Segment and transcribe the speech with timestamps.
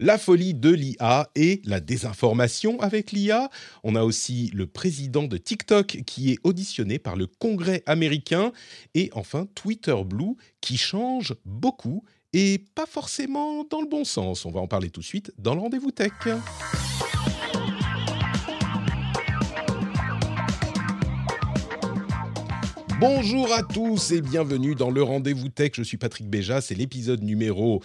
[0.00, 3.48] La folie de l'IA et la désinformation avec l'IA.
[3.84, 8.50] On a aussi le président de TikTok qui est auditionné par le Congrès américain.
[8.94, 12.02] Et enfin, Twitter Blue qui change beaucoup
[12.32, 14.44] et pas forcément dans le bon sens.
[14.44, 16.10] On va en parler tout de suite dans le rendez-vous tech.
[23.06, 25.72] Bonjour à tous et bienvenue dans le rendez-vous tech.
[25.74, 27.82] Je suis Patrick Béja, c'est l'épisode numéro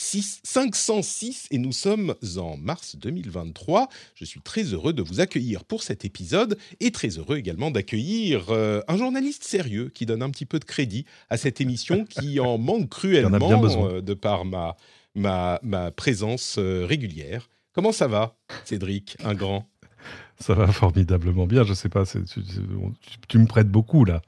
[0.00, 3.88] 6, 506 et nous sommes en mars 2023.
[4.14, 8.50] Je suis très heureux de vous accueillir pour cet épisode et très heureux également d'accueillir
[8.50, 12.38] euh, un journaliste sérieux qui donne un petit peu de crédit à cette émission qui
[12.40, 14.76] en manque cruellement euh, de par ma,
[15.16, 17.50] ma, ma présence euh, régulière.
[17.72, 19.68] Comment ça va, Cédric, un grand?
[20.40, 21.64] Ça va formidablement bien.
[21.64, 22.22] Je sais pas, tu,
[23.28, 24.22] tu, me prêtes beaucoup là.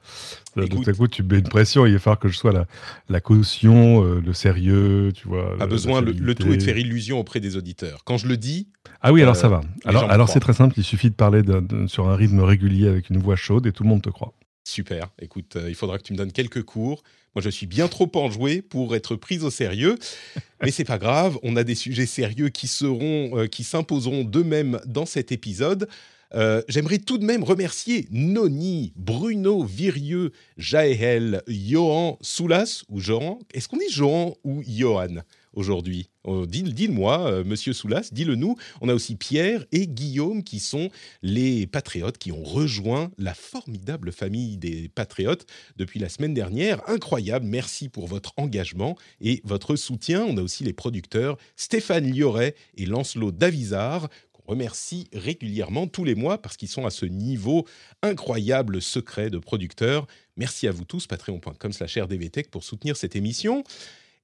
[0.55, 1.85] De tout à coup, tu mets une pression.
[1.85, 2.65] Il va falloir que je sois la,
[3.09, 5.55] la caution, euh, le sérieux, tu vois.
[5.59, 8.03] A besoin, le, tout est de faire illusion auprès des auditeurs.
[8.03, 8.67] Quand je le dis.
[9.01, 9.61] Ah oui, alors ça euh, va.
[9.85, 10.75] Alors, alors c'est très simple.
[10.77, 11.41] Il suffit de parler
[11.87, 14.33] sur un rythme régulier avec une voix chaude et tout le monde te croit.
[14.63, 15.09] Super.
[15.19, 17.03] Écoute, euh, il faudra que tu me donnes quelques cours.
[17.35, 19.97] Moi, je suis bien trop enjoué pour être pris au sérieux,
[20.61, 21.37] mais c'est pas grave.
[21.43, 25.87] On a des sujets sérieux qui seront, euh, qui s'imposeront d'eux-mêmes dans cet épisode.
[26.33, 33.39] Euh, j'aimerais tout de même remercier Noni, Bruno, Virieux, Jaël, Johan, Soulas ou Johan?
[33.53, 35.23] Est-ce qu'on dit Johan ou Johan?
[35.53, 38.55] Aujourd'hui oh, Dis-le-moi, euh, monsieur Soulas, dis-le nous.
[38.81, 40.89] On a aussi Pierre et Guillaume qui sont
[41.21, 45.45] les patriotes qui ont rejoint la formidable famille des patriotes
[45.77, 46.81] depuis la semaine dernière.
[46.89, 50.23] Incroyable, merci pour votre engagement et votre soutien.
[50.23, 54.09] On a aussi les producteurs Stéphane Lioret et Lancelot Davizard
[54.51, 57.65] remercie régulièrement tous les mois parce qu'ils sont à ce niveau
[58.01, 60.07] incroyable secret de producteurs.
[60.37, 63.63] Merci à vous tous, patreon.com slash rdvtech pour soutenir cette émission.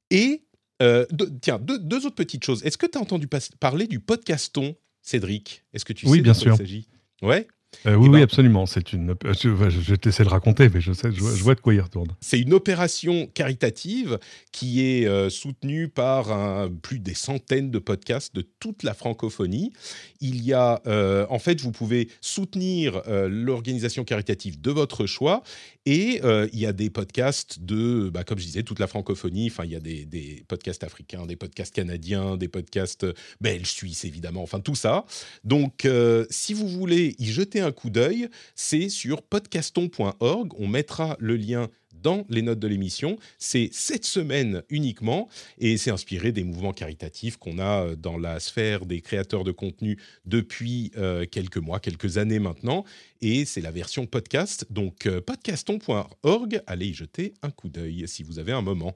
[0.09, 0.43] Et
[0.81, 1.05] euh,
[1.41, 2.63] tiens, deux, autres petites choses.
[2.63, 3.27] Est-ce que tu as entendu
[3.59, 5.63] parler du podcaston, Cédric?
[5.73, 6.53] Est-ce que tu oui, sais bien de sûr.
[6.53, 6.87] il s'agit?
[7.21, 7.47] Ouais.
[7.85, 8.65] Euh, oui, eh oui, ben, absolument.
[8.65, 9.13] C'est une.
[9.23, 12.09] Je, vais te laisser le raconter, mais je sais, je, vois de quoi il retourne.
[12.21, 14.19] C'est une opération caritative
[14.51, 19.73] qui est euh, soutenue par un, plus des centaines de podcasts de toute la francophonie.
[20.21, 25.43] Il y a, euh, en fait, vous pouvez soutenir l'organisation caritative de votre choix,
[25.89, 26.21] et
[26.51, 29.47] il y a des podcasts de, bah, comme je disais, toute la francophonie.
[29.47, 33.05] Enfin, il y a des, des, podcasts africains, des podcasts canadiens, des podcasts
[33.39, 34.43] belges, suisses, évidemment.
[34.43, 35.05] Enfin, tout ça.
[35.43, 35.87] Donc,
[36.29, 40.53] si vous voulez y jeter un coup d'œil, c'est sur podcaston.org.
[40.57, 41.69] On mettra le lien
[42.01, 43.17] dans les notes de l'émission.
[43.37, 45.27] C'est cette semaine uniquement
[45.57, 49.51] et c'est inspiré des mouvements caritatifs qu'on a euh, dans la sphère des créateurs de
[49.51, 52.83] contenu depuis euh, quelques mois, quelques années maintenant.
[53.21, 54.65] Et c'est la version podcast.
[54.69, 58.95] Donc euh, podcaston.org, allez y jeter un coup d'œil si vous avez un moment.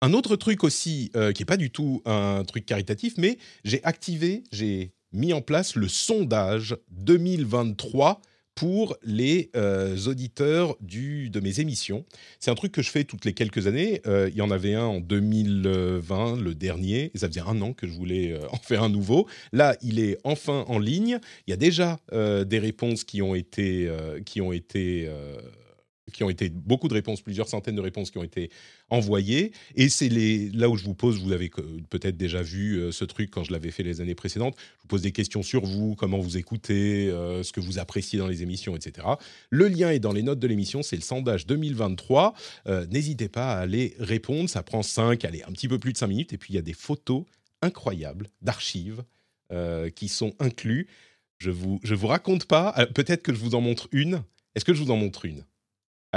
[0.00, 4.44] Un autre truc aussi, qui n'est pas du tout un truc caritatif, mais j'ai activé,
[4.52, 8.20] j'ai mis en place le sondage 2023
[8.54, 12.04] pour les euh, auditeurs de mes émissions.
[12.38, 14.00] C'est un truc que je fais toutes les quelques années.
[14.06, 17.72] Euh, il y en avait un en 2020, le dernier, et ça faisait un an
[17.72, 19.26] que je voulais euh, en faire un nouveau.
[19.52, 21.18] Là, il est enfin en ligne.
[21.46, 23.90] Il y a déjà des réponses qui ont été,
[24.24, 25.08] qui ont été
[26.12, 28.50] qui ont été beaucoup de réponses, plusieurs centaines de réponses qui ont été
[28.90, 29.52] envoyées.
[29.74, 31.50] Et c'est là où je vous pose, vous avez
[31.90, 34.88] peut-être déjà vu euh, ce truc quand je l'avais fait les années précédentes, je vous
[34.88, 38.42] pose des questions sur vous, comment vous écoutez, euh, ce que vous appréciez dans les
[38.42, 39.06] émissions, etc.
[39.50, 42.34] Le lien est dans les notes de l'émission, c'est le sondage 2023.
[42.66, 45.98] Euh, n'hésitez pas à aller répondre, ça prend 5, allez, un petit peu plus de
[45.98, 46.32] 5 minutes.
[46.32, 47.24] Et puis il y a des photos
[47.62, 49.02] incroyables d'archives
[49.94, 50.88] qui sont inclus.
[51.38, 54.24] Je vous, je vous raconte pas, peut-être que je vous en montre une.
[54.56, 55.44] Est-ce que je vous en montre une?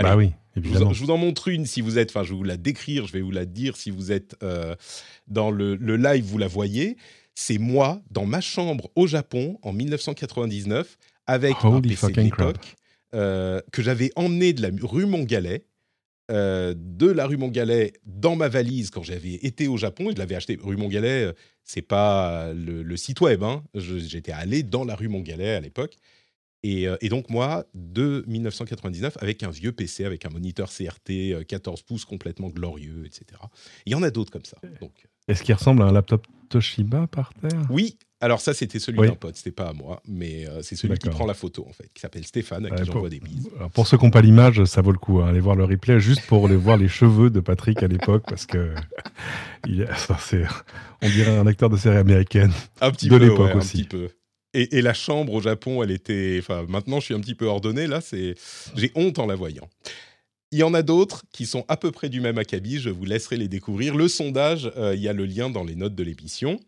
[0.04, 0.94] Bah oui, évidemment.
[0.94, 3.14] Je vous, en, montre une si vous êtes, enfin je vais vous la décrire, je
[3.14, 4.76] vais vous la dire si vous êtes euh,
[5.28, 6.98] dans le, live, vous la voyez.
[7.36, 12.76] c'est moi dans ma chambre au Japon en 1999 avec un PC de l'époque
[13.16, 15.66] euh, que j'avais emmené de la rue Montgalet.
[16.30, 20.10] Euh, de la rue Montgalet dans ma valise quand j'avais été au Japon.
[20.12, 20.58] Je l'avais acheté.
[20.62, 21.34] Rue Montgalet,
[21.64, 23.44] c'est pas le, site web.
[23.44, 23.64] Hein.
[23.74, 25.96] J'étais allé dans la rue Montgalet à l'époque.
[26.64, 31.84] Et, et, donc moi, de 1999, avec un vieux PC, avec un moniteur CRT 14
[31.84, 33.40] pouces complètement glorieux, etc.
[33.86, 34.58] Il y en a d'autres comme ça.
[34.82, 37.62] Donc, est-ce qu'il ressemble à un laptop Toshiba par terre?
[37.70, 40.98] Oui, alors ça c'était celui d'un pote, c'était pas à moi, mais euh, c'est celui
[40.98, 43.50] qui prend la photo en fait, qui s'appelle Stéphane, à qui j'envoie des bises.
[43.74, 46.00] pour ceux qui n'ont pas l'image, ça vaut le coup, hein, aller voir le replay
[46.00, 48.74] juste pour les voir les cheveux de Patrick à l'époque, parce que
[49.68, 49.88] il
[51.02, 52.52] on dirait un acteur de série américaine
[52.82, 53.82] un petit de l'époque aussi.
[53.82, 54.10] Un petit peu.
[54.58, 56.38] Et, la chambre au Japon, elle était.
[56.40, 57.86] Enfin, maintenant, je suis un petit peu ordonné.
[57.88, 58.36] Là, c'est.
[58.76, 59.70] J'ai honte en la voyant.
[60.52, 63.06] Il y en a d'autres qui sont à peu près du même acabit, je vous
[63.06, 63.96] laisserai les découvrir.
[63.96, 66.60] Le sondage, euh, il y a le lien dans les notes de l'émission.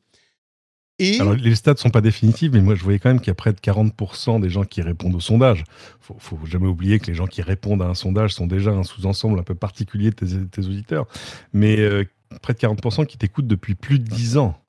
[1.00, 1.18] Et...
[1.38, 3.36] Les stats ne sont pas définitifs, mais moi je voyais quand même qu'il y a
[3.36, 5.64] près de 40% des gens qui répondent au sondage.
[6.02, 8.72] Il faut, faut jamais oublier que les gens qui répondent à un sondage sont déjà
[8.72, 11.08] un sous-ensemble un peu particulier de tes, auditeurs.
[11.54, 12.04] Mais euh,
[12.42, 14.60] près de 40% qui t'écoutent depuis plus de 10 ans.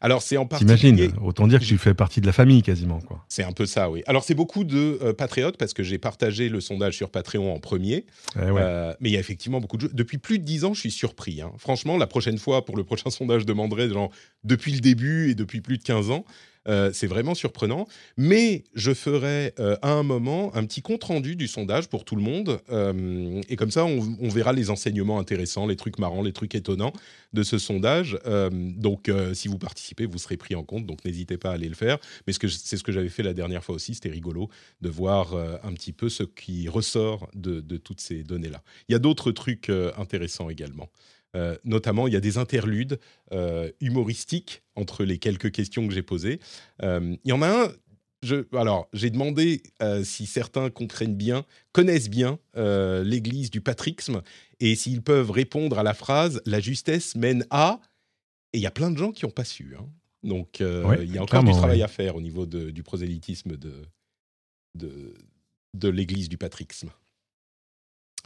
[0.00, 0.76] Alors c'est en particulier.
[0.76, 3.24] T'imagines Autant dire que tu fais partie de la famille quasiment, quoi.
[3.28, 4.02] C'est un peu ça, oui.
[4.06, 7.58] Alors c'est beaucoup de euh, patriotes parce que j'ai partagé le sondage sur Patreon en
[7.58, 8.06] premier.
[8.36, 9.90] Eh euh, mais il y a effectivement beaucoup de jeux.
[9.92, 11.40] Depuis plus de 10 ans, je suis surpris.
[11.40, 11.52] Hein.
[11.58, 14.10] Franchement, la prochaine fois, pour le prochain sondage, je demanderai genre
[14.44, 16.24] depuis le début et depuis plus de 15 ans.
[16.68, 17.86] Euh, c'est vraiment surprenant.
[18.16, 22.22] Mais je ferai euh, à un moment un petit compte-rendu du sondage pour tout le
[22.22, 22.60] monde.
[22.70, 26.92] Euh, et comme ça, on, verra les enseignements intéressants, les trucs marrants, les trucs étonnants
[27.32, 28.18] de ce sondage.
[28.50, 30.86] donc, si vous participez, vous serez pris en compte.
[30.86, 31.98] Donc, n'hésitez pas à aller le faire.
[32.26, 33.94] Mais c'est ce que j'avais fait la dernière fois aussi.
[33.94, 34.48] C'était rigolo
[34.80, 38.62] de voir un petit peu ce qui ressort de, de toutes ces données-là.
[38.88, 40.88] Il y a d'autres trucs intéressants également.
[41.36, 42.98] Euh, notamment, il y a des interludes
[43.32, 46.40] euh, humoristiques entre les quelques questions que j'ai posées.
[46.82, 47.72] Euh, il y en a un.
[48.22, 49.62] Je, alors, j'ai demandé
[50.02, 54.22] si certains comprennent bien, connaissent bien l'Église du patrixme
[54.58, 57.78] et s'ils peuvent répondre à la phrase "La justesse mène à".
[58.52, 59.76] Et il y a plein de gens qui n'ont pas su.
[59.78, 59.86] Hein.
[60.24, 63.82] Donc, il y a encore du travail à faire au niveau du prosélytisme de,
[64.74, 65.14] de,
[65.74, 66.90] de l'Église du patrixme.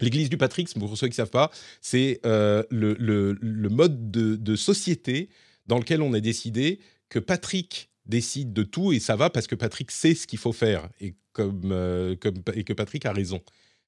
[0.00, 1.50] L'église du patrixme, pour ceux qui ne savent pas,
[1.80, 5.28] c'est euh, le, mode de, société
[5.66, 9.54] dans lequel on a décidé que Patrick décide de tout et ça va parce que
[9.54, 12.16] Patrick sait ce qu'il faut faire et, comme, euh,
[12.54, 13.40] et que Patrick a raison.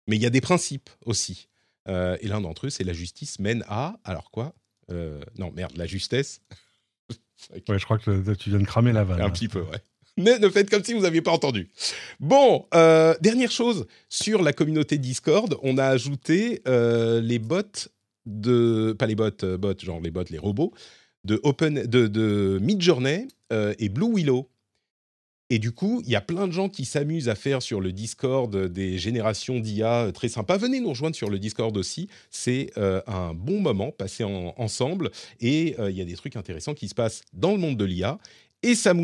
[0.07, 1.49] Mais il y a des principes aussi.
[1.89, 3.99] Euh, et l'un d'entre eux, c'est la justice mène à.
[4.05, 4.55] Alors quoi
[5.39, 6.41] Non, merde, la justesse.
[7.69, 9.21] ouais, je crois que tu viens de cramer la vanne.
[9.21, 9.83] Un petit peu, ouais
[10.19, 11.71] ne, faites comme si vous n'aviez pas entendu.
[12.21, 17.89] Bon, euh, dernière chose, sur la communauté Discord, on a ajouté euh, les bots
[18.27, 18.95] de...
[18.99, 20.73] Pas les bots, euh, bots, genre les bots, les robots,
[21.25, 24.49] de, Open, de, de Midjourney et Blue Willow.
[25.51, 27.93] Et du coup, il y a plein de gens qui s'amusent à faire sur le
[27.93, 30.57] Discord des générations d'IA très sympas.
[30.57, 32.09] Venez nous rejoindre sur le Discord aussi.
[32.31, 32.73] C'est
[33.07, 35.11] un bon moment passé ensemble.
[35.41, 38.19] Et il y a des trucs intéressants qui se passent dans le monde de l'IA
[38.63, 38.95] et ça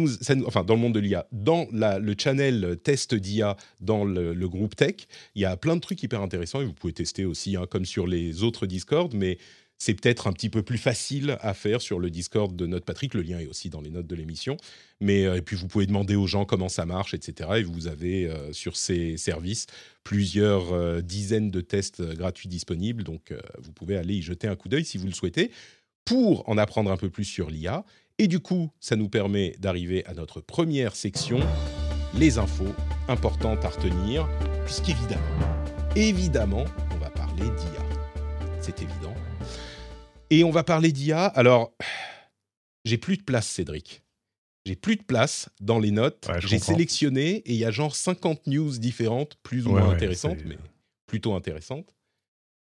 [0.46, 4.94] enfin dans le monde de l'IA, dans le channel test d'IA dans le, groupe tech,
[5.34, 7.84] il y a plein de trucs hyper intéressants et vous pouvez tester aussi, hein, comme
[7.84, 9.38] sur les autres Discord, mais
[9.78, 13.14] c'est peut-être un petit peu plus facile à faire sur le Discord de notre Patrick.
[13.14, 14.56] Le lien est aussi dans les notes de l'émission.
[15.00, 17.50] Mais euh, et puis vous pouvez demander aux gens comment ça marche, etc.
[17.58, 19.66] Et vous avez euh, sur ces services
[20.02, 23.04] plusieurs euh, dizaines de tests gratuits disponibles.
[23.04, 25.52] Donc vous pouvez aller y jeter un coup d'œil si vous le souhaitez
[26.04, 27.84] pour en apprendre un peu plus sur l'IA
[28.18, 31.38] et du coup, ça nous permet d'arriver à notre première section,
[32.14, 32.74] les infos
[33.06, 34.28] importantes à retenir,
[34.64, 35.22] puisqu'évidemment,
[35.94, 38.58] évidemment, on va parler d'IA.
[38.60, 39.14] C'est évident.
[40.30, 41.26] Et on va parler d'IA.
[41.26, 41.72] Alors,
[42.84, 44.02] j'ai plus de place, Cédric.
[44.66, 46.28] J'ai plus de place dans les notes.
[46.40, 50.58] j'ai sélectionné et il y a genre 50 news différentes, plus ou moins intéressantes, mais
[51.06, 51.94] plutôt intéressantes.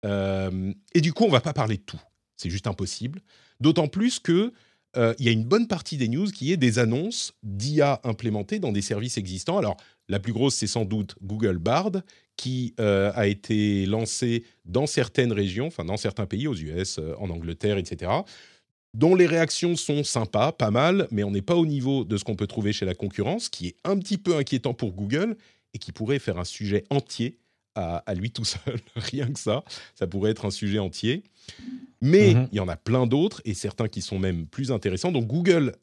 [0.06, 2.00] Euh, et du coup, on va pas parler de tout.
[2.36, 3.20] C'est juste impossible.
[3.60, 4.54] D'autant plus que
[4.96, 8.58] euh, il y a une bonne partie des news qui est des annonces d'IA implémentées
[8.58, 9.58] dans des services existants.
[9.58, 9.76] Alors,
[10.08, 11.92] la plus grosse, c'est sans doute Google Bard,
[12.36, 17.14] qui euh, a été lancé dans certaines régions, enfin dans certains pays, aux US, euh,
[17.18, 18.10] en Angleterre, etc.,
[18.92, 22.24] dont les réactions sont sympas, pas mal, mais on n'est pas au niveau de ce
[22.24, 25.36] qu'on peut trouver chez la concurrence, qui est un petit peu inquiétant pour Google
[25.74, 27.38] et qui pourrait faire un sujet entier
[27.76, 29.62] à, lui tout seul, rien que ça.
[29.94, 31.22] Ça pourrait être un sujet entier.
[32.00, 32.48] Mais mhm.
[32.52, 35.12] il y en a plein d'autres, et certains qui sont même plus intéressants.
[35.12, 35.74] Donc Google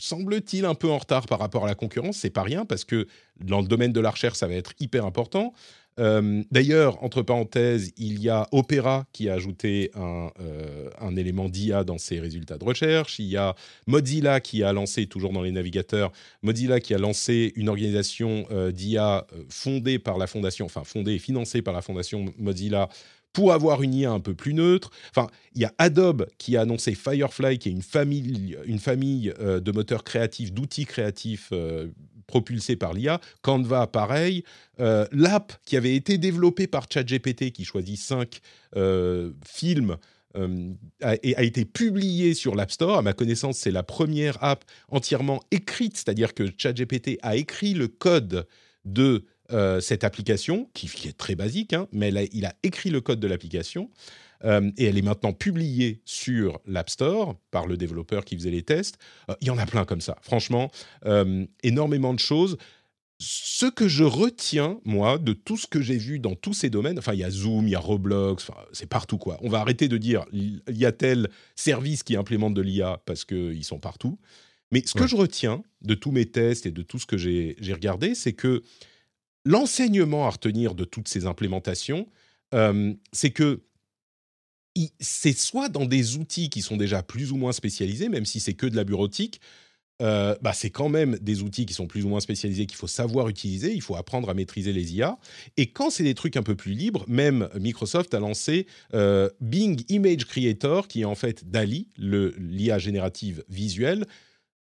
[0.00, 3.06] semble-t-il un peu en retard par rapport à la concurrence, c'est pas rien, parce que
[3.40, 5.52] dans le domaine de la recherche, ça va être hyper important.
[5.98, 11.48] Euh, d'ailleurs, entre parenthèses, il y a Opera qui a ajouté un, euh, un élément
[11.48, 13.18] d'IA dans ses résultats de recherche.
[13.18, 13.54] Il y a
[13.86, 16.12] Mozilla qui a lancé, toujours dans les navigateurs,
[16.42, 21.18] Mozilla qui a lancé une organisation euh, d'IA fondée par la fondation, enfin fondée et
[21.18, 22.88] financée par la fondation Mozilla
[23.32, 24.90] pour avoir une IA un peu plus neutre.
[25.10, 29.32] Enfin, il y a Adobe qui a annoncé Firefly, qui est une famille, une famille
[29.38, 31.52] de moteurs créatifs, d'outils créatifs
[32.28, 33.20] propulsé par l'IA.
[33.42, 34.44] Canva, pareil.
[34.78, 38.38] Euh, l'app qui avait été développée par ChatGPT, qui choisit cinq
[38.76, 39.96] euh, films,
[40.36, 42.98] euh, a, été publiée sur l'App Store.
[42.98, 47.88] À ma connaissance, c'est la première app entièrement écrite, c'est-à-dire que ChatGPT a écrit le
[47.88, 48.46] code
[48.84, 49.24] de
[49.80, 53.90] cette application, qui, est très basique, hein, mais il a écrit le code de l'application.
[54.44, 58.62] Euh, et elle est maintenant publiée sur l'App Store par le développeur qui faisait les
[58.62, 58.98] tests.
[59.30, 60.16] Euh, il y en a plein comme ça.
[60.22, 60.70] Franchement,
[61.06, 62.56] euh, énormément de choses.
[63.20, 67.00] Ce que je retiens, moi, de tout ce que j'ai vu dans tous ces domaines,
[67.00, 69.38] enfin, il y a Zoom, il y a Roblox, c'est partout, quoi.
[69.40, 73.24] On va arrêter de dire, il y a tel service qui implémente de l'IA parce
[73.24, 74.20] qu'ils sont partout.
[74.70, 77.56] Mais ce que je retiens de tous mes tests et de tout ce que j'ai
[77.72, 78.62] regardé, c'est que
[79.44, 82.06] l'enseignement à retenir de toutes ces implémentations,
[83.12, 83.62] c'est que
[85.00, 88.54] c'est soit dans des outils qui sont déjà plus ou moins spécialisés, même si c'est
[88.54, 89.40] que de la bureautique,
[90.00, 92.86] euh, bah c'est quand même des outils qui sont plus ou moins spécialisés qu'il faut
[92.86, 95.18] savoir utiliser, il faut apprendre à maîtriser les IA.
[95.56, 99.82] Et quand c'est des trucs un peu plus libres, même Microsoft a lancé euh, Bing
[99.88, 104.06] Image Creator, qui est en fait DALI, l'IA générative visuelle,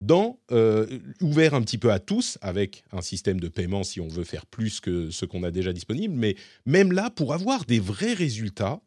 [0.06, 4.08] dans, euh, ouvert un petit peu à tous, avec un système de paiement si on
[4.08, 6.14] veut faire plus que ce qu'on a déjà disponible.
[6.16, 8.82] Mais même là, pour avoir des vrais résultats,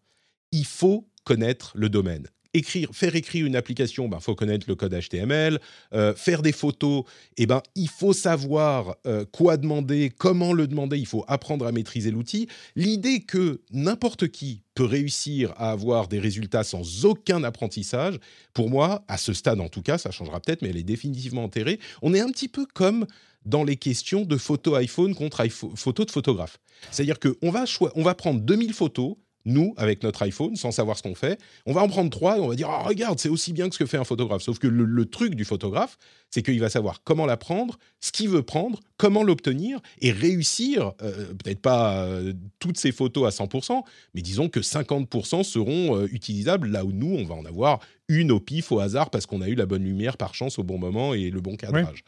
[0.52, 2.28] il faut connaître le domaine.
[2.62, 5.60] Faire écrire une application, il ben, faut connaître le code HTML.
[5.92, 7.04] Euh, faire des photos,
[7.36, 11.72] eh ben, il faut savoir euh, quoi demander, comment le demander, il faut apprendre à
[11.72, 12.48] maîtriser l'outil.
[12.74, 18.18] L'idée que n'importe qui peut réussir à avoir des résultats sans aucun apprentissage,
[18.52, 21.44] pour moi, à ce stade en tout cas, ça changera peut-être, mais elle est définitivement
[21.44, 21.80] enterrée.
[22.02, 23.06] On est un petit peu comme
[23.44, 25.46] dans les questions de photo iPhone contre
[25.76, 26.58] photo de photographe.
[26.90, 31.14] C'est-à-dire qu'on on va prendre 2000 photos, nous, avec notre iPhone, sans savoir ce qu'on
[31.14, 31.38] fait.
[31.64, 33.74] On va en prendre trois et on va dire, oh, regarde, c'est aussi bien que
[33.74, 34.42] ce que fait un photographe.
[34.42, 35.96] Sauf que le, truc du photographe,
[36.30, 40.92] c'est qu'il va savoir comment la prendre, ce qu'il veut prendre, comment l'obtenir et réussir,
[41.00, 43.82] euh, peut-être pas euh, toutes ces photos à 100%,
[44.14, 48.32] mais disons que 50% seront euh, utilisables là où nous, on va en avoir une
[48.32, 50.78] au pif, au hasard, parce qu'on a eu la bonne lumière par chance au bon
[50.78, 52.04] moment et le bon cadrage.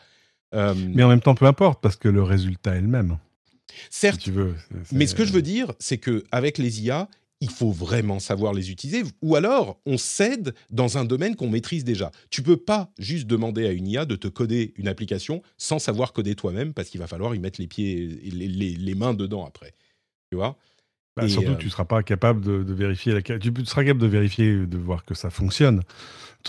[0.52, 3.18] mais en même temps, peu importe, parce que le résultat est le même.
[3.90, 4.54] Certes, tu veux,
[4.92, 7.08] mais ce que je veux dire, c'est que avec les IA,
[7.40, 11.84] il faut vraiment savoir les utiliser, ou alors on cède dans un domaine qu'on maîtrise
[11.84, 12.10] déjà.
[12.30, 16.12] Tu peux pas juste demander à une IA de te coder une application sans savoir
[16.12, 19.74] coder toi-même, parce qu'il va falloir y mettre les pieds, les, les mains dedans après.
[20.30, 20.58] Tu vois?
[21.18, 24.66] Bah, surtout, tu ne seras pas capable de, vérifier la Tu seras capable de vérifier,
[24.66, 25.82] de voir que ça fonctionne.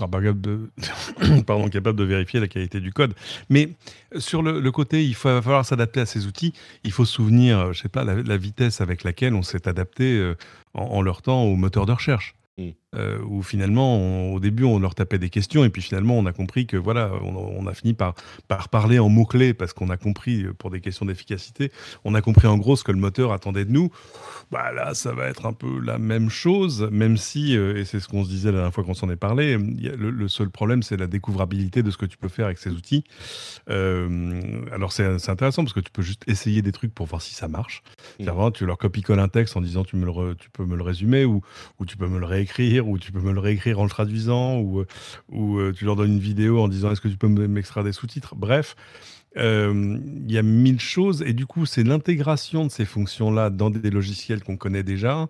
[0.08, 0.70] Pas capable de,
[1.48, 3.14] pardon, capable de vérifier la qualité du code.
[3.50, 3.70] Mais
[4.18, 6.54] sur le, côté, il va falloir s'adapter à ces outils.
[6.84, 10.18] Il faut se souvenir, euh, je sais pas, la, vitesse avec laquelle on s'est adapté
[10.18, 10.36] euh,
[10.74, 12.36] en, leur temps au moteur de recherche.
[12.60, 12.72] Mm.
[12.96, 16.34] Euh, où finalement, au début, on leur tapait des questions, et puis finalement, on a
[16.34, 18.16] compris que voilà, on, a fini par,
[18.48, 21.72] par parler en mots-clés, parce qu'on a compris, euh, pour des questions d'efficacité,
[22.04, 23.92] on a compris en gros ce que le moteur attendait de nous.
[24.52, 28.00] Bah là, ça va être un peu la même chose, même si, euh, et c'est
[28.00, 30.98] ce qu'on se disait la dernière fois qu'on s'en est parlé, le, seul problème, c'est
[30.98, 33.04] la découvrabilité de ce que tu peux faire avec ces outils.
[33.68, 37.48] alors, c'est intéressant, parce que tu peux juste essayer des trucs pour voir si ça
[37.48, 37.84] marche.
[38.20, 38.52] Mm.
[38.56, 41.24] tu leur copies-colles un texte en disant tu, me le tu peux me le résumer,
[41.24, 41.42] ou,
[41.78, 42.49] ou tu peux me le réécrire
[42.88, 44.86] ou tu peux me le réécrire en le traduisant, ou,
[45.30, 47.92] ou euh, tu leur donnes une vidéo en disant est-ce que tu peux m'extraire des
[47.92, 48.36] sous-titres?
[48.36, 48.76] Bref,
[49.38, 53.70] euh, il y a mille choses et du coup, c'est l'intégration de ces fonctions-là dans
[53.70, 55.28] des logiciels qu'on connaît déjà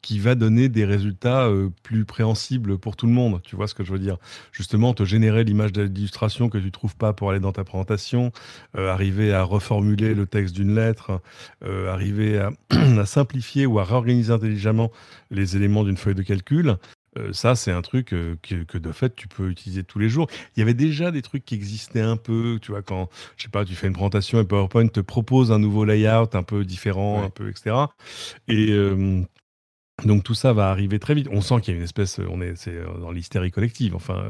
[0.00, 3.40] qui va donner des résultats euh, plus préhensibles pour tout le monde.
[3.42, 4.18] Tu vois ce que je veux dire?
[4.52, 8.30] Justement, te générer l'image d'illustration que tu trouves pas pour aller dans ta présentation,
[8.76, 11.22] arriver à reformuler le texte d'une lettre,
[11.62, 12.38] arriver
[12.70, 14.90] à, simplifier ou à réorganiser intelligemment
[15.30, 16.76] les éléments d'une feuille de calcul.
[17.16, 20.28] Euh, ça, c'est un truc euh, que, de fait, tu peux utiliser tous les jours.
[20.56, 23.48] Il y avait déjà des trucs qui existaient un peu, tu vois, quand, je sais
[23.48, 27.22] pas, tu fais une présentation et PowerPoint te propose un nouveau layout un peu différent,
[27.22, 27.76] un peu, etc.
[28.48, 28.74] Et
[30.04, 31.28] donc tout ça va arriver très vite.
[31.30, 33.94] On sent qu'il y a une espèce, on est, c'est dans l'hystérie collective.
[33.94, 34.24] Enfin,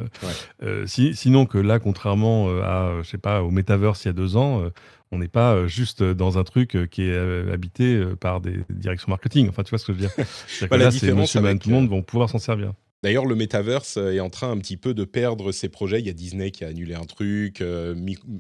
[0.87, 4.71] sinon que là, contrairement à, je sais pas, au metaverse il y a deux ans,
[5.15, 8.61] on n'est pas euh, juste dans un truc euh, qui est euh, habité par des
[8.69, 9.49] directions marketing.
[9.49, 10.27] Enfin, tu vois ce que je veux dire?
[10.47, 12.73] C'est que là, c'est monsieur, tout le monde vont pouvoir s'en servir.
[13.05, 16.01] D'ailleurs, le metaverse est en train un petit peu de perdre ses projets.
[16.01, 17.61] Il y a Disney qui a annulé un truc.
[17.61, 17.95] Euh,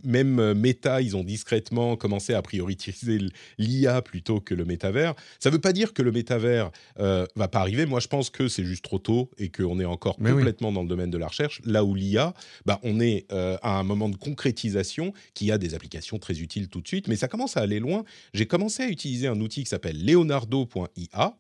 [0.04, 3.18] même euh, Meta, ils ont discrètement commencé à prioriser
[3.58, 5.12] l'IA plutôt que le métavers.
[5.38, 7.84] Ça ne veut pas dire que le métavers euh, va pas arriver.
[7.84, 10.88] Moi, je pense que c'est juste trop tôt et qu'on est encore complètement dans le
[10.88, 11.60] domaine de la recherche.
[11.66, 12.32] Là où l'IA,
[12.64, 16.70] bah, on est euh, à un moment de concrétisation qui a des applications très utiles
[16.70, 17.06] tout de suite.
[17.08, 18.04] Mais ça commence à aller loin.
[18.32, 21.36] J'ai commencé à utiliser un outil qui s'appelle leonardo.ia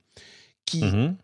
[0.66, 1.16] qui mmh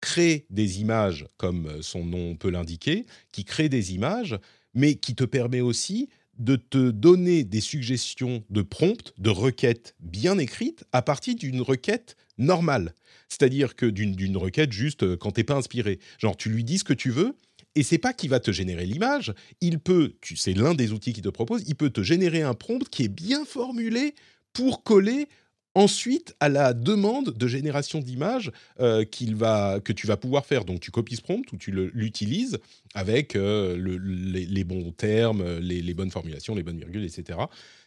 [0.00, 4.38] crée des images, comme euh, son nom peut l'indiquer, qui crée des images,
[4.74, 10.38] mais qui te permet aussi de te donner des suggestions de prompts, de requêtes bien
[10.38, 12.94] écrites à partir d'une requête normale.
[13.28, 15.98] C'est-à-dire que d'une requête juste euh, quand t'es pas inspiré.
[16.18, 17.34] Genre, tu lui dis ce que tu veux,
[17.74, 19.34] et c'est pas qui va te générer l'image.
[19.60, 22.88] Il peut, c'est l'un des outils qu'il te propose, il peut te générer un prompt
[22.88, 24.14] qui est bien formulé
[24.52, 25.28] pour coller
[25.76, 30.64] ensuite à la demande de génération d'images euh, qu'il que tu vas pouvoir faire.
[30.64, 32.58] Donc tu copies ce prompt ou tu l'utilises
[32.94, 37.38] avec euh, les, bons termes, les, bonnes formulations, les bonnes virgules, etc.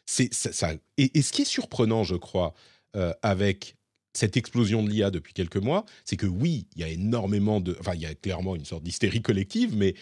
[0.05, 2.53] C'est, ça, et, ce qui est surprenant, je crois,
[2.95, 3.75] euh, avec
[4.13, 7.75] cette explosion de l'IA depuis quelques mois, c'est que oui, il y a énormément de...
[7.79, 9.95] Enfin, il y a clairement une sorte d'hystérie collective, mais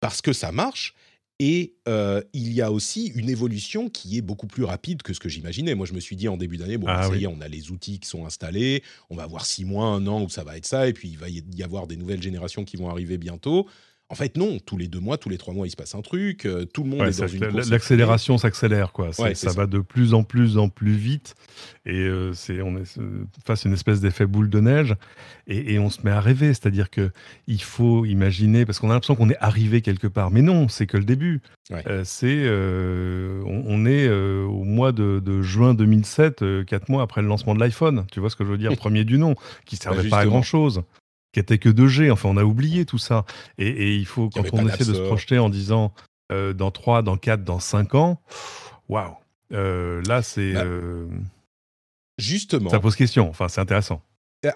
[0.00, 0.94] parce que ça marche,
[1.42, 5.20] et euh, il y a aussi une évolution qui est beaucoup plus rapide que ce
[5.20, 5.74] que j'imaginais.
[5.74, 7.48] Moi, je me suis dit en début d'année, bon, ah ça y est, on a
[7.48, 10.58] les outils qui sont installés, on va avoir six mois, un an où ça va
[10.58, 13.66] être ça, et puis il va y avoir des nouvelles générations qui vont arriver bientôt.
[14.10, 14.58] En fait, non.
[14.58, 16.44] Tous les deux mois, tous les trois mois, il se passe un truc.
[16.44, 19.12] Euh, tout le monde est dans une L'accélération s'accélère, quoi.
[19.12, 21.36] ça, va de plus en plus en plus vite,
[21.86, 22.98] et euh, c'est on est
[23.44, 24.96] face à une espèce d'effet boule de neige,
[25.46, 26.48] et, on se met à rêver.
[26.48, 27.10] C'est-à-dire que
[27.46, 30.86] il faut imaginer, parce qu'on a l'impression qu'on est arrivé quelque part, mais non, c'est
[30.86, 31.40] que le début.
[31.86, 32.48] Euh, c'est
[33.46, 38.06] on, est au mois de, juin 2007, quatre mois après le lancement de l'iPhone.
[38.10, 39.36] Tu vois ce que je veux dire, premier du nom,
[39.66, 40.82] qui servait pas à grand chose
[41.32, 42.10] qui était que 2G.
[42.10, 43.24] Enfin, on a oublié tout ça.
[43.58, 45.92] Et, il faut, quand on essaie de se projeter en disant
[46.32, 48.20] euh, dans 3, dans 4, dans 5 ans,
[48.88, 49.14] waouh,
[49.52, 50.52] euh, là, c'est.
[50.52, 51.06] Bah, euh,
[52.18, 52.70] justement.
[52.70, 53.28] Ça pose question.
[53.28, 54.02] Enfin, c'est intéressant.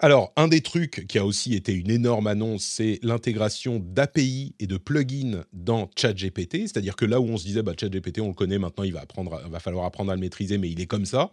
[0.01, 4.65] Alors, un des trucs qui a aussi été une énorme annonce, c'est l'intégration d'API et
[4.65, 6.61] de plugins dans ChatGPT.
[6.61, 9.59] C'est-à-dire que là où on se disait, bah, ChatGPT, on le connaît maintenant, il va
[9.59, 11.29] falloir apprendre à le maîtriser, mais il est comme ça.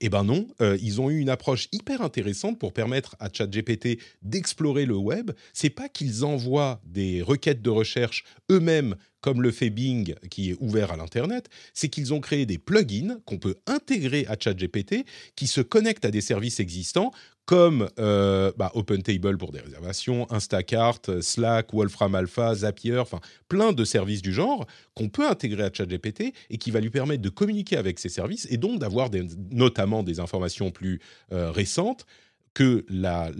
[0.00, 3.98] Eh ben non, euh, ils ont eu une approche hyper intéressante pour permettre à ChatGPT
[4.22, 5.30] d'explorer le web.
[5.52, 10.56] C'est pas qu'ils envoient des requêtes de recherche eux-mêmes comme le fait Bing qui est
[10.60, 15.46] ouvert à l'internet, c'est qu'ils ont créé des plugins qu'on peut intégrer à ChatGPT qui
[15.46, 17.10] se connectent à des services existants
[17.46, 23.84] comme euh, bah, OpenTable pour des réservations, Instacart, Slack, Wolfram Alpha, Zapier, enfin plein de
[23.84, 27.76] services du genre qu'on peut intégrer à ChatGPT et qui va lui permettre de communiquer
[27.76, 29.10] avec ces services et donc d'avoir
[29.50, 31.00] notamment des informations plus
[31.32, 32.06] euh, récentes
[32.54, 33.32] que la,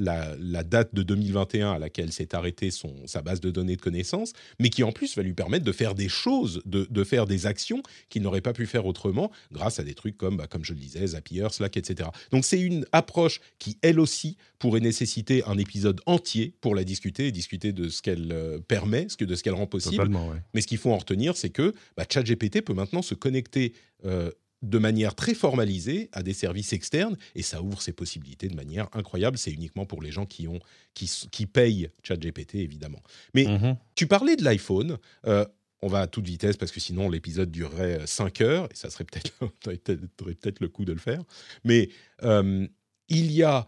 [0.65, 4.69] date de 2021 à laquelle s'est arrêtée son, sa base de données de connaissances, mais
[4.69, 8.23] qui en plus va lui permettre de faire des choses, de, faire des actions qu'il
[8.23, 11.07] n'aurait pas pu faire autrement grâce à des trucs comme, bah, comme je le disais,
[11.07, 12.11] Zapier, Slack, etc.
[12.31, 17.29] Donc c'est une approche qui, elle aussi, pourrait nécessiter un épisode entier pour la discuter
[17.29, 20.11] et discuter de ce qu'elle euh, permet, ce que, de ce qu'elle rend possible.
[20.55, 23.75] Mais ce qu'il faut en retenir, c'est que bah, ChatGPT peut maintenant se connecter
[24.07, 24.31] euh,
[24.65, 28.89] de manière très formalisée à des services externes et ça ouvre ses possibilités de manière
[28.93, 29.39] incroyable.
[29.39, 30.61] C'est uniquement pour les gens qui, ont,
[30.95, 33.03] qui, qui payent ChatGPT, évidemment.
[33.35, 33.77] Mais mhm.
[33.95, 34.99] tu parlais de l'iPhone.
[35.27, 35.45] Euh,
[35.83, 39.05] on va à toute vitesse parce que sinon l'épisode durerait 5 heures et ça serait
[39.05, 39.33] peut-être
[40.17, 41.23] peut-être le coup de le faire.
[41.63, 41.91] Mais
[42.23, 42.67] euh,
[43.09, 43.67] il y a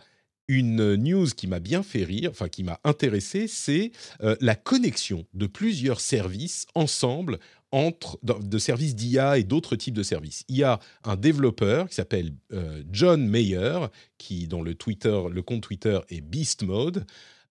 [0.49, 3.91] une news qui m'a bien fait rire, enfin qui m'a intéressé, c'est
[4.23, 7.39] euh, la connexion de plusieurs services ensemble
[7.77, 10.45] entre de services d'IA et d'autres types de services.
[10.49, 15.43] Il y a un développeur qui s'appelle euh, John Mayer, qui dont le Twitter, le
[15.43, 17.05] compte Twitter est Beast Mode,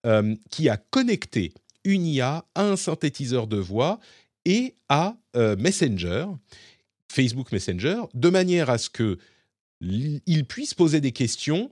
[0.04, 1.52] euh, qui a connecté
[1.84, 4.00] une IA à un synthétiseur de voix
[4.44, 6.26] et à euh, Messenger,
[7.08, 9.18] Facebook Messenger, de manière à ce que
[9.80, 11.70] il puisse poser des questions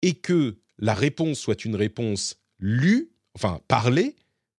[0.00, 4.16] et que la réponse soit une réponse lue, enfin parlée,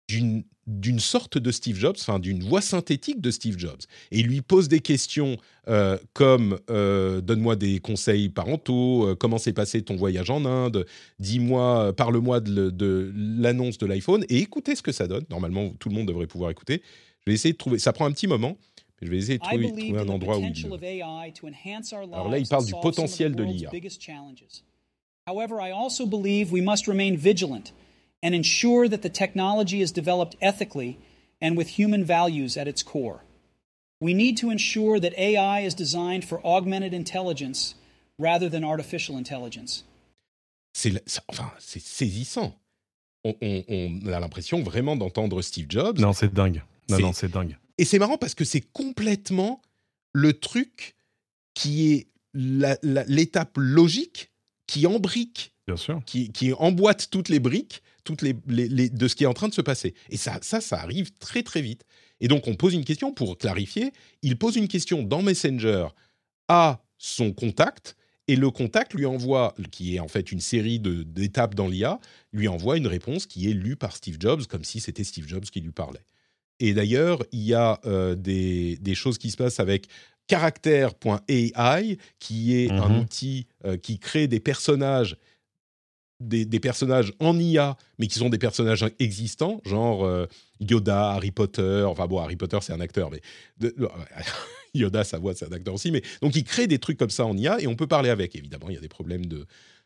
[0.08, 3.82] d'une d'une sorte de Steve Jobs, enfin d'une voix synthétique de Steve Jobs.
[4.12, 9.38] Et il lui pose des questions euh, comme euh, donne-moi des conseils parentaux, euh, comment
[9.38, 10.86] s'est passé ton voyage en Inde,
[11.20, 15.26] dis-moi, parle-moi de, l'annonce de l'iPhone et écoutez ce que ça donne.
[15.30, 16.82] Normalement, tout le monde devrait pouvoir écouter.
[17.26, 17.80] Je vais essayer de trouver.
[17.80, 18.58] Ça prend un petit moment.
[19.02, 20.66] Mais je vais essayer de trouver, trouver un endroit où il.
[22.14, 23.70] Alors là, il parle du potentiel de l'IA.
[25.26, 27.74] However, I also believe we must remain vigilant
[28.24, 30.98] and ensure that the technology is developed ethically
[31.40, 33.24] and with human values at its core.
[34.02, 37.76] We need to ensure that AI is designed for augmented intelligence
[38.18, 39.84] rather than artificial intelligence.
[40.74, 40.92] C'est
[41.28, 42.56] enfin, saisissant.
[43.24, 43.34] on,
[44.08, 46.00] a l'impression vraiment d'entendre Steve Jobs.
[46.00, 46.64] Non, c'est dingue.
[46.90, 47.58] Non, non, c'est dingue.
[47.78, 49.62] Et c'est marrant parce que c'est complètement
[50.12, 50.96] le truc
[51.54, 54.32] qui est l'étape logique
[54.68, 56.02] qui embrique, Bien sûr.
[56.06, 59.54] Qui, qui, emboîte toutes les briques toutes les, de ce qui est en train de
[59.54, 59.94] se passer.
[60.10, 61.84] Et ça, ça, ça arrive très très vite.
[62.20, 63.92] Et donc on pose une question pour clarifier.
[64.22, 65.88] Il pose une question dans Messenger
[66.48, 67.96] à son contact
[68.28, 72.00] et le contact lui envoie, qui est en fait une série d'étapes dans l'IA,
[72.32, 75.44] lui envoie une réponse qui est lue par Steve Jobs comme si c'était Steve Jobs
[75.44, 76.06] qui lui parlait.
[76.60, 79.88] Et d'ailleurs, il y a euh, des, des, choses qui se passent avec
[80.30, 83.00] Character.ai, qui est un mhm.
[83.00, 85.18] outil euh, qui crée des personnages,
[86.20, 90.28] des, personnages en IA, mais qui sont des personnages existants, genre euh,
[90.60, 91.84] Yoda, Harry Potter.
[91.88, 93.22] Enfin bon, Harry Potter c'est un acteur, mais
[94.74, 95.92] Yoda, sa voix c'est un acteur aussi.
[95.92, 98.36] Mais donc il crée des trucs comme ça en IA et on peut parler avec.
[98.36, 99.46] Évidemment, il y a des problèmes de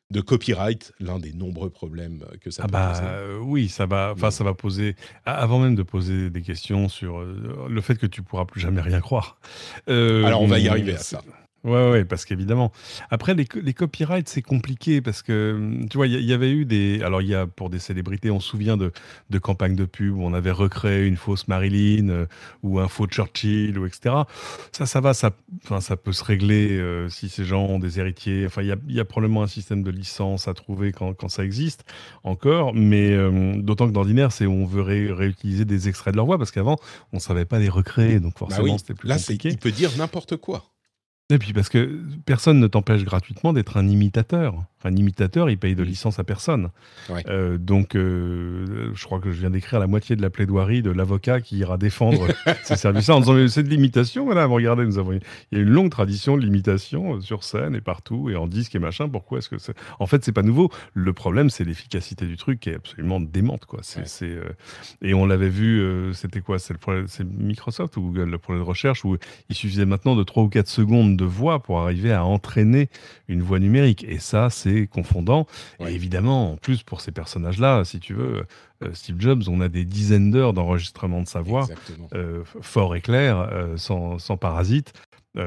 [0.10, 4.32] de copyright, l'un des nombreux problèmes que ça ah bah, euh, oui, ça va, enfin
[4.32, 8.22] ça va poser, avant même de poser des questions sur euh, le fait que tu
[8.22, 9.38] pourras plus jamais rien croire.
[9.90, 11.22] Euh, Alors on va y arriver à ça.
[11.68, 12.72] Ouais, ouais, parce qu'évidemment.
[13.10, 17.02] Après, les, les copyrights, c'est compliqué parce que, tu vois, il y, avait eu des.
[17.04, 18.94] Alors, il y a pour des célébrités, on se souvient de,
[19.30, 22.26] de campagnes de pub où on avait recréé une fausse Marilyn euh,
[22.64, 24.16] ou un faux Churchill, ou etc.
[24.72, 25.32] Ça, ça va, ça,
[25.66, 28.46] enfin, ça peut se régler euh, si ces gens ont des héritiers.
[28.46, 31.28] Enfin, il y a, y a, probablement un système de licence à trouver quand, quand
[31.28, 31.84] ça existe
[32.24, 36.38] encore, mais euh, d'autant que d'ordinaire, c'est on veut réutiliser des extraits de leur voix
[36.38, 36.78] parce qu'avant,
[37.12, 39.50] on ne savait pas les recréer, donc bah forcément, c'était plus compliqué.
[39.50, 40.64] Là, il peut dire n'importe quoi.
[41.30, 45.76] Et puis parce que personne ne t'empêche gratuitement d'être un imitateur un imitateur, il paye
[45.76, 46.70] de licence à personne.
[47.28, 50.92] Euh, donc, euh, je crois que je viens d'écrire la moitié de la plaidoirie de
[50.92, 52.28] l'avocat qui ira défendre
[52.64, 54.26] ces services-là en disant c'est de l'imitation.
[54.26, 57.76] Voilà, regardez, nous avons, il y a une longue tradition de l'imitation euh, sur scène
[57.76, 59.10] et partout et en disque et machin.
[59.10, 60.72] Pourquoi est-ce que c'est En fait, c'est pas nouveau.
[60.94, 63.80] Le problème, c'est l'efficacité du truc qui est absolument démente, quoi.
[63.82, 64.38] C'est,
[65.02, 66.14] et on l'avait vu.
[66.14, 66.76] c'était quoi C'est
[67.24, 69.18] Microsoft ou Google le projet de recherche où
[69.50, 72.90] il suffisait maintenant de 3 ou 4 secondes de voix pour arriver à entraîner
[73.28, 74.06] une voix numérique.
[74.08, 75.48] Et ça, c'est confondant.
[75.80, 78.46] Et évidemment, en plus, pour ces personnages-là, si tu veux,
[78.84, 81.68] euh, Steve Jobs, on a des dizaines d'heures d'enregistrement de sa voix,
[82.14, 84.94] euh, fort et clair, euh, sans, sans, parasite.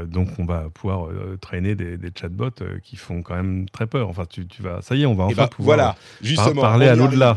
[0.07, 1.09] donc, on va pouvoir
[1.41, 2.51] traîner des, chatbots
[2.83, 4.09] qui font quand même très peur.
[4.09, 6.61] Enfin, tu, tu vas, ça y est, on va eh enfin ben, pouvoir voilà, justement,
[6.61, 7.37] parler à l'au-delà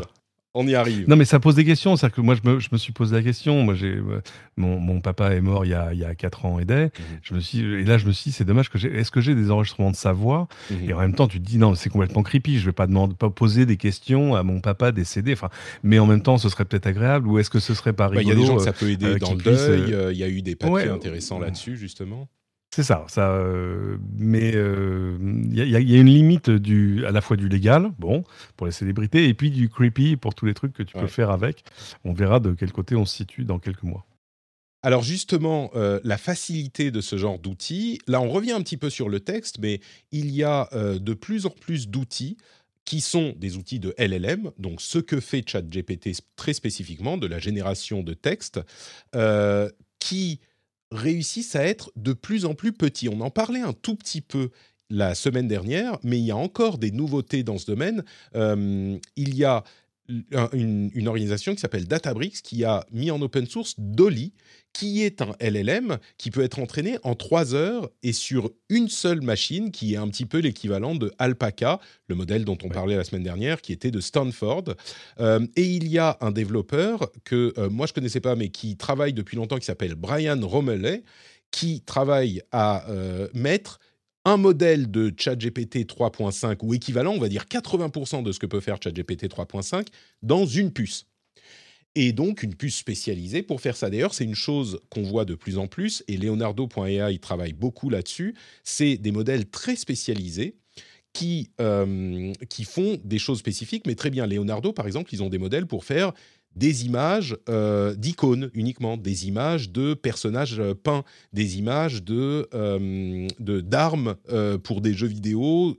[0.54, 1.08] on y arrive.
[1.08, 1.96] Non, mais ça pose des questions.
[1.96, 3.62] C'est-à-dire que moi, je me, je me, suis posé la question.
[3.64, 4.22] Moi, j'ai euh,
[4.56, 6.84] mon, mon, papa est mort il y a, il y a 4 ans et des.
[6.84, 6.90] Mhm.
[7.22, 8.94] Je me suis, et là, je me suis dit, c'est dommage que j'ai.
[8.94, 10.46] Est-ce que j'ai des enregistrements de sa voix?
[10.70, 10.88] Mhm.
[10.88, 12.58] Et en même temps, tu te dis, non, c'est complètement creepy.
[12.58, 15.32] Je vais pas demander, pas poser des questions à mon papa décédé.
[15.32, 15.50] Enfin,
[15.82, 17.26] mais en même temps, ce serait peut-être agréable.
[17.26, 18.72] Ou est-ce que ce serait pas rigolo bah, Il y a des gens que ça
[18.72, 20.12] peut aider euh, dans le deuil.
[20.12, 22.28] Il y a eu des papiers intéressants là-dessus, justement.
[22.74, 23.30] C'est ça, ça.
[23.30, 25.16] Euh, mais il euh,
[25.52, 28.24] y, a une limite du, à la fois du légal, bon,
[28.56, 31.30] pour les célébrités, et puis du creepy pour tous les trucs que tu peux faire
[31.30, 31.62] avec.
[32.04, 34.04] On verra de quel côté on se situe dans quelques mois.
[34.82, 38.90] Alors justement, euh, la facilité de ce genre d'outils, là on revient un petit peu
[38.90, 39.78] sur le texte, mais
[40.10, 42.38] il y a de plus en plus d'outils
[42.84, 47.38] qui sont des outils de LLM, donc ce que fait ChatGPT très spécifiquement, de la
[47.38, 48.58] génération de texte,
[50.00, 50.40] qui
[50.94, 53.08] réussissent à être de plus en plus petits.
[53.08, 54.50] On en parlait un tout petit peu
[54.90, 58.04] la semaine dernière, mais il y a encore des nouveautés dans ce domaine.
[58.36, 59.64] Euh, il y a
[60.52, 64.32] une, organisation qui s'appelle Databricks qui a mis en open source Dolly,
[64.74, 69.22] qui est un LLM qui peut être entraîné en trois heures et sur une seule
[69.22, 73.04] machine, qui est un petit peu l'équivalent de Alpaca, le modèle dont on parlait la
[73.04, 74.74] semaine dernière, qui était de Stanford.
[75.20, 78.76] Euh, et il y a un développeur que euh, moi je connaissais pas, mais qui
[78.76, 81.04] travaille depuis longtemps, qui s'appelle Brian Romelet,
[81.52, 83.78] qui travaille à euh, mettre
[84.24, 88.60] un modèle de ChatGPT 3.5 ou équivalent, on va dire 80% de ce que peut
[88.60, 89.86] faire ChatGPT 3.5
[90.22, 91.06] dans une puce.
[91.96, 93.88] Et donc une puce spécialisée pour faire ça.
[93.88, 98.34] D'ailleurs, c'est une chose qu'on voit de plus en plus, et Leonardo.ai travaille beaucoup là-dessus.
[98.64, 100.56] C'est des modèles très spécialisés
[101.12, 104.26] qui, euh, qui font des choses spécifiques, mais très bien.
[104.26, 106.12] Leonardo, par exemple, ils ont des modèles pour faire
[106.56, 113.28] des images euh, d'icônes uniquement, des images de personnages euh, peints, des images de euh,
[113.38, 114.16] d'armes
[114.62, 115.76] pour des jeux vidéo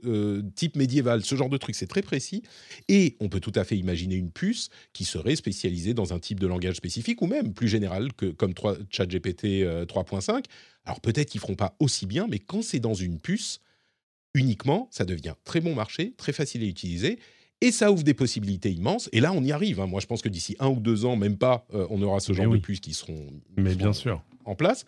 [0.54, 2.42] type médiéval, ce genre de truc, c'est très précis.
[2.88, 6.40] Et on peut tout à fait imaginer une puce qui serait spécialisée dans un type
[6.40, 10.44] de langage spécifique ou même plus général que comme 3, ChatGPT 3.5.
[10.84, 13.60] Alors peut-être qu'ils feront pas aussi bien, mais quand c'est dans une puce
[14.34, 17.18] uniquement, ça devient très bon marché, très facile à utiliser
[17.60, 19.08] et ça ouvre des possibilités immenses.
[19.12, 19.80] Et là, on y arrive.
[19.80, 19.86] Hein.
[19.86, 22.32] Moi, je pense que d'ici un ou deux ans, même pas, euh, on aura ce
[22.32, 24.22] genre de puces qui seront, Mais bien sûr.
[24.44, 24.84] en place.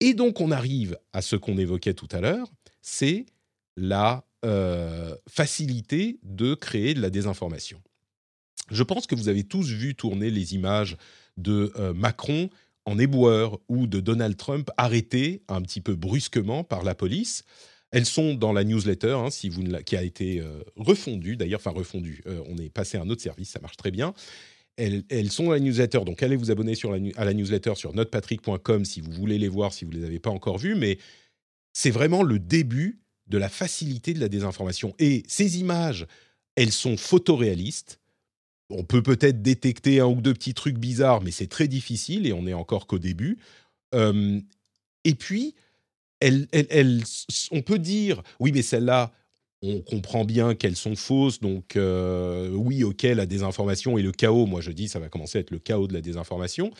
[0.00, 2.50] Et donc, on arrive à ce qu'on évoquait tout à l'heure,
[2.80, 3.26] c'est
[3.76, 7.80] la euh, facilité de créer de la désinformation.
[8.70, 10.96] Je pense que vous avez tous vu tourner les images
[11.36, 12.48] de Macron
[12.84, 17.44] en éboueur ou de Donald Trump arrêté un petit peu brusquement par la police.
[17.92, 19.28] Elles sont dans la newsletter, hein,
[19.84, 22.22] qui a été euh, refondue d'ailleurs, enfin refondue.
[22.26, 24.14] Euh, on est passé à un autre service, ça marche très bien.
[24.78, 27.94] Elles, sont dans la newsletter, donc allez vous abonner sur la, à la newsletter sur
[27.94, 30.74] notrepatrick.com si vous voulez les voir, si vous ne les avez pas encore vues.
[30.74, 30.96] Mais
[31.74, 34.94] c'est vraiment le début de la facilité de la désinformation.
[34.98, 36.06] Et ces images,
[36.56, 38.00] elles sont photoréalistes.
[38.70, 42.32] On peut peut-être détecter un ou deux petits trucs bizarres, mais c'est très difficile et
[42.32, 43.38] on n'est encore qu'au début.
[43.94, 44.40] Euh,
[45.04, 45.54] et puis,
[47.50, 49.12] on peut dire, oui, mais celles-là,
[49.62, 54.46] on comprend bien qu'elles sont fausses, donc euh, oui, ok, la désinformation et le chaos,
[54.46, 56.70] moi je dis, ça va commencer à être le chaos de la désinformation.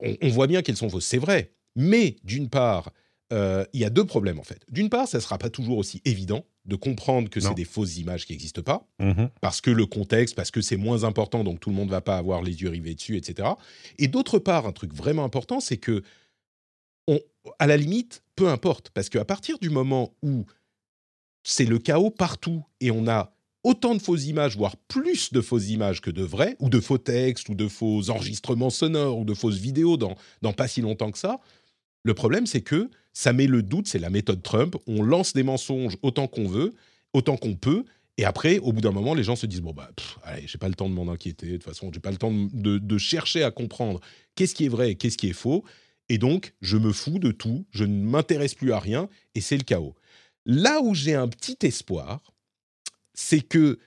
[0.00, 1.52] On, voit bien qu'elles sont fausses, c'est vrai.
[1.76, 2.90] Mais d'une part,
[3.32, 4.64] euh, il y a deux problèmes en fait.
[4.68, 7.98] D'une part, ça ne sera pas toujours aussi évident de comprendre que c'est des fausses
[7.98, 11.60] images qui n'existent pas, mmh parce que le contexte, parce que c'est moins important, donc
[11.60, 13.48] tout le monde ne va pas avoir les yeux rivés dessus, etc.
[13.98, 16.02] Et d'autre part, un truc vraiment important, c'est que
[17.58, 20.44] à la limite, peu importe, parce qu'à partir du moment où
[21.44, 25.68] c'est le chaos partout et on a autant de fausses images, voire plus de fausses
[25.68, 29.34] images que de vraies, ou de faux textes, ou de faux enregistrements sonores, ou de
[29.34, 30.16] fausses vidéos dans,
[30.52, 31.40] pas si longtemps que ça,
[32.02, 35.42] le problème c'est que ça met le doute, c'est la méthode Trump, on lance des
[35.42, 36.74] mensonges autant qu'on veut,
[37.12, 37.84] autant qu'on peut,
[38.18, 39.90] et après, au bout d'un moment, les gens se disent bon bah,
[40.24, 41.46] allez, j'ai pas le temps de m'en inquiéter.
[41.46, 44.00] De toute façon, j'ai pas le temps de, de, chercher à comprendre
[44.34, 45.64] qu'est-ce qui est vrai et qu'est-ce qui est faux.
[46.12, 49.56] Et donc, je me fous de tout, je ne m'intéresse plus à rien, et c'est
[49.56, 49.94] le chaos.
[50.44, 52.34] Là où j'ai un petit espoir,
[53.14, 53.78] c'est que,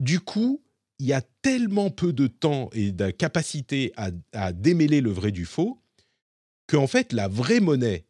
[0.00, 0.64] du coup,
[0.98, 3.92] il y a tellement peu de temps et de capacité
[4.32, 5.80] à, démêler le vrai du faux,
[6.66, 8.04] qu'en fait, la vraie monnaie,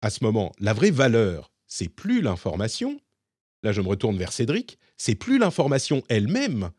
[0.00, 2.98] à ce moment, la vraie valeur, c'est plus l'information.
[3.62, 4.78] Là, je me retourne vers Cédric.
[4.96, 6.70] C'est plus l'information elle-même,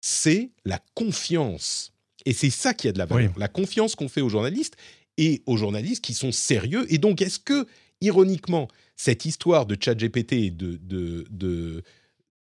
[0.00, 1.92] c'est la confiance.
[2.24, 3.32] Et c'est ça qui a de la valeur.
[3.36, 4.76] La confiance qu'on fait aux journalistes
[5.18, 6.86] et aux journalistes qui sont sérieux.
[6.92, 7.66] Et donc, est-ce que,
[8.00, 11.82] ironiquement, cette histoire de ChatGPT et de,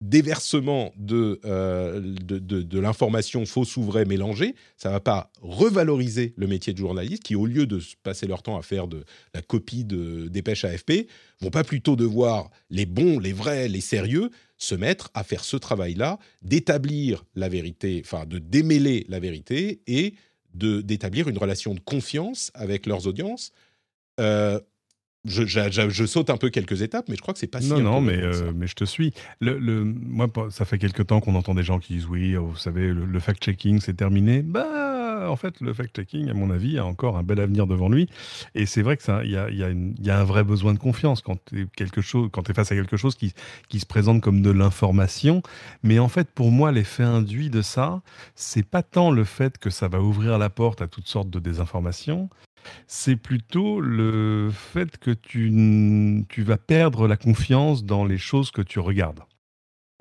[0.01, 6.75] déversement euh, de, de, l'information fausse ou vraie mélangée, ça va pas revaloriser le métier
[6.75, 10.29] de journaliste qui, au lieu de passer leur temps à faire de la copie de
[10.29, 11.09] dépêche AFP,
[11.41, 15.57] vont pas plutôt devoir, les bons, les vrais, les sérieux, se mettre à faire ce
[15.57, 20.15] travail-là, d'établir la vérité, enfin de démêler la vérité et
[20.55, 23.53] d'établir une relation de confiance avec leurs audiences.
[24.21, 24.61] Euh,
[25.25, 27.71] je, je, saute un peu quelques étapes, mais je crois que c'est pas si.
[27.71, 29.15] Non, non, mais, euh, mais je te suis.
[29.41, 32.57] Le, le, moi, ça fait quelques temps qu'on entend des gens qui disent oui, vous
[32.57, 34.43] savez, le, fact-checking, c'est terminé.
[34.43, 38.09] Bah, en fait, le fact-checking, à mon avis, a encore un bel avenir devant lui.
[38.55, 41.39] Et c'est vrai qu'il y a, y, y a un vrai besoin de confiance quand
[41.45, 43.35] tu es, face à quelque chose qui,
[43.79, 45.43] se présente comme de l'information.
[45.83, 48.03] Mais en fait, pour moi, l'effet induit de ça,
[48.35, 51.39] c'est pas tant le fait que ça va ouvrir la porte à toutes sortes de
[51.39, 52.31] désinformations,
[52.87, 58.79] c'est plutôt le fait que tu vas perdre la confiance dans les choses que tu
[58.79, 59.21] regardes.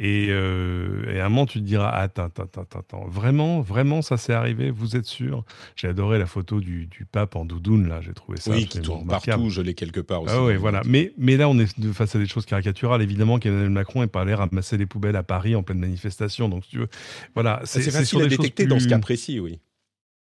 [0.01, 4.17] Euh, et, à un moment, tu te diras Attends, attends, attends, attends, vraiment, vraiment, ça
[4.17, 4.71] s'est arrivé?
[4.71, 5.45] Vous êtes sûr?
[5.75, 8.51] J'ai adoré la photo du, pape en doudoune, là, j'ai trouvé ça.
[8.51, 10.34] Oui, qui tourne partout, je l'ai quelque part aussi.
[10.36, 10.82] Ah oui, voilà.
[10.86, 13.01] Mais, mais là, on est face à des choses caricaturales.
[13.01, 16.49] Évidemment qu'Emmanuel Macron n'est pas allé ramasser les poubelles à Paris en pleine manifestation.
[16.49, 16.88] Donc, tu veux.
[17.36, 17.62] Voilà.
[17.65, 19.60] C'est facile à détecter dans ce cas précis, oui.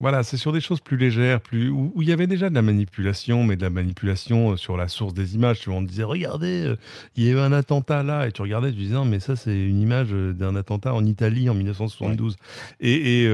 [0.00, 2.62] Voilà, c'est sur des choses plus légères, plus où, il y avait déjà de la
[2.62, 5.60] manipulation, mais de la manipulation euh, sur la source des images.
[5.60, 6.76] Tu vois, on disait, regardez, euh,
[7.16, 9.36] il y a eu un attentat là, et tu regardais, tu disais, non, mais ça,
[9.36, 12.38] c'est une image euh, d'un attentat en Italie en 1972.
[12.80, 13.28] Et,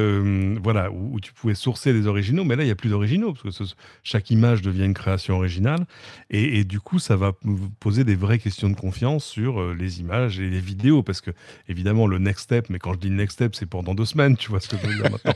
[0.61, 3.59] voilà, où, tu pouvais sourcer les originaux, mais là, il n'y a plus d'originaux, parce
[3.59, 3.65] que
[4.03, 5.87] chaque image devient une création originale.
[6.31, 7.33] Et, du coup, ça va
[7.79, 11.31] poser des vraies questions de confiance sur les images et les vidéos, parce que,
[11.69, 14.37] évidemment, le next step, mais quand je dis le next step, c'est pendant deux semaines,
[14.37, 15.35] tu vois ce que je veux dire maintenant.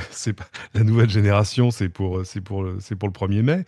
[0.74, 3.64] la nouvelle génération, c'est pour, c'est pour, c'est pour le 1er mai,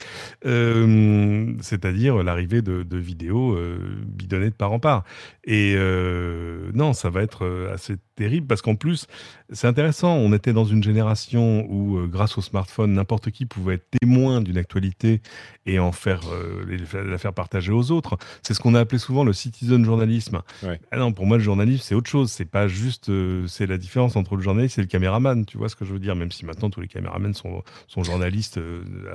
[0.47, 5.05] euh, c'est-à-dire l'arrivée de, vidéos euh, bidonnées de part en part.
[5.45, 9.09] Et euh, non, ça va être assez terrible parce qu'en plus,
[9.51, 10.15] c'est intéressant.
[10.15, 14.41] On était dans une génération où, euh, grâce au smartphone, n'importe qui pouvait être témoin
[14.41, 15.21] d'une actualité
[15.67, 16.65] et en faire euh,
[17.05, 18.17] la faire partager aux autres.
[18.43, 20.43] C'est ce qu'on a appelé souvent le citizen journalisme.
[20.93, 22.31] Ah non, pour moi, le journalisme, c'est autre chose.
[22.31, 23.09] C'est pas juste.
[23.09, 25.45] Euh, c'est la différence entre le journaliste et le caméraman.
[25.45, 26.15] Tu vois ce que je veux dire?
[26.15, 28.61] Même si maintenant tous les caméramans sont, sont journalistes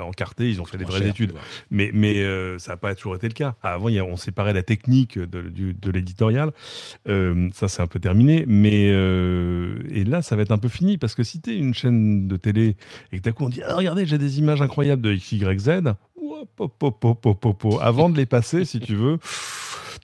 [0.01, 1.33] encartés, ils ont fait des vraies études.
[1.71, 2.23] Mais, mais
[2.59, 3.55] ça n'a pas toujours été le cas.
[3.63, 6.51] Avant, y a, on séparait la technique de, de l'éditorial.
[7.05, 8.43] ça, c'est un peu terminé.
[8.47, 11.57] Mais euh, et, là, ça va être un peu fini parce que si tu es
[11.57, 12.75] une chaîne de télé
[13.11, 15.93] et que d'un coup on dit ah, Regardez, j'ai des images incroyables de XYZ,
[17.81, 19.19] avant de les passer, si tu veux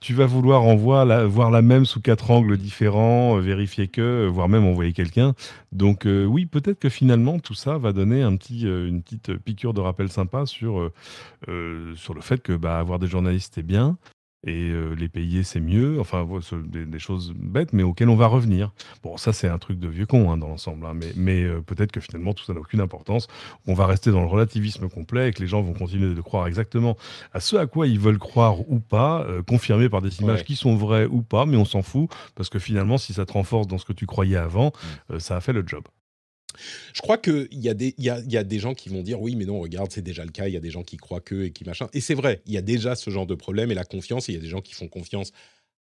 [0.02, 4.28] tu vas vouloir en voir la, voir la même sous quatre angles différents, vérifier que,
[4.28, 5.34] voire même envoyer quelqu'un.
[5.72, 9.80] Donc oui, peut-être que finalement tout ça va donner un petit, une petite piqûre de
[9.80, 10.92] rappel sympa sur,
[11.96, 13.98] sur le fait que bah, avoir des journalistes est bien,
[14.46, 16.28] et euh, les payer c'est mieux, enfin
[16.66, 18.72] des, des, choses bêtes mais auxquelles on va revenir.
[19.04, 21.62] Bon ça c'est un truc de vieux con hein, dans l'ensemble, hein, mais, mais euh,
[21.62, 23.28] peut-être que finalement tout ça n'a aucune importance,
[23.68, 26.48] on va rester dans le relativisme complet et que les gens vont continuer de croire
[26.48, 26.98] exactement
[27.34, 30.56] à ce à quoi ils veulent croire ou pas, euh, confirmé par des images qui
[30.56, 33.68] sont vraies ou pas, mais on s'en fout parce que finalement si ça te renforce
[33.68, 34.72] dans ce que tu croyais avant,
[35.10, 35.20] mmh.
[35.20, 35.84] ça a fait le job.
[36.94, 39.46] Je crois qu'il y, a des, y, a, des gens qui vont dire oui, mais
[39.46, 40.48] non, regarde, c'est déjà le cas.
[40.48, 41.88] Il y a des gens qui croient que et qui machin.
[41.94, 44.28] Et c'est vrai, il y a déjà ce genre de problème et la confiance.
[44.28, 45.32] Il y a des gens qui font confiance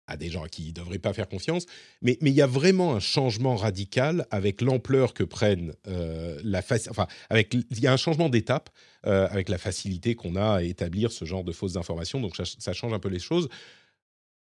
[0.10, 1.66] à des gens qui ne devraient pas faire confiance.
[2.02, 7.08] Mais il y a vraiment un changement radical avec l'ampleur que prennent euh, la Enfin,
[7.30, 8.70] avec il y a un changement d'étape
[9.06, 12.20] euh, avec la facilité qu'on a à établir ce genre de fausses informations.
[12.20, 13.50] Donc ça, change un peu les choses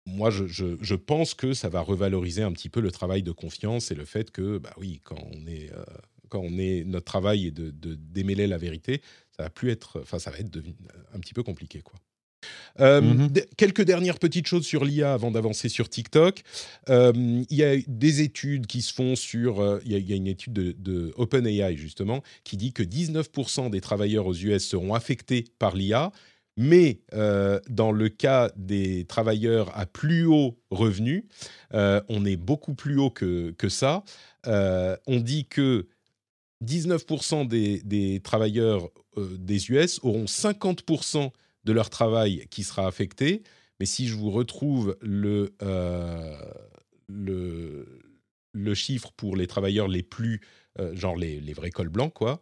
[0.07, 3.91] moi, je, je, pense que ça va revaloriser un petit peu le travail de confiance
[3.91, 5.83] et le fait que, bah oui, quand on est, euh,
[6.29, 9.01] quand on est notre travail est de, démêler la vérité,
[9.35, 10.59] ça va plus être, enfin, ça va être
[11.13, 11.99] un petit peu compliqué, quoi.
[12.79, 13.31] Euh, mhm.
[13.57, 16.43] Quelques dernières petites choses sur l'IA avant d'avancer sur TikTok.
[16.87, 19.81] Euh, il y a des études qui se font sur.
[19.83, 24.27] Il y, a une étude de, de OpenAI justement qui dit que 19% des travailleurs
[24.27, 26.11] aux US seront affectés par l'IA,
[26.57, 31.27] mais euh, dans le cas des travailleurs à plus haut revenu,
[31.73, 34.03] euh, on est beaucoup plus haut que, que ça.
[34.47, 35.87] Euh, on dit que
[36.65, 41.31] 19% des, des, travailleurs des US auront 50%
[41.63, 43.43] de leur travail qui sera affecté.
[43.79, 45.53] Mais si je vous retrouve le,
[47.07, 50.41] le, chiffre pour les travailleurs les plus,
[50.93, 52.39] genre les, les, vrais cols blancs, quoi,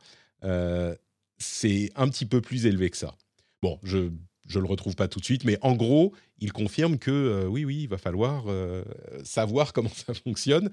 [1.38, 3.18] c'est un petit peu plus élevé que ça.
[3.66, 7.10] Bon, je ne le retrouve pas tout de suite, mais en gros, il confirme que
[7.10, 8.84] euh, oui, oui, il va falloir euh,
[9.24, 10.70] savoir comment ça fonctionne.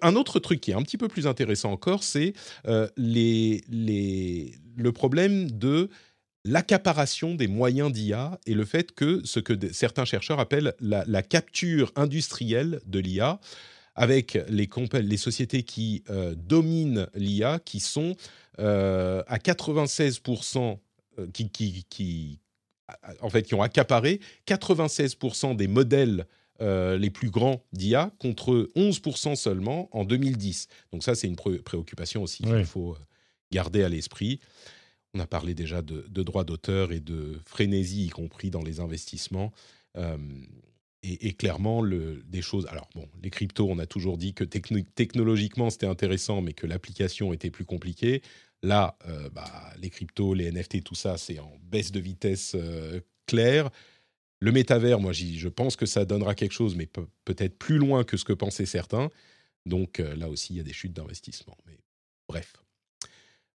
[0.00, 2.32] un autre truc qui est un petit peu plus intéressant encore, c'est
[2.66, 5.88] euh, les, les, le problème de
[6.44, 11.92] l'accaparation des moyens d'IA et le fait que ce que certains chercheurs appellent la, capture
[11.94, 13.38] industrielle de l'IA,
[13.94, 14.68] avec les,
[15.00, 16.02] les sociétés qui
[16.34, 18.16] dominent l'IA, qui sont
[18.58, 20.80] à 96%
[21.18, 22.38] euh, qui, qui,
[23.20, 26.26] en fait, qui ont accaparé 96% des modèles
[26.60, 30.68] euh, les plus grands d'IA contre 11% seulement en 2010.
[30.92, 32.98] Donc ça, c'est une préoccupation aussi qu'il faut euh,
[33.50, 34.40] garder à l'esprit.
[35.14, 39.52] On a parlé déjà de, droits d'auteur et de frénésie, y compris dans les investissements.
[41.02, 42.66] et, clairement, le, des choses.
[42.70, 47.34] Alors, bon, les cryptos, on a toujours dit que technologiquement, c'était intéressant, mais que l'application
[47.34, 48.22] était plus compliquée.
[48.62, 53.00] Là, euh, bah, les cryptos, les NFT, tout ça, c'est en baisse de vitesse euh,
[53.26, 53.70] claire.
[54.38, 56.88] Le métavers, moi, je pense que ça donnera quelque chose, mais
[57.24, 59.10] peut-être plus loin que ce que pensaient certains.
[59.66, 61.56] Donc euh, là aussi, il y a des chutes d'investissement.
[61.66, 61.78] Mais
[62.28, 62.52] bref.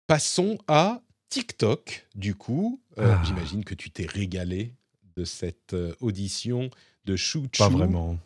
[0.08, 2.82] Passons à TikTok, du coup.
[2.98, 3.22] Ah.
[3.26, 4.74] J'imagine que tu t'es régalé
[5.16, 6.70] de cette audition
[7.06, 8.18] de Chou Pas vraiment.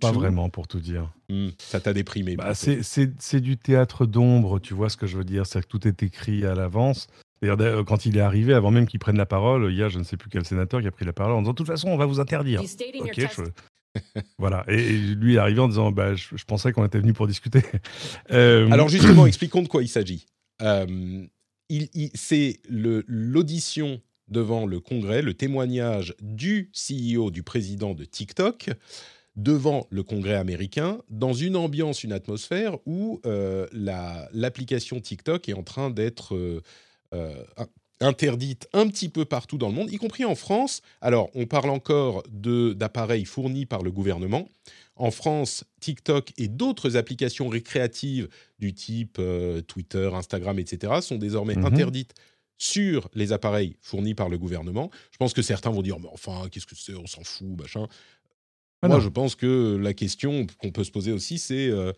[0.00, 1.12] Pas vraiment, pour tout dire.
[1.28, 2.36] Hmm, ça t'a déprimé.
[2.36, 5.46] Bah, c'est du théâtre d'ombre, tu vois ce que je veux dire.
[5.46, 7.08] C'est que tout est écrit à l'avance.
[7.40, 9.98] D'ailleurs, quand il est arrivé, avant même qu'il prenne la parole, il y a je
[9.98, 11.88] ne sais plus quel sénateur qui a pris la parole en disant De toute façon,
[11.88, 12.62] on va vous interdire.
[13.00, 13.26] Ok,
[14.38, 14.64] voilà.
[14.68, 17.62] Et, lui est arrivé en disant bah, je, pensais qu'on était venu pour discuter.
[18.30, 20.26] Euh, Alors, justement, expliquons de quoi il s'agit.
[20.62, 21.26] Euh,
[22.14, 28.70] c'est l'audition devant le Congrès, le témoignage du CEO, du président de TikTok,
[29.38, 33.68] devant le Congrès américain, dans une ambiance, une atmosphère où euh,
[34.32, 36.60] l'application TikTok est en train d'être euh,
[37.14, 37.44] euh,
[38.00, 40.82] interdite un petit peu partout dans le monde, y compris en France.
[41.00, 44.48] Alors, on parle encore d'appareils fournis par le gouvernement.
[44.96, 49.20] En France, TikTok et d'autres applications récréatives du type
[49.68, 51.66] Twitter, Instagram, etc., sont désormais mhm.
[51.66, 52.14] interdites
[52.58, 54.90] sur les appareils fournis par le gouvernement.
[55.12, 57.86] Je pense que certains vont dire, mais enfin, qu'est-ce que c'est, on s'en fout, machin.
[58.82, 61.92] Ah Moi, je pense que la question qu'on peut se poser aussi, c'est euh,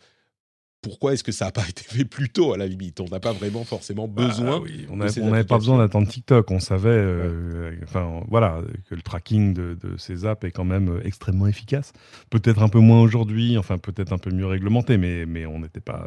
[0.83, 3.01] pourquoi est-ce que ça n'a pas été fait plus tôt à la limite?
[3.01, 4.63] On n'a pas vraiment forcément bah besoin.
[4.91, 6.51] on n'avait pas besoin d'attendre TikTok.
[6.51, 11.07] On savait, euh, enfin voilà, que le tracking de, ces apps est quand même euh,
[11.07, 11.93] extrêmement efficace.
[12.31, 15.81] Peut-être un peu moins aujourd'hui, enfin peut-être un peu mieux réglementé, mais mais on n'était
[15.81, 16.07] pas.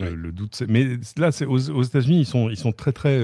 [0.00, 3.20] Le doute, mais là, c'est aux, aux États-Unis, ils sont, ils sont très très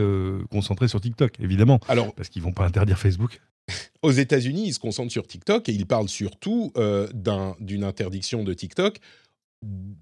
[0.51, 3.41] concentrés sur TikTok, évidemment, Alors, parce qu'ils vont pas interdire Facebook.
[4.03, 7.09] Aux États-Unis, ils se concentrent sur TikTok et ils parlent surtout euh,
[7.61, 8.99] d'une interdiction de TikTok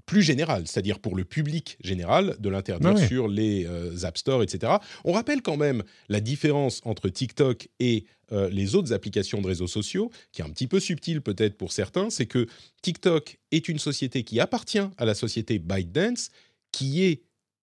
[0.07, 4.72] plus général, c'est-à-dire pour le public général, de l'interdire sur les euh, App Store, etc.
[5.05, 9.66] On rappelle quand même la différence entre TikTok et euh, les autres applications de réseaux
[9.66, 12.47] sociaux, qui est un petit peu subtile peut-être pour certains, c'est que
[12.80, 16.30] TikTok est une société qui appartient à la société ByteDance,
[16.72, 17.22] qui est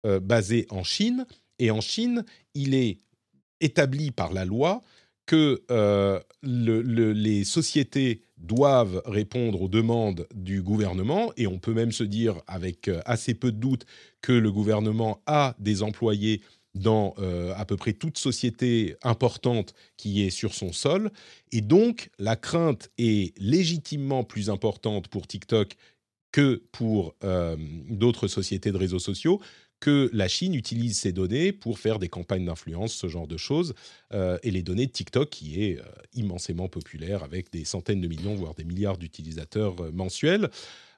[0.06, 1.26] euh, basée en Chine,
[1.60, 3.00] et en Chine, il est
[3.62, 4.82] établi par la loi
[5.26, 5.64] que
[6.44, 12.88] les sociétés doivent répondre aux demandes du gouvernement, et on peut même se dire avec
[12.88, 13.86] euh, assez peu de doute
[14.22, 16.42] que le gouvernement a des employés
[16.76, 21.12] dans euh, à peu près toute société importante qui est sur son sol.
[21.52, 25.76] Et donc, la crainte est légitimement plus importante pour TikTok
[26.34, 27.56] que pour euh,
[27.88, 29.40] d'autres sociétés de réseaux sociaux,
[29.80, 33.76] que la Chine utilise ces données pour faire des campagnes d'influence, ce genre de choses,
[34.14, 38.08] euh, et les données de TikTok qui est euh, immensément populaire avec des centaines de
[38.08, 40.50] millions, voire des milliards d'utilisateurs mensuels.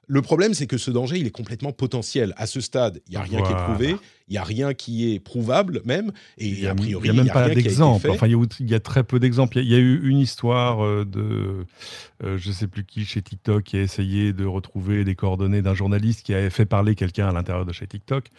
[0.08, 2.32] Le problème, c'est que ce danger, il est complètement potentiel.
[2.36, 3.96] À ce stade, il n'y a rien qui est prouvé,
[4.28, 7.32] il n'y a rien qui est prouvable même, et a, priori, il n'y a même
[7.32, 8.10] pas d'exemple.
[8.10, 9.58] Enfin, il y, a très peu d'exemples.
[9.58, 11.66] Il y, a eu une histoire euh, de,
[12.24, 15.62] euh, je ne sais plus qui, chez TikTok, qui a essayé de retrouver les coordonnées
[15.62, 18.30] d'un journaliste qui avait fait parler quelqu'un à l'intérieur de chez TikTok.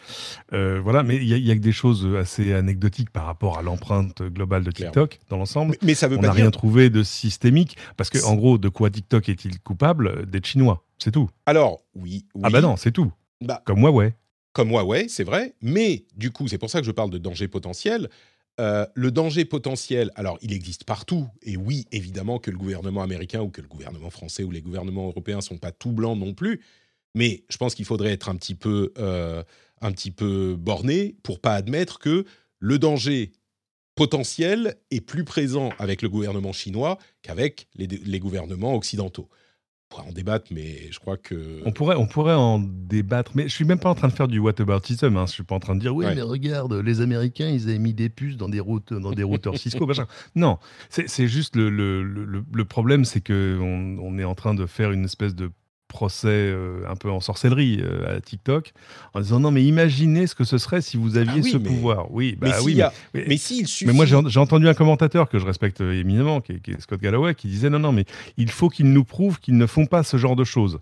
[0.54, 4.22] Euh, voilà, mais il y, a que des choses assez anecdotiques par rapport à l'empreinte
[4.22, 5.76] globale de TikTok dans l'ensemble.
[5.82, 8.88] Mais, ça veut On n'a rien trouvé de systémique, parce que en gros, de quoi
[8.88, 10.26] TikTok est-il coupable?
[10.26, 10.84] D'être chinois.
[10.98, 11.30] C'est tout.
[11.46, 13.12] Alors, oui, Ah bah non, c'est tout.
[13.40, 14.14] Bah, Comme Huawei.
[14.52, 15.54] Comme Huawei, c'est vrai.
[15.62, 18.08] Mais du coup, c'est pour ça que je parle de danger potentiel.
[18.60, 23.40] Euh, le danger potentiel, alors il existe partout, et oui, évidemment que le gouvernement américain
[23.40, 26.60] ou que le gouvernement français ou les gouvernements européens sont pas tout blancs non plus,
[27.14, 29.44] mais je pense qu'il faudrait être un petit peu, euh,
[29.80, 32.24] un petit peu borné pour pas admettre que
[32.58, 33.30] le danger
[33.94, 39.28] potentiel est plus présent avec le gouvernement chinois qu'avec les gouvernements occidentaux
[39.88, 41.62] pourrait en débattre, mais je crois que.
[41.64, 44.28] On pourrait, on pourrait en débattre, mais je suis même pas en train de faire
[44.28, 45.16] du whataboutism.
[45.16, 45.26] Hein.
[45.26, 47.94] Je suis pas en train de dire oui, mais regarde, les Américains, ils avaient mis
[47.94, 50.06] des puces dans des routes, dans des routeurs Cisco, machin.
[50.34, 50.58] Non,
[50.90, 54.66] c'est juste le, le, le, le problème, c'est que on, on, est en train de
[54.66, 55.50] faire une espèce de
[55.88, 58.72] procès euh, un peu en sorcellerie euh, à TikTok
[59.14, 62.12] en disant non mais imaginez ce que ce serait si vous aviez ah ce pouvoir
[62.12, 62.82] oui bah mais oui
[63.14, 66.52] mais, mais, s'il suffit mais moi j'ai entendu un commentateur que je respecte éminemment qui
[66.52, 68.04] est, Scott Galloway qui disait non non mais
[68.36, 70.78] il faut qu'ils nous prouvent qu'ils ne font pas ce genre de choses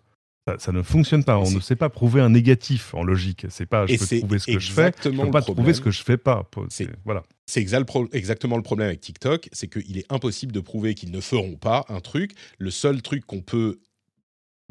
[0.59, 1.39] ça, ne fonctionne pas.
[1.39, 3.47] On ne sait pas prouver un négatif en logique.
[3.49, 4.93] C'est pas je peux prouver ce que je fais.
[5.03, 6.49] Je peux pas prouver ce que je fais pas.
[6.69, 7.25] C'est voilà.
[7.47, 11.57] C'est exactement le problème avec TikTok, c'est qu'il est impossible de prouver qu'ils ne feront
[11.57, 12.33] pas un truc.
[12.59, 13.79] Le seul truc qu'on peut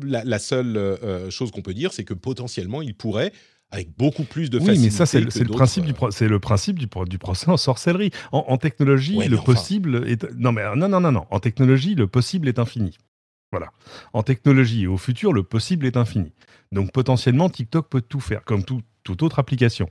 [0.04, 3.32] la, seule euh, euh, chose qu'on peut dire, c'est que potentiellement, il pourrait
[3.72, 4.80] avec beaucoup plus de facilité.
[4.80, 8.12] Oui, mais ça, c'est le, principe, du, euh, le principe du, du procès en sorcellerie.
[8.32, 10.24] En, technologie, le possible est.
[10.36, 11.26] Non, mais non, non, non, non.
[11.32, 12.98] En technologie, le possible est infini.
[13.52, 13.72] Voilà.
[14.14, 16.32] En technologie et au futur, le possible est infini.
[16.72, 19.90] Donc potentiellement, TikTok peut tout faire, comme toute autre application.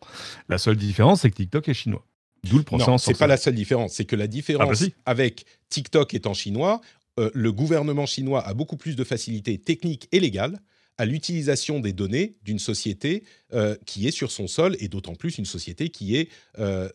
[0.48, 2.04] La seule différence, c'est que TikTok est chinois.
[2.44, 3.14] D'où le procès en sorcellerie.
[3.14, 3.94] C'est pas la seule différence.
[3.94, 6.80] C'est que la différence ah, bah avec TikTok étant chinois,
[7.20, 10.60] euh, le gouvernement chinois a beaucoup plus de facilité technique et légale
[10.98, 15.38] à l'utilisation des données d'une société euh, qui est sur son sol et d'autant plus
[15.38, 16.88] une société qui est euh,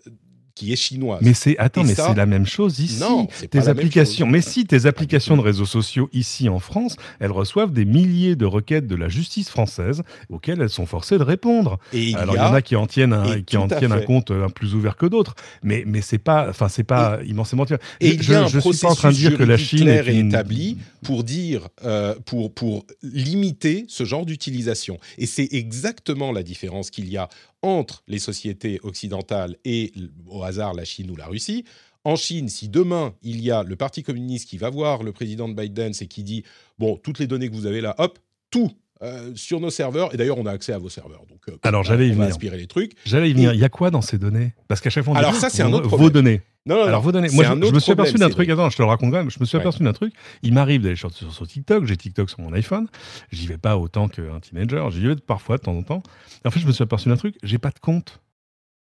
[0.59, 1.19] qui est chinoise.
[1.21, 2.99] Mais c'est attends, mais c'est la même chose ici.
[2.99, 7.71] Non, tes applications, mais si tes applications de réseaux sociaux ici en France, elles reçoivent
[7.71, 11.79] des milliers de requêtes de la justice française auxquelles elles sont forcées de répondre.
[11.93, 14.31] Et Alors il y, en a qui en tiennent un, qui en tiennent un compte
[14.31, 17.65] un plus ouvert que d'autres, mais mais c'est pas, enfin c'est pas immensément.
[18.01, 21.23] Et je, ne suis pas en train de dire que la Chine est, établi pour
[21.23, 24.99] dire euh, pour pour limiter ce genre d'utilisation.
[25.17, 27.29] Et c'est exactement la différence qu'il y a
[27.61, 29.91] entre les sociétés occidentales et,
[30.27, 31.65] au hasard, la Chine ou la Russie.
[32.03, 35.49] En Chine, si demain, il y a le Parti communiste qui va voir le président
[35.49, 36.43] de Biden et qui dit,
[36.77, 38.71] bon, toutes les données que vous avez là, hop, tout
[39.01, 40.13] euh, sur nos serveurs.
[40.13, 41.23] Et d'ailleurs, on a accès à vos serveurs.
[41.29, 42.35] Donc, euh, Alors, j'allais y venir.
[42.55, 42.93] les trucs.
[43.05, 43.53] J'allais y venir.
[43.53, 44.53] Il y a quoi dans ces données?
[44.67, 46.07] Parce qu'à chaque fois, on Alors, ça, c'est un autre problème.
[46.07, 46.41] Vos données.
[46.65, 47.29] Non, non, Alors, vos données.
[47.31, 48.49] Moi, je, me suis aperçu d'un truc.
[48.49, 49.31] Attends, je te le raconte quand même.
[49.31, 50.13] Je me suis aperçu d'un truc.
[50.43, 51.85] Il m'arrive d'aller sur, sur, TikTok.
[51.85, 52.87] J'ai TikTok sur mon iPhone.
[53.31, 54.85] J'y vais pas autant qu'un teenager.
[54.91, 56.03] J'y vais parfois de temps en temps.
[56.43, 57.35] Et en fait, je me suis aperçu d'un truc.
[57.41, 58.19] J'ai pas de compte.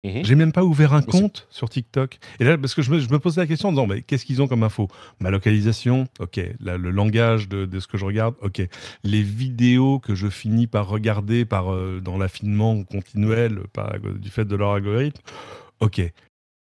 [0.03, 2.19] Mmh J'ai même pas ouvert un compte sur TikTok.
[2.39, 4.25] Et là, parce que je me, je me posais la question en disant, mais qu'est-ce
[4.25, 4.89] qu'ils ont comme info?
[5.21, 6.41] Ma localisation, ok.
[6.61, 8.63] le langage de, de, ce que je regarde, ok.
[9.05, 14.47] Les vidéos que je finis par regarder par, euh, dans l'affinement continuel par, du fait
[14.47, 15.21] de leur algorithme,
[15.81, 16.01] ok.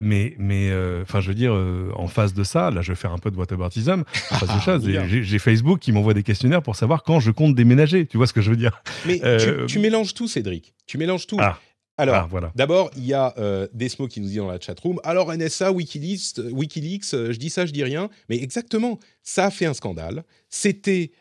[0.01, 2.97] Mais, mais euh, enfin, je veux dire, euh, en face de ça, là, je vais
[2.97, 4.05] faire un peu de whataboutism.
[4.31, 7.57] En face de ça, j'ai Facebook qui m'envoie des questionnaires pour savoir quand je compte
[7.57, 8.07] déménager.
[8.07, 8.83] Tu vois ce que je veux dire?
[9.07, 10.75] Mais tu, tu, mélanges tout, Cédric.
[10.87, 11.39] Tu mélanges tout.
[11.41, 11.59] Ah.
[11.99, 12.53] Alors, ah, voilà.
[12.55, 16.39] d'abord, il y a euh, Desmo qui nous dit dans la chatroom alors NSA, Wikileaks,
[16.39, 18.11] euh, Wikileaks euh, je dis ça, je dis rien.
[18.29, 20.25] Mais exactement, ça a fait un scandale.
[20.51, 21.13] C'était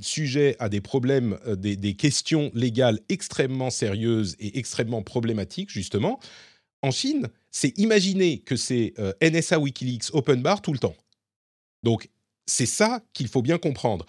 [0.00, 6.18] sujet à des problèmes, des, questions légales extrêmement sérieuses et extrêmement problématiques, justement.
[6.82, 10.96] En Chine, c'est imaginer que c'est NSA, Wikileaks, open bar tout le temps.
[11.82, 12.08] Donc,
[12.46, 14.04] c'est ça qu'il faut bien comprendre.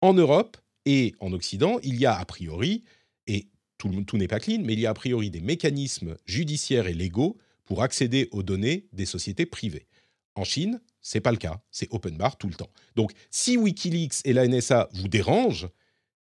[0.00, 2.84] En Europe et en Occident, il y a a priori,
[3.26, 3.48] et
[3.78, 7.38] tout, n'est pas clean, mais il y a a priori des mécanismes judiciaires et légaux
[7.64, 9.86] pour accéder aux données des sociétés privées.
[10.34, 12.70] En Chine, c'est pas le cas, c'est open bar tout le temps.
[12.96, 15.68] Donc, si WikiLeaks et la NSA vous dérangent,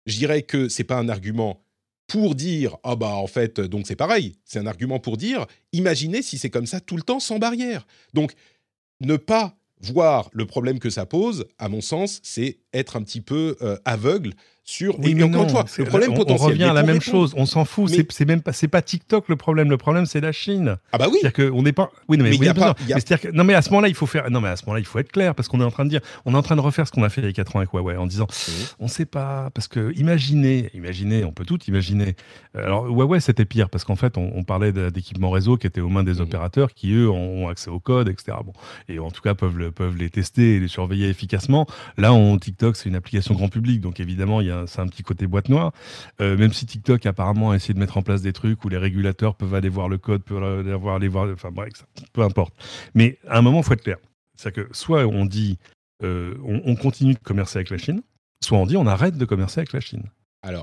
[0.05, 1.63] je dirais que c'est pas un argument
[2.07, 6.21] pour dire ah bah en fait donc c'est pareil, c'est un argument pour dire imaginez
[6.21, 7.87] si c'est comme ça tout le temps sans barrière.
[8.13, 8.33] Donc
[8.99, 13.21] ne pas voir le problème que ça pose, à mon sens, c'est être un petit
[13.21, 14.31] peu euh, aveugle
[14.63, 14.99] sur.
[14.99, 16.39] Oui, mais encore une fois, le problème potentiel.
[16.39, 17.33] On revient à la même chose.
[17.35, 17.91] On s'en fout.
[18.09, 19.69] C'est même pas, c'est pas TikTok le problème.
[19.69, 20.77] Le problème, c'est la Chine.
[20.91, 21.19] Ah bah oui.
[21.21, 21.91] C'est-à-dire qu'on n'est pas.
[22.07, 22.75] Oui, non, mais, mais, pas,
[23.33, 24.29] non, mais à ce moment-là, il faut faire.
[24.29, 25.89] Non, mais à ce moment-là, il faut être clair parce qu'on est en train de
[25.89, 27.55] dire, on est en train de refaire ce qu'on a fait il y a 4
[27.55, 28.27] ans avec Huawei en disant,
[28.79, 32.15] on ne sait pas parce que imaginez, imaginez, on peut tout imaginer.
[32.55, 36.03] Alors Huawei, c'était pire parce qu'en fait, on, parlait d'équipements réseau qui étaient aux mains
[36.03, 38.37] des opérateurs qui eux ont accès au code, etc.
[38.43, 38.51] Bon,
[38.89, 41.65] et en tout cas peuvent peuvent les tester et les surveiller efficacement.
[41.97, 45.03] Là, on TikTok, c'est une application grand public, donc évidemment, il y a un petit
[45.03, 45.71] côté boîte noire.
[46.21, 48.77] Euh, même si TikTok apparemment a essayé de mettre en place des trucs où les
[48.77, 52.53] régulateurs peuvent aller voir le code, peuvent aller voir, aller voir enfin bref, peu importe.
[52.95, 53.97] Mais à un moment, il faut être clair.
[54.35, 55.57] C'est-à-dire que soit on dit
[56.03, 58.01] euh, on, continue de commercer avec la Chine,
[58.43, 60.03] soit on dit on arrête de commercer avec la Chine.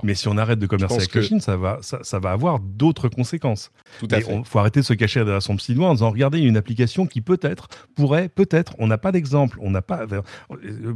[0.02, 3.08] Mais si on arrête de commercer avec la Chine, ça va, ça, va avoir d'autres
[3.08, 3.70] conséquences.
[3.98, 4.36] Tout à fait.
[4.36, 7.06] Il faut arrêter de se cacher derrière son petit doigt en disant regardez, une application
[7.06, 10.06] qui peut-être pourrait, peut-être, on n'a pas d'exemple, on n'a pas.
[10.12, 10.94] Euh,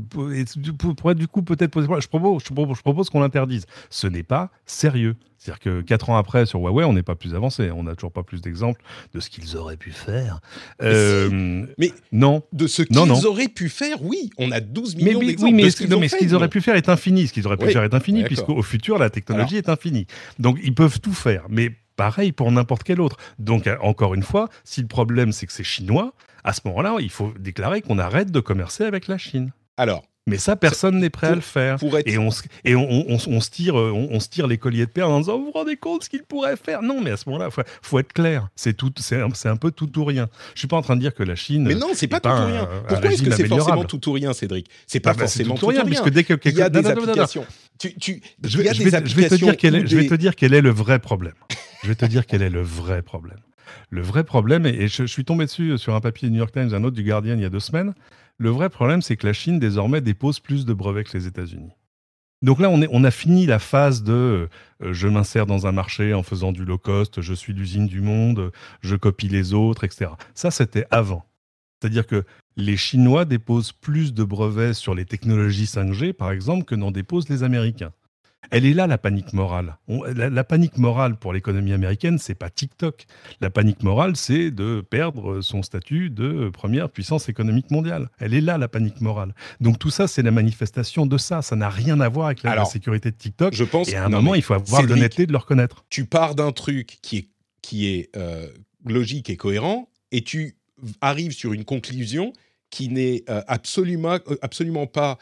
[0.97, 1.89] pourrait du coup peut-être poser.
[2.01, 3.67] Je propose, je propose, je propose qu'on l'interdise.
[3.91, 5.17] Ce n'est pas sérieux.
[5.45, 7.71] C'est-à-dire que quatre ans après, sur Huawei, on n'est pas plus avancé.
[7.71, 8.81] On n'a toujours pas plus d'exemples
[9.13, 10.41] de ce qu'ils auraient pu faire.
[10.83, 12.43] Euh, mais non.
[12.55, 14.31] De ce qu'ils auraient pu faire, oui.
[14.39, 15.45] On a 12 millions d'exemples.
[15.45, 17.27] Oui, mais, ce mais ce qu'ils auraient pu faire est infini.
[17.27, 20.07] Ce qu'ils auraient pu faire est infini, puisqu'au futur, la technologie est infinie.
[20.39, 21.45] Donc, ils peuvent tout faire.
[21.51, 23.19] Mais pareil pour n'importe quel autre.
[23.39, 27.11] Donc, encore une fois, si le problème, c'est que c'est chinois, à ce moment-là, il
[27.11, 29.53] faut déclarer qu'on arrête de commercer avec la Chine.
[29.77, 31.77] Alors, mais ça, personne n'est prêt à le faire.
[32.07, 32.31] Et, on,
[32.65, 35.51] et on, se tire, on, se tire les colliers de perles en disant Vous vous
[35.51, 36.81] rendez compte ce qu'il pourrait faire?
[36.81, 38.49] Non, mais à ce moment-là, il faut, être clair.
[38.57, 40.31] C'est tout, c'est un, peu tout ou rien.
[40.55, 41.65] Je suis pas en train de dire que la Chine.
[41.65, 42.67] Mais non, c'est pas, tout ou rien.
[42.89, 44.67] Pourquoi est-ce que c'est forcément tout ou rien, Cédric?
[44.87, 45.85] C'est pas ah bah, forcément tout, ou rien.
[45.85, 47.45] Puisque dès que il y a des applications.
[47.83, 51.35] je, vais, te dire quel est, je vais te dire quel est le vrai problème.
[51.83, 53.39] je vais te dire quel est le vrai problème.
[53.91, 56.53] Le vrai problème, et je, je suis tombé dessus sur un papier du New York
[56.53, 57.93] Times, un autre du Guardian il y a deux semaines.
[58.39, 61.73] Le vrai problème, c'est que la Chine, désormais, dépose plus de brevets que les États-Unis.
[62.43, 64.51] Donc là, on, a fini la phase de
[64.83, 68.03] euh, je m'insère dans un marché en faisant du low cost, je suis l'usine du
[68.03, 70.11] monde, je copie les autres, etc.
[70.35, 71.25] Ça, c'était avant.
[71.81, 72.25] C'est-à-dire que
[72.57, 77.31] les Chinois déposent plus de brevets sur les technologies 5G, par exemple, que n'en déposent
[77.31, 77.93] les Américains.
[78.51, 79.77] Elle est là la panique morale.
[79.89, 83.07] la, panique morale pour l'économie américaine, c'est pas TikTok.
[83.41, 88.11] La panique morale, c'est de perdre son statut de première puissance économique mondiale.
[88.19, 89.35] Elle est là la panique morale.
[89.61, 91.43] Donc tout ça, c'est la manifestation de ça.
[91.43, 93.55] Ça n'a rien à voir avec la, sécurité de TikTok.
[93.55, 93.89] Je pense.
[93.89, 95.85] Et à un moment, il faut avoir l'honnêteté de le reconnaître.
[95.91, 97.29] Tu pars d'un truc qui est
[97.65, 98.47] qui est euh,
[98.85, 100.57] logique et cohérent, et tu
[101.01, 102.35] arrives sur une conclusion
[102.69, 105.19] qui n'est euh, absolument euh, absolument pas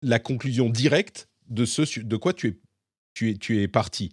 [0.00, 2.56] la conclusion directe de ce de quoi tu es,
[3.14, 4.12] tu es, tu es parti.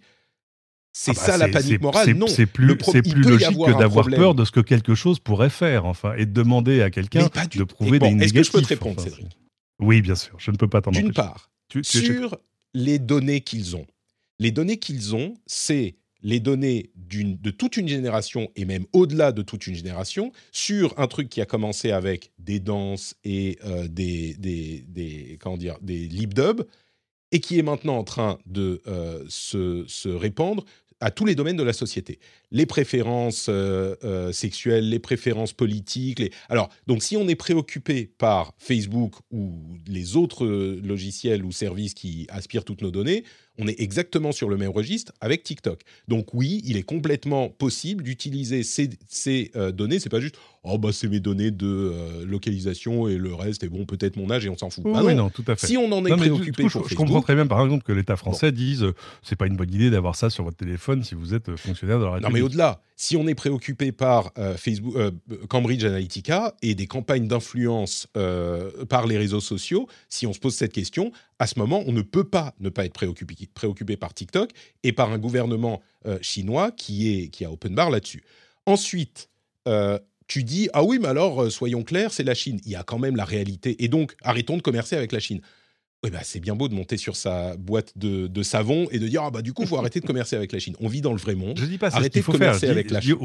[0.92, 2.14] C'est ah bah ça la panique morale.
[2.14, 5.50] Non, c'est plus, c'est plus logique que d'avoir peur de ce que quelque chose pourrait
[5.50, 8.22] faire, enfin, et de demander à quelqu'un de prouver des négatifs.
[8.22, 9.36] Est-ce que je peux te répondre, Cédric?
[9.78, 10.36] Oui, bien sûr.
[10.38, 11.50] Je ne peux pas t'en D'une part,
[11.82, 12.38] sur
[12.72, 13.86] les données qu'ils ont.
[14.38, 19.42] Les données qu'ils ont, c'est les données de toute une génération et même au-delà de
[19.42, 24.34] toute une génération sur un truc qui a commencé avec des danses et euh, des,
[24.34, 26.62] des, des, comment dire, des libdubs
[27.32, 30.64] et qui est maintenant en train de euh, se, répandre
[31.00, 32.18] à tous les domaines de la société.
[32.50, 36.20] Les préférences euh, euh, sexuelles, les préférences politiques.
[36.20, 36.30] Les...
[36.48, 39.52] Alors, donc si on est préoccupé par Facebook ou
[39.86, 43.24] les autres logiciels ou services qui aspirent toutes nos données,
[43.58, 45.82] on est exactement sur le même registre avec TikTok.
[46.08, 49.98] Donc oui, il est complètement possible d'utiliser ces, ces données.
[49.98, 50.36] C'est pas juste
[50.66, 54.30] oh bah c'est mes données de euh, localisation et le reste est bon peut-être mon
[54.30, 54.84] âge et on s'en fout.
[54.84, 55.66] Oui, bah non, tout à fait.
[55.66, 58.16] Si on en est préoccupé je, Facebook, je comprends très bien par exemple que l'État
[58.16, 61.34] français dise euh, c'est pas une bonne idée d'avoir ça sur votre téléphone si vous
[61.34, 62.32] êtes euh, fonctionnaire de la République.
[62.32, 64.96] Non mais au-delà, si on est préoccupé par Facebook,
[65.48, 68.08] Cambridge Analytica et des campagnes d'influence
[68.88, 72.02] par les réseaux sociaux, si on se pose cette question, à ce moment, on ne
[72.02, 74.50] peut pas ne pas être préoccupé, préoccupé par TikTok
[74.82, 75.82] et par un gouvernement
[76.22, 78.22] chinois qui, est, qui a open bar là-dessus.
[78.64, 79.28] Ensuite,
[80.26, 82.60] tu dis ah oui mais alors euh, soyons clairs c'est la Chine.
[82.64, 83.82] Il y a quand même la réalité.
[83.84, 85.40] Et donc arrêtons de commercer avec la Chine
[86.06, 89.22] oui bah c'est bien beau de monter sur sa boîte de, savon et de dire
[89.24, 91.18] ah bah du coup faut arrêter de commercer avec la Chine on vit dans le
[91.18, 93.16] vrai monde je dis pas arrêtez de commercer avec, la, Chine.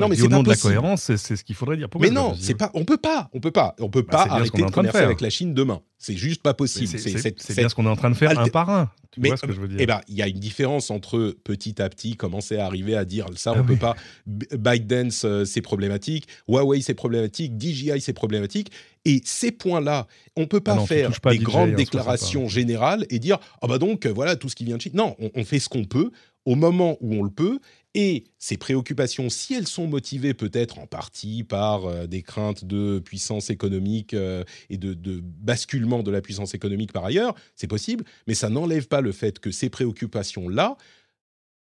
[0.00, 1.88] Non, mais c'est au nom de la cohérence, c'est ce qu'il faudrait dire.
[2.00, 2.70] mais non, c'est pas.
[2.72, 3.28] On peut pas.
[3.34, 3.74] On peut pas.
[3.78, 5.82] On peut bah, pas arrêter de commercer avec la Chine demain.
[5.98, 6.98] C'est juste pas possible.
[6.98, 8.90] C'est bien ce qu'on est en train de faire un par un.
[9.10, 11.36] Tu vois ce que je veux dire Eh ben, il y a une différence entre
[11.44, 13.94] petit à petit commencer à arriver à dire ça, on ah peut pas.
[14.26, 16.26] ByteDance, euh, c'est problématique.
[16.48, 17.60] Huawei, c'est problématique.
[17.60, 18.72] DJI, c'est problématique.
[19.04, 23.66] Et ces points-là, on peut pas ah faire des grandes déclarations générales et dire ah
[23.66, 24.92] bah donc voilà tout ce qui vient de Chine.
[24.94, 26.10] Non, on fait ce qu'on peut
[26.44, 27.58] au moment où on le peut
[27.94, 32.98] et ces préoccupations, si elles sont motivées peut-être en partie par euh, des craintes de
[32.98, 38.34] puissance économique euh, et de, basculement de la puissance économique par ailleurs, c'est possible, mais
[38.34, 40.78] ça n'enlève pas le fait que ces préoccupations-là,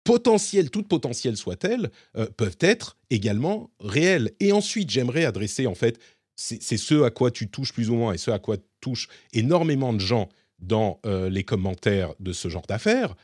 [0.04, 4.32] potentielles, toutes potentielles soient-elles, euh, peuvent être également réelles.
[4.40, 5.98] Et ensuite, j'aimerais adresser, en fait,
[6.40, 9.92] c'est ce à quoi tu touches plus ou moins et ce à quoi touchent énormément
[9.92, 10.28] de gens
[10.60, 13.14] dans les commentaires de ce genre d'affaires,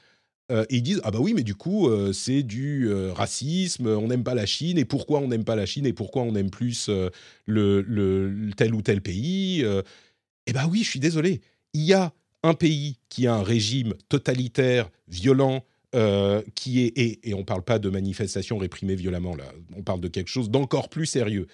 [0.52, 4.08] euh, ils disent ah bah oui mais du coup euh, c'est du euh, racisme on
[4.08, 6.50] n'aime pas la Chine et pourquoi on n'aime pas la Chine et pourquoi on aime
[6.50, 6.90] plus
[7.46, 9.64] le, tel ou tel pays
[10.46, 11.40] eh bah oui je suis désolé.
[11.72, 12.12] Il y a
[12.42, 15.64] un pays qui a un régime totalitaire violent
[16.54, 19.50] qui est et, et on parle pas de manifestations réprimées violemment là.
[19.76, 21.46] On parle de quelque chose d'encore plus sérieux.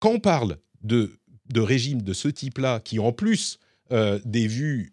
[0.00, 1.18] Quand on parle de
[1.52, 3.58] de régimes de ce type là qui en plus
[3.90, 4.92] des vues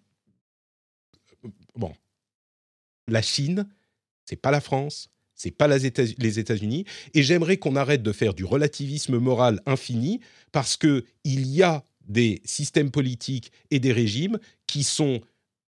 [1.76, 1.94] bon
[3.08, 3.68] la Chine,
[4.26, 5.86] c'est pas la France, c'est pas les
[6.40, 10.22] États-Unis, et j'aimerais qu'on arrête de faire du relativisme moral infini
[10.52, 15.22] parce que il y a des systèmes politiques et des régimes qui sont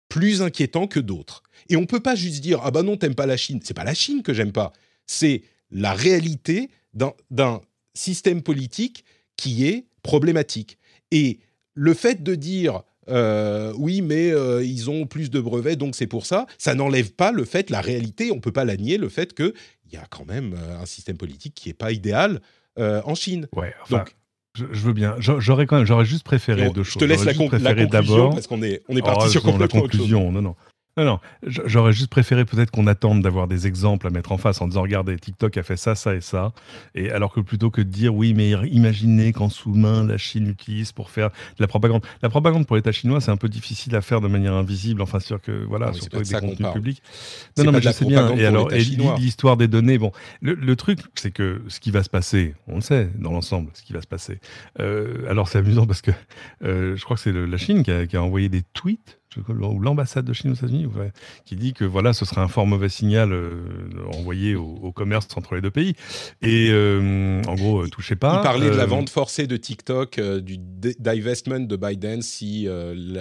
[0.09, 1.43] plus inquiétants que d'autres.
[1.69, 3.85] Et on peut pas juste dire ah bah non t'aimes pas la Chine, c'est pas
[3.85, 4.73] la Chine que j'aime pas,
[5.07, 7.61] c'est la réalité d'un
[7.95, 9.05] système politique
[9.37, 10.79] qui est problématique.
[11.11, 11.41] Et
[11.75, 16.07] le fait de dire euh, oui, mais euh, ils ont plus de brevets, donc c'est
[16.07, 16.47] pour ça.
[16.59, 19.53] Ça n'enlève pas le fait, la réalité, on peut pas la nier, le fait qu'il
[19.93, 22.41] y a quand même euh, un système politique qui est pas idéal
[22.79, 23.49] en Chine.
[23.57, 24.15] Ouais, donc,
[24.55, 25.17] je, veux bien.
[25.19, 26.95] J'aurais quand même, j'aurais juste préféré deux choses.
[26.95, 29.89] Je te laisse la, conclusion parce qu'on est, on est parti oh, sur complètement la
[29.89, 30.31] conclusion.
[30.31, 30.55] Non, non.
[30.99, 34.63] Non, non, j'aurais juste préféré peut-être qu'on attende d'avoir des exemples à mettre en face
[34.63, 36.53] en disant regardez, TikTok a fait ça, ça et ça.
[36.95, 40.93] Et alors que plutôt que de dire oui, mais imaginez qu'en sous-main la Chine utilise
[40.93, 42.03] pour faire de la propagande.
[42.23, 45.03] La propagande pour l'État chinois, c'est un peu difficile à faire de manière invisible.
[45.03, 47.03] Enfin, sûr que voilà, surtout avec des contenus publics.
[47.59, 48.35] Non, non, mais je sais bien.
[48.35, 52.55] Et alors, l'histoire des données, bon, le, truc, c'est que ce qui va se passer,
[52.69, 54.41] on le sait dans l'ensemble, ce qui va se passer.
[54.81, 56.11] Euh, alors, c'est amusant parce que
[56.65, 59.19] euh, je crois que c'est la Chine qui a, qui a envoyé des tweets
[59.49, 60.87] ou l'ambassade de Chine aux États-Unis,
[61.45, 63.63] qui dit que voilà, ce serait un fort mauvais signal euh,
[64.15, 65.95] envoyé au, commerce entre les deux pays.
[66.43, 68.41] Et euh, en gros, euh, touchez pas.
[68.41, 72.69] Il parlait de la vente forcée de TikTok, du divestment de Biden si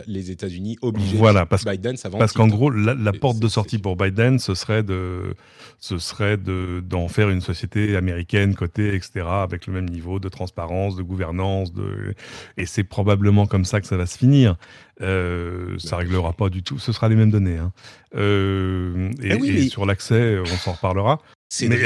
[0.08, 2.20] les États-Unis obligeaient voilà, parce, Biden à vendre.
[2.20, 5.36] Parce qu'en gros, la, porte de sortie pour Biden, ce serait de,
[5.80, 10.30] ce serait de d'en faire une société américaine cotée, etc., avec le même niveau de
[10.30, 12.14] transparence, de gouvernance, de
[12.58, 14.58] et c'est probablement comme ça que ça va se finir.
[15.02, 16.80] Euh, ça réglera pas du tout.
[16.80, 17.58] Ce sera les mêmes données.
[17.58, 17.72] Hein.
[18.16, 21.20] Euh, et, ah sur l'accès, on s'en reparlera.
[21.62, 21.80] Mais...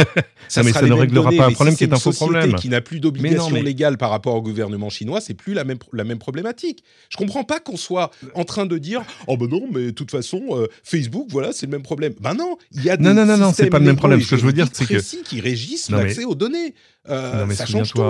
[0.48, 2.54] ça, mais ça ne réglera pas un problème qui est un faux problème.
[2.54, 6.04] Qui n'a plus d'obligation légale par rapport au gouvernement chinois, c'est plus la même, la
[6.04, 6.82] même problématique.
[7.10, 10.10] Je comprends pas qu'on soit en train de dire oh ben non, mais de toute
[10.10, 12.14] façon euh, Facebook, voilà, c'est le même problème.
[12.20, 14.20] Ben non, il y a des non non non non, c'est pas le même problème.
[14.20, 16.74] Ce que je veux dire, c'est que qui régissent l'accès aux données.
[17.08, 18.02] Euh, ça change tout.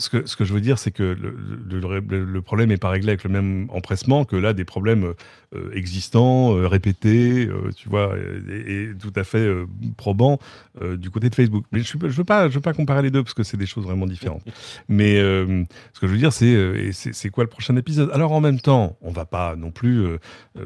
[0.00, 1.36] Ce que, ce que je veux dire, c'est que le,
[1.68, 5.14] le, le problème n'est pas réglé avec le même empressement que là, des problèmes
[5.52, 8.14] euh, existants, euh, répétés, euh, tu vois,
[8.48, 9.48] et, tout à fait
[9.96, 10.38] probants
[10.96, 11.64] du côté de Facebook.
[11.72, 13.66] Mais je ne veux, pas, je veux pas comparer les deux parce que c'est des
[13.66, 14.44] choses vraiment différentes.
[14.88, 18.10] Mais ce que je veux dire, c'est c'est quoi le prochain épisode?
[18.12, 20.06] Alors en même temps, on va pas non plus,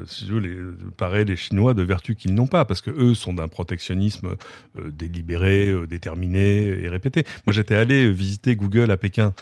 [0.06, 0.56] si je veux, les,
[0.96, 4.36] parer les Chinois de vertus qu'ils n'ont pas parce que eux sont d'un protectionnisme
[4.84, 7.24] délibéré, déterminé et répété.
[7.46, 9.34] Moi, j'étais allé visiter Google à Pékin américains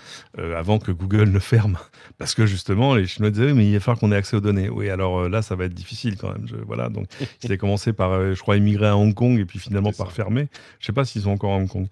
[0.58, 1.78] avant que Google ne ferme.
[2.18, 4.68] Parce que justement, les Chinois disaient, mais il va falloir qu'on ait accès aux données.
[4.68, 6.46] Oui, alors là, ça va être difficile quand même.
[6.46, 7.06] Je, voilà, donc
[7.42, 10.48] ils avaient commencé par, je crois, immigrer à Hong Kong et puis finalement par fermer.
[10.80, 11.86] Je sais pas s'ils sont encore à Hong Kong.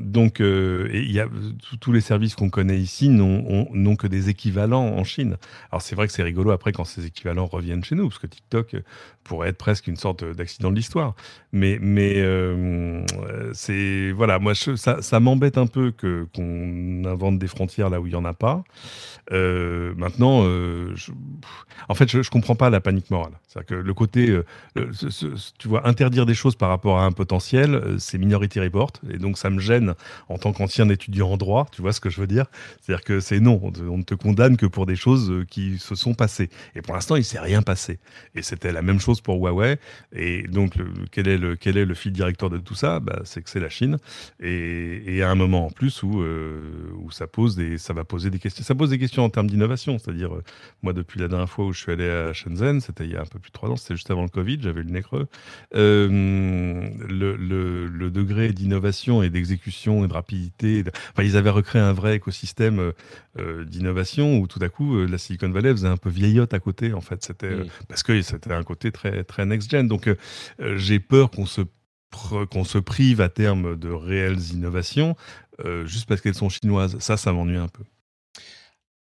[0.00, 1.28] donc, il y a
[1.80, 5.36] tous les services qu'on connaît ici n'ont que des équivalents en Chine.
[5.70, 8.26] Alors c'est vrai que c'est rigolo après quand ces équivalents reviennent chez nous, parce que
[8.26, 8.76] TikTok
[9.24, 11.14] pourrait être presque une sorte d'accident de l'histoire.
[11.52, 13.04] Mais, mais euh,
[13.52, 16.61] c'est voilà, moi ça, ça m'embête un peu que qu'on
[17.04, 18.64] invente des frontières là où il y en a pas.
[19.32, 20.94] Euh, maintenant, euh,
[21.88, 23.32] en fait, je, je comprends pas la panique morale.
[23.46, 24.34] C'est-à-dire que le côté,
[25.58, 29.36] tu vois, interdire des choses par rapport à un potentiel, c'est Minority Report, et donc
[29.36, 29.94] ça me gêne
[30.28, 31.66] en tant qu'ancien étudiant en droit.
[31.70, 32.46] Tu vois ce que je veux dire?
[32.80, 36.14] C'est-à-dire que c'est non, on, ne te condamne que pour des choses qui se sont
[36.14, 36.48] passées.
[36.74, 37.98] Et pour l'instant, il s'est rien passé.
[38.34, 39.78] Et c'était la même chose pour Huawei.
[40.14, 40.74] Et donc,
[41.10, 43.00] quel, est le, quel est le fil directeur de tout ça?
[43.00, 43.98] Bah, C'est que c'est la Chine.
[44.40, 48.04] Et, et, à un moment en plus où, euh, où ça, pose des, ça va
[48.04, 48.64] poser des questions.
[48.64, 49.98] Ça pose des questions en termes d'innovation.
[49.98, 50.42] C'est-à-dire, euh,
[50.82, 53.22] moi, depuis la dernière fois où je suis allé à Shenzhen, c'était il y a
[53.22, 55.26] un peu plus de trois ans, c'était juste avant le Covid, j'avais le nez creux.
[55.74, 56.08] Euh,
[57.08, 61.92] le, le, le, degré d'innovation et d'exécution et de rapidité, enfin, ils avaient recréé un
[61.92, 62.92] vrai écosystème
[63.66, 67.00] d'innovation où tout à coup, la Silicon Valley faisait un peu vieillotte à côté, en
[67.00, 67.24] fait.
[67.24, 67.56] C'était,
[67.88, 69.88] parce que c'était un côté très très, next-gen.
[69.88, 70.16] Donc euh,
[70.60, 71.62] euh, j'ai peur qu'on se
[72.50, 75.16] qu'on se prive à terme de réelles innovations
[75.60, 76.98] euh, juste parce qu'elles sont chinoises.
[76.98, 77.84] Ça, ça m'ennuie un peu.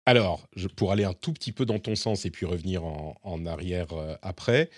[0.07, 3.88] Alors, pour aller un tout petit peu dans ton sens et puis revenir en, arrière
[4.22, 4.70] après,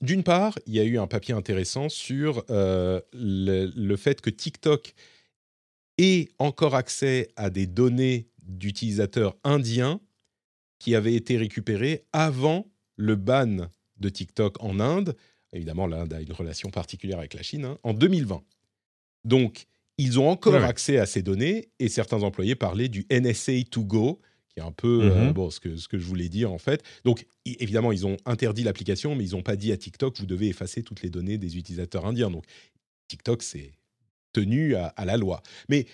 [0.00, 4.94] d'une part, il y a eu un papier intéressant sur le, le, fait que TikTok
[5.98, 10.00] ait encore accès à des données d'utilisateurs indiens
[10.78, 12.66] qui avaient été récupérées avant
[12.96, 13.68] le ban
[13.98, 15.16] de TikTok en Inde.
[15.52, 18.42] Évidemment, l'Inde a une relation particulière avec la Chine, hein, en 2020.
[19.24, 19.66] Donc,
[19.98, 24.20] ils ont encore accès à ces données et certains employés parlaient du NSA to go,
[24.48, 25.32] qui est un peu euh, mhm.
[25.32, 26.82] bon, ce, que, ce que je voulais dire en fait.
[27.04, 30.48] Donc, évidemment, ils ont interdit l'application, mais ils n'ont pas dit à TikTok, vous devez
[30.48, 32.30] effacer toutes les données des utilisateurs indiens.
[32.30, 32.44] Donc,
[33.08, 33.72] TikTok, c'est
[34.32, 35.42] tenu à, à, la loi.
[35.68, 35.86] Mais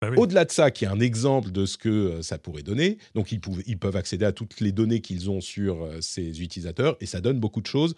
[0.00, 2.98] bah Au-delà de ça, qui est un exemple de ce que euh, ça pourrait donner,
[3.14, 6.96] donc ils, ils, peuvent accéder à toutes les données qu'ils ont sur euh, ces utilisateurs
[7.00, 7.96] et ça donne beaucoup de choses.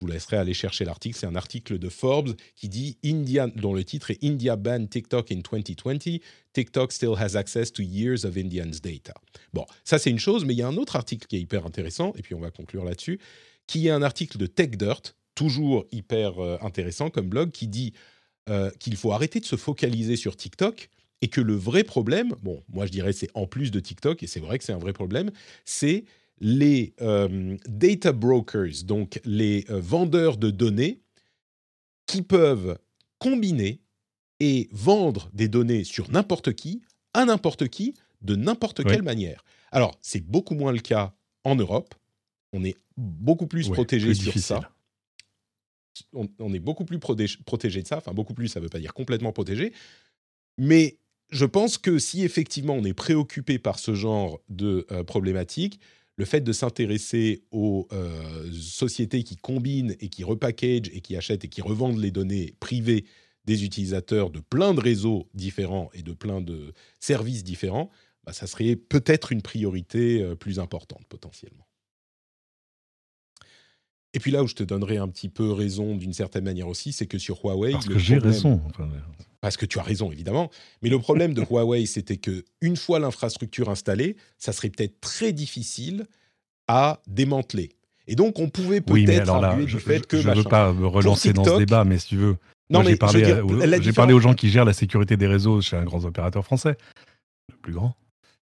[0.00, 1.16] Vous laisserai aller chercher l'article.
[1.18, 5.32] C'est un article de Forbes qui dit India, dont le titre est India banned TikTok
[5.32, 6.20] in 2020.
[6.52, 9.14] TikTok still has access to years of Indians' data.
[9.54, 11.64] Bon, ça c'est une chose, mais il y a un autre article qui est hyper
[11.64, 13.18] intéressant, et puis on va conclure là-dessus,
[13.66, 17.92] qui est un article de TechDirt, toujours hyper euh, intéressant comme blog, qui dit
[18.78, 20.88] qu'il faut arrêter de se focaliser sur TikTok
[21.20, 24.26] et que le vrai problème, bon, moi je dirais c'est en plus de TikTok, et
[24.26, 25.30] c'est vrai que c'est un vrai problème,
[25.64, 26.04] c'est
[26.40, 31.00] les euh, data brokers, donc les euh, vendeurs de données,
[32.06, 32.78] qui peuvent
[33.18, 33.80] combiner
[34.40, 36.82] et vendre des données sur n'importe qui,
[37.14, 39.44] à n'importe qui, de n'importe quelle manière.
[39.72, 41.14] Alors, c'est beaucoup moins le cas
[41.44, 41.94] en Europe.
[42.52, 44.70] On est beaucoup plus protégé sur ça.
[46.12, 47.96] On, on, est beaucoup plus protégé de ça.
[47.96, 49.72] Enfin, beaucoup plus, ça ne veut pas dire complètement protégé.
[50.58, 50.98] Mais
[51.30, 55.80] je pense que si effectivement on est préoccupé par ce genre de euh, problématiques,
[56.16, 61.44] le fait de s'intéresser aux euh, sociétés qui combinent et qui repackagent et qui achètent
[61.44, 63.04] et qui revendent les données privées
[63.44, 67.90] des utilisateurs de plein de réseaux différents et de plein de services différents,
[68.24, 71.66] bah, ça serait peut-être une priorité euh, plus importante potentiellement.
[74.14, 76.92] Et puis là où je te donnerai un petit peu raison d'une certaine manière aussi,
[76.92, 77.72] c'est que sur Huawei...
[77.72, 78.62] Parce que j'ai raison.
[79.46, 80.50] Parce que tu as raison, évidemment.
[80.82, 85.32] Mais le problème de Huawei, c'était que une fois l'infrastructure installée, ça serait peut-être très
[85.32, 86.08] difficile
[86.66, 87.70] à démanteler.
[88.08, 90.20] Et donc, on pouvait peut-être oui, du fait que...
[90.20, 92.36] Je ne veux pas me relancer dans ce débat, mais si tu veux...
[92.70, 93.22] Non, j'ai parlé,
[93.94, 96.76] parlé aux gens qui gèrent la sécurité des réseaux chez un grand opérateur français,
[97.48, 97.94] le plus grand.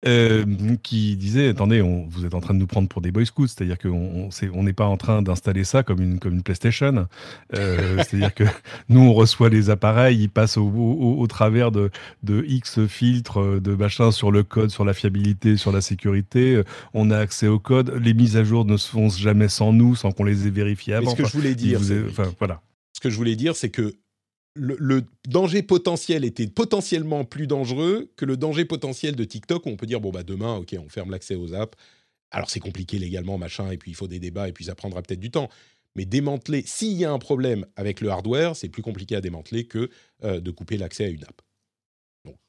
[0.05, 0.45] Euh,
[0.83, 3.47] qui disait attendez, on, vous êtes en train de nous prendre pour des boy scouts,
[3.47, 7.07] c'est-à-dire qu'on on n'est pas en train d'installer ça comme une, comme une PlayStation.
[7.55, 8.43] Euh, c'est-à-dire que
[8.89, 11.89] nous, on reçoit les appareils, ils passent au, au, travers de,
[12.21, 16.61] de, X filtres, de machin sur le code, sur la fiabilité, sur la sécurité.
[16.93, 17.89] On a accès au code.
[17.99, 20.93] Les mises à jour ne se font jamais sans nous, sans qu'on les ait vérifiées
[20.93, 21.09] avant.
[21.09, 22.61] ce que je voulais dire, enfin, voilà.
[22.93, 23.95] Ce que je voulais dire, c'est que
[24.57, 29.77] le, danger potentiel était potentiellement plus dangereux que le danger potentiel de TikTok où on
[29.77, 31.77] peut dire bon bah demain ok on ferme l'accès aux apps.
[32.31, 35.01] Alors c'est compliqué légalement machin et puis il faut des débats et puis ça prendra
[35.01, 35.49] peut-être du temps.
[35.95, 39.65] Mais démanteler s'il y a un problème avec le hardware c'est plus compliqué à démanteler
[39.65, 39.89] que
[40.23, 41.41] euh, de couper l'accès à une app.
[42.25, 42.39] Donc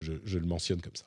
[0.00, 1.06] je, le mentionne comme ça.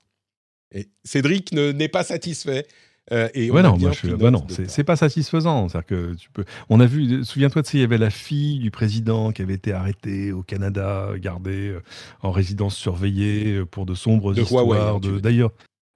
[0.71, 2.67] Et Cédric n'est pas satisfait
[3.12, 3.78] Euh, et ouais, non,
[4.18, 5.70] bah non c'est pas satisfaisant.
[5.70, 6.43] C'est-à-dire que tu peux.
[6.70, 9.74] On a vu, souviens-toi de il y avait la fille du président qui avait été
[9.74, 11.84] arrêtée au Canada, gardée euh,
[12.22, 14.99] en résidence surveillée pour de sombres de histoires.
[15.22, 15.51] D'ailleurs,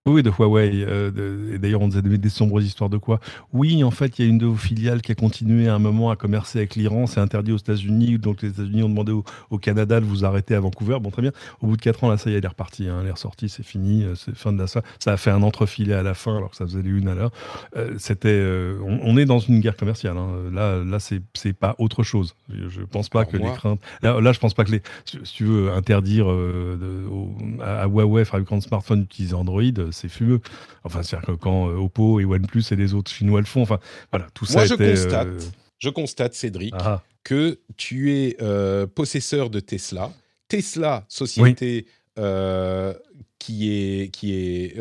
[0.08, 0.86] oui, de Huawei.
[0.88, 3.20] Euh, et d'ailleurs, on nous a donné des sombres histoires de quoi
[3.52, 5.80] Oui, en fait, il y a une de vos filiales qui a continué à un
[5.80, 7.06] moment à commercer avec l'Iran.
[7.06, 8.18] C'est interdit aux États-Unis.
[8.18, 11.00] Donc, les États-Unis ont demandé au, Canada de vous arrêter à Vancouver.
[11.02, 11.32] Bon, très bien.
[11.62, 12.88] Au bout de 4 ans, là, ça y est, elle est repartie.
[12.88, 13.00] Hein.
[13.02, 14.04] Elle est ressortie, c'est fini.
[14.04, 14.84] Euh, c'est fin de la ça.
[15.00, 17.32] Ça a fait un entrefilet à la fin, alors que ça faisait une à l'heure.
[17.76, 18.42] Euh, c'était,
[18.82, 20.16] on, est dans une guerre commerciaire.
[20.16, 20.50] Hein.
[20.54, 22.36] Là, là c'est, c'est pas autre chose.
[22.50, 23.82] Je pense pas que les craintes.
[24.02, 24.82] Là, là, je pense pas que les.
[25.04, 26.28] Si, tu veux interdire
[27.62, 29.62] à, Huawei, fabricant de smartphones, d'utiliser Android,
[29.92, 30.42] c'est fumeux.
[30.84, 33.80] Enfin, c'est-à-dire que quand euh, Oppo et OnePlus et les autres Chinois le font, enfin,
[34.12, 35.40] voilà, tout ça Moi, je constate, euh,
[35.78, 37.04] je constate, Cédric, ah.
[37.24, 40.12] que tu es euh, possesseur de Tesla.
[40.48, 41.86] Tesla, société
[43.40, 44.76] qui est, qui est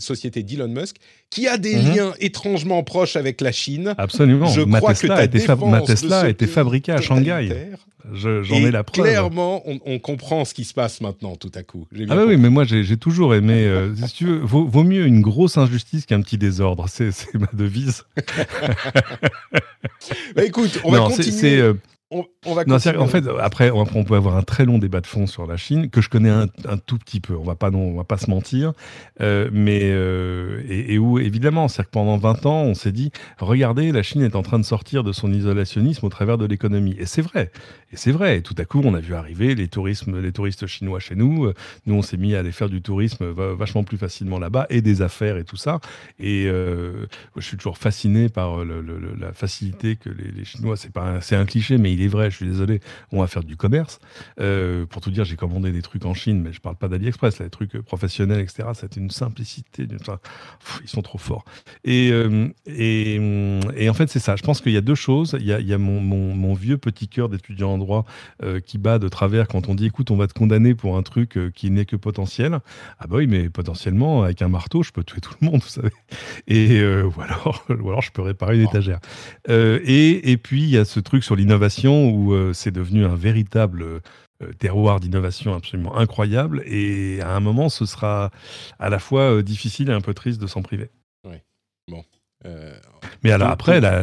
[0.00, 0.96] société d'Elon Musk,
[1.30, 1.94] qui a des mhm.
[1.94, 3.94] liens étrangement proches avec la Chine.
[3.98, 4.46] Absolument.
[4.46, 7.70] Je ma crois Tesla que ta ma Tesla a été fabriquée à Shanghai.
[8.12, 9.04] J'en ai la preuve.
[9.04, 11.86] Clairement, on, comprend ce qui se passe maintenant, tout à coup.
[12.08, 13.64] Ah bah oui, mais moi j'ai toujours aimé.
[13.64, 16.86] Euh, si tu veux, vaut, mieux une grosse injustice qu'un petit désordre.
[16.88, 18.04] C'est ma devise.
[20.34, 21.60] bah écoute, on va continuer.
[21.60, 21.74] Euh,
[22.10, 22.64] on, va
[22.98, 25.90] en fait, après, on, peut avoir un très long débat de fond sur la Chine
[25.90, 26.48] que je connais un,
[26.86, 27.36] tout petit peu.
[27.36, 28.72] On va pas, non, on va pas se mentir,
[29.20, 33.92] euh, mais euh, et, où évidemment, c'est que pendant 20 ans, on s'est dit, regardez,
[33.92, 37.06] la Chine est en train de sortir de son isolationnisme au travers de l'économie, et
[37.06, 37.52] c'est vrai.
[37.92, 38.38] Et c'est vrai.
[38.38, 41.52] Et tout à coup, on a vu arriver les tourismes, les touristes chinois chez nous.
[41.86, 45.02] Nous, on s'est mis à aller faire du tourisme vachement plus facilement là-bas et des
[45.02, 45.80] affaires et tout ça.
[46.18, 50.76] Et euh, je suis toujours fasciné par la facilité que les, les Chinois.
[50.76, 52.80] C'est pas, c'est un cliché, mais il est vrai, je suis désolé,
[53.12, 54.00] on va faire du commerce.
[54.40, 57.40] Euh, pour tout dire, j'ai commandé des trucs en Chine, mais je parle pas d'AliExpress,
[57.40, 58.68] les trucs professionnels, etc.
[58.74, 59.86] C'était une simplicité,
[60.82, 61.44] ils sont trop forts.
[61.84, 64.36] Et, euh, et, en fait, c'est ça.
[64.36, 65.36] Je pense qu'il y a deux choses.
[65.38, 68.04] Il y a, mon, vieux petit cœur d'étudiant en droit
[68.42, 71.02] euh, qui bat de travers quand on dit, écoute, on va te condamner pour un
[71.02, 72.60] truc qui n'est que potentiel.
[72.98, 75.68] Ah bah oui, mais potentiellement, avec un marteau, je peux tuer tout le monde, vous
[75.68, 75.90] savez.
[76.46, 79.00] Et ou, alors, ou alors, je peux réparer une étagère.
[79.48, 83.16] et, et puis, il y a ce truc sur l'innovation où euh, c'est devenu un
[83.16, 86.62] véritable euh, terroir d'innovation absolument incroyable.
[86.66, 88.30] Et à un moment, ce sera
[88.78, 90.90] à la fois euh, difficile et un peu triste de s'en priver.
[91.28, 91.36] Oui.
[91.88, 92.04] Bon.
[93.22, 94.02] Mais alors après, la,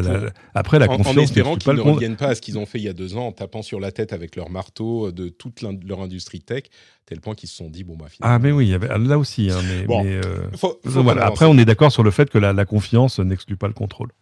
[0.54, 2.86] après la confiance, en, espérant qu'ils ne reviennent pas à ce qu'ils ont fait il
[2.86, 6.00] y a deux ans, en tapant sur la tête avec leur marteau de toute leur
[6.00, 6.64] industrie tech,
[7.06, 8.36] tel point qu'ils se sont dit bon bah finalement.
[8.38, 9.52] Ah mais oui, il y avait, là aussi.
[9.52, 10.22] Hein, mais,
[10.86, 11.26] voilà.
[11.26, 14.14] Après, on est d'accord sur le fait que la confiance n'exclut pas le contrôle.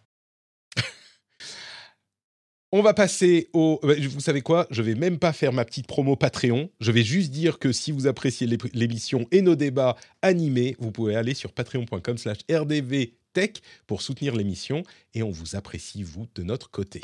[2.70, 3.80] On va passer au.
[3.82, 4.66] Bah, vous savez quoi?
[4.70, 6.68] Je vais même pas faire ma petite promo Patreon.
[6.80, 11.16] Je vais juste dire que si vous appréciez l'émission et nos débats animés, vous pouvez
[11.16, 14.82] aller sur patreon.com/slash rdvtech pour soutenir l'émission
[15.14, 17.00] et on vous apprécie, vous, de notre côté.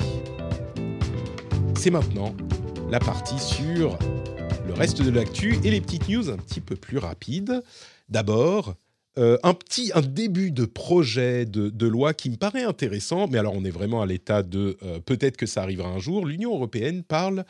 [1.75, 2.35] C'est maintenant
[2.91, 3.97] la partie sur
[4.67, 7.63] le reste de l'actu et les petites news un petit peu plus rapides.
[8.07, 8.75] D'abord,
[9.17, 13.53] euh, un petit, un début de projet de, loi qui me paraît intéressant, mais alors
[13.55, 16.25] on est vraiment à l'état de euh, peut-être que ça arrivera un jour.
[16.25, 17.45] L'Union européenne parle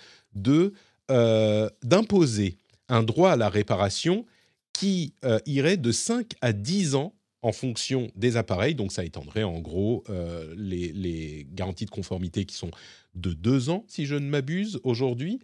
[1.10, 2.58] euh, d'imposer
[2.88, 4.26] un droit à la réparation
[4.74, 5.14] qui
[5.46, 8.76] irait de 5 à 10 ans en fonction des appareils.
[8.76, 10.04] Donc ça étendrait en gros
[10.58, 12.72] les, les, garanties de conformité qui sont
[13.16, 15.40] de 2 ans, si je ne m'abuse, aujourd'hui.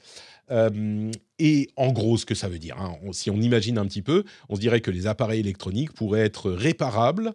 [0.52, 4.02] Euh, et en gros, ce que ça veut dire, hein, si on imagine un petit
[4.02, 7.34] peu, on se dirait que les appareils électroniques pourraient être réparables,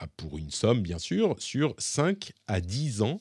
[0.00, 3.20] ah, pour une somme bien sûr, sur 5 à 10 ans.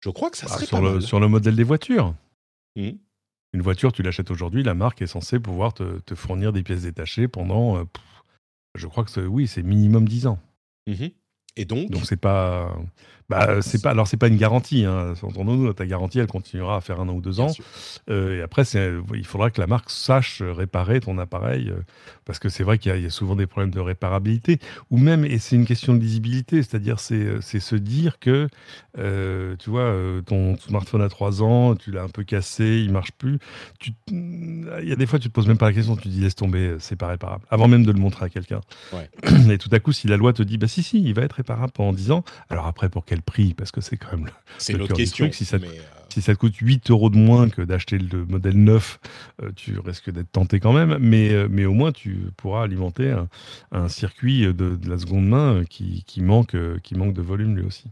[0.00, 2.14] Je crois que ça ah, serait sur, le, sur le modèle des voitures.
[2.76, 2.90] Mmh.
[3.54, 7.28] Une voiture, tu l'achètes aujourd'hui, la marque est censée pouvoir te, fournir des pièces détachées
[7.28, 7.84] pendant, euh,
[8.74, 10.38] je crois que oui, c'est minimum 10 ans.
[10.86, 11.08] Mmh
[11.58, 11.90] et donc?
[11.90, 12.72] Donc c'est pas.
[13.28, 14.84] Bah, c'est pas, alors c'est pas une garantie.
[14.84, 15.12] Hein.
[15.22, 17.52] Entendons-nous, ta garantie, elle continuera à faire un an ou deux ans.
[18.08, 21.82] Euh, et après, il faudra que la marque sache réparer ton appareil, euh,
[22.24, 24.58] parce que c'est vrai qu'il y, a souvent des problèmes de réparabilité,
[24.90, 28.48] ou même, et c'est une question de lisibilité, c'est-à-dire c'est, se dire que,
[28.98, 33.12] euh, tu vois, ton smartphone a trois ans, tu l'as un peu cassé, il marche
[33.12, 33.38] plus.
[34.10, 36.20] Il y a des fois, tu te poses même pas la question, tu te dis
[36.20, 38.60] laisse tomber, c'est pas réparable, avant même de le montrer à quelqu'un.
[39.50, 41.34] Et tout à coup, si la loi te dit, bah si si, il va être
[41.34, 44.74] réparable pendant dix ans, alors après pour quel prix Parce que c'est quand même c'est
[44.74, 45.30] l'autre question.
[45.32, 45.58] Si ça,
[46.08, 48.98] si ça te coûte 8 euros de moins que d'acheter le modèle neuf,
[49.42, 50.98] euh, tu risques d'être tenté quand même.
[51.00, 53.14] Mais, euh, mais au moins, tu pourras alimenter
[53.72, 57.84] un, circuit de, la seconde main qui, qui, manque, qui manque de volume lui aussi.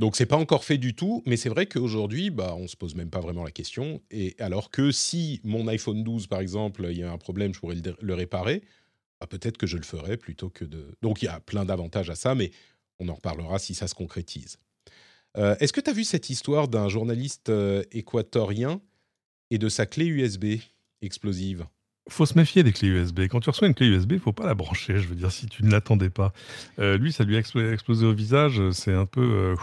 [0.00, 2.94] Donc c'est pas encore fait du tout, mais c'est vrai qu'aujourd'hui, bah, on se pose
[2.94, 4.02] même pas vraiment la question.
[4.10, 7.60] Et alors que si mon iPhone 12, par exemple, il y a un problème, je
[7.60, 8.62] pourrais le, réparer,
[9.20, 10.96] bah, peut-être que je le ferais plutôt que de.
[11.00, 12.50] Donc il y a plein d'avantages à ça, mais
[13.00, 14.58] On en reparlera si ça se concrétise.
[15.36, 17.50] Est-ce que tu as vu cette histoire d'un journaliste
[17.90, 18.80] équatorien
[19.50, 20.60] et de sa clé USB
[21.02, 21.66] explosive?
[22.08, 23.22] Faut se méfier des clés USB.
[23.22, 24.98] Quand tu reçois une clé USB, il faut pas la brancher.
[24.98, 26.32] Je veux dire, si tu ne l'attendais pas.
[26.78, 28.60] lui, ça lui a explosé au visage.
[28.70, 29.56] C'est un peu.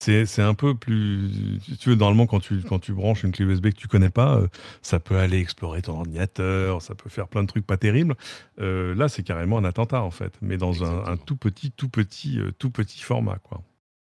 [0.00, 1.30] C'est un peu plus.
[1.78, 4.38] Tu veux, normalement, quand tu, quand tu branches une clé USB que tu connais pas,
[4.38, 4.48] euh,
[4.80, 8.14] ça peut aller explorer ton ordinateur, ça peut faire plein de trucs pas terribles.
[8.60, 12.38] Euh, là, c'est carrément un attentat, en fait, mais dans un, tout petit, tout petit,
[12.38, 13.62] euh, tout petit format, quoi.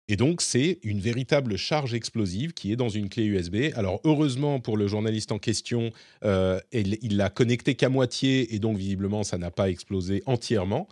[0.08, 3.72] Et donc, c'est une véritable charge explosive qui est dans une clé USB.
[3.74, 5.90] Alors, heureusement pour le journaliste en question,
[6.22, 10.86] il l'a connecté qu'à moitié et donc, visiblement, ça n'a pas explosé entièrement.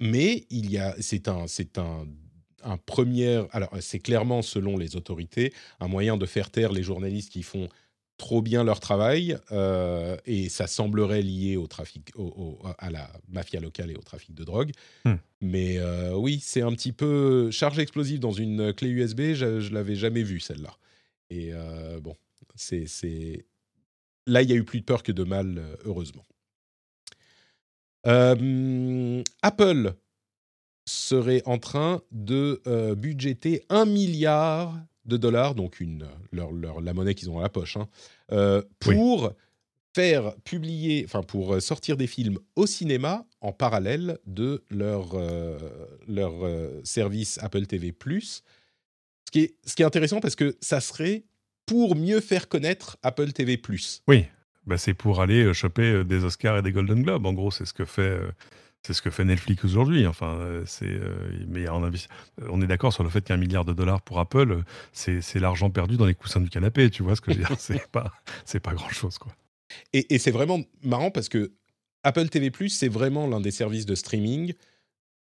[0.00, 2.06] mais il y a, c'est un, c'est un
[2.64, 7.30] un premier, alors c'est clairement selon les autorités un moyen de faire taire les journalistes
[7.30, 7.68] qui font
[8.22, 12.12] trop bien leur travail euh, et ça semblerait lié au trafic,
[12.78, 14.70] à la mafia locale et au trafic de drogue.
[15.04, 15.16] Hmm.
[15.40, 19.32] Mais euh, oui, c'est un petit peu charge explosive dans une clé USB.
[19.34, 20.76] Je, ne l'avais jamais vu celle-là.
[21.30, 22.14] Et euh, bon,
[22.54, 23.44] c'est
[24.28, 26.24] là il y a eu plus de peur que de mal, heureusement.
[28.04, 29.94] Apple
[30.84, 37.14] serait en train de euh, budgéter un milliard de dollars, donc une, leur, la monnaie
[37.14, 37.88] qu'ils ont dans la poche, hein,
[38.32, 39.32] euh, pour
[39.94, 45.58] faire publier, enfin pour sortir des films au cinéma en parallèle de leur, euh,
[46.08, 46.32] leur
[46.84, 47.94] service Apple TV+.
[48.10, 51.24] Ce qui, est, ce qui est intéressant parce que ça serait
[51.66, 53.60] pour mieux faire connaître Apple TV+.
[54.08, 54.24] Oui,
[54.66, 57.26] bah c'est pour aller choper des Oscars et des Golden Globes.
[57.26, 58.18] En gros, c'est ce que fait
[58.82, 60.06] c'est ce que fait Netflix aujourd'hui.
[60.06, 61.88] Enfin, euh, c'est, euh, mais on,
[62.48, 64.62] on est d'accord sur le fait qu'un milliard de dollars pour Apple,
[64.92, 66.90] c'est, l'argent perdu dans les coussins du canapé.
[66.90, 68.12] Tu vois ce que je veux dire C'est pas,
[68.44, 69.32] c'est pas grand chose, quoi.
[69.92, 71.52] Et, c'est vraiment marrant parce que
[72.02, 74.52] Apple TV+, c'est vraiment l'un des services de streaming.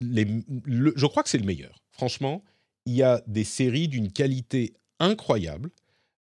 [0.01, 0.27] Les,
[0.67, 1.81] je crois que c'est le meilleur.
[1.91, 2.43] Franchement,
[2.85, 5.71] il y a des séries d'une qualité incroyable.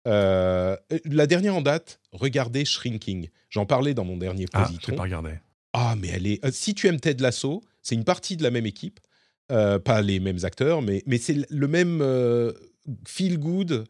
[0.06, 3.30] Euh, la dernière en date, regardez Shrinking.
[3.50, 4.92] J'en parlais dans mon dernier positron.
[4.92, 5.30] Ah, je pas regardé.
[5.74, 6.42] Ah, mais elle est.
[6.44, 9.00] Euh, si tu aimes Ted Lasso, c'est une partie de la même équipe,
[9.52, 12.52] euh, pas les mêmes acteurs, mais, mais c'est le même euh,
[13.06, 13.84] feel good.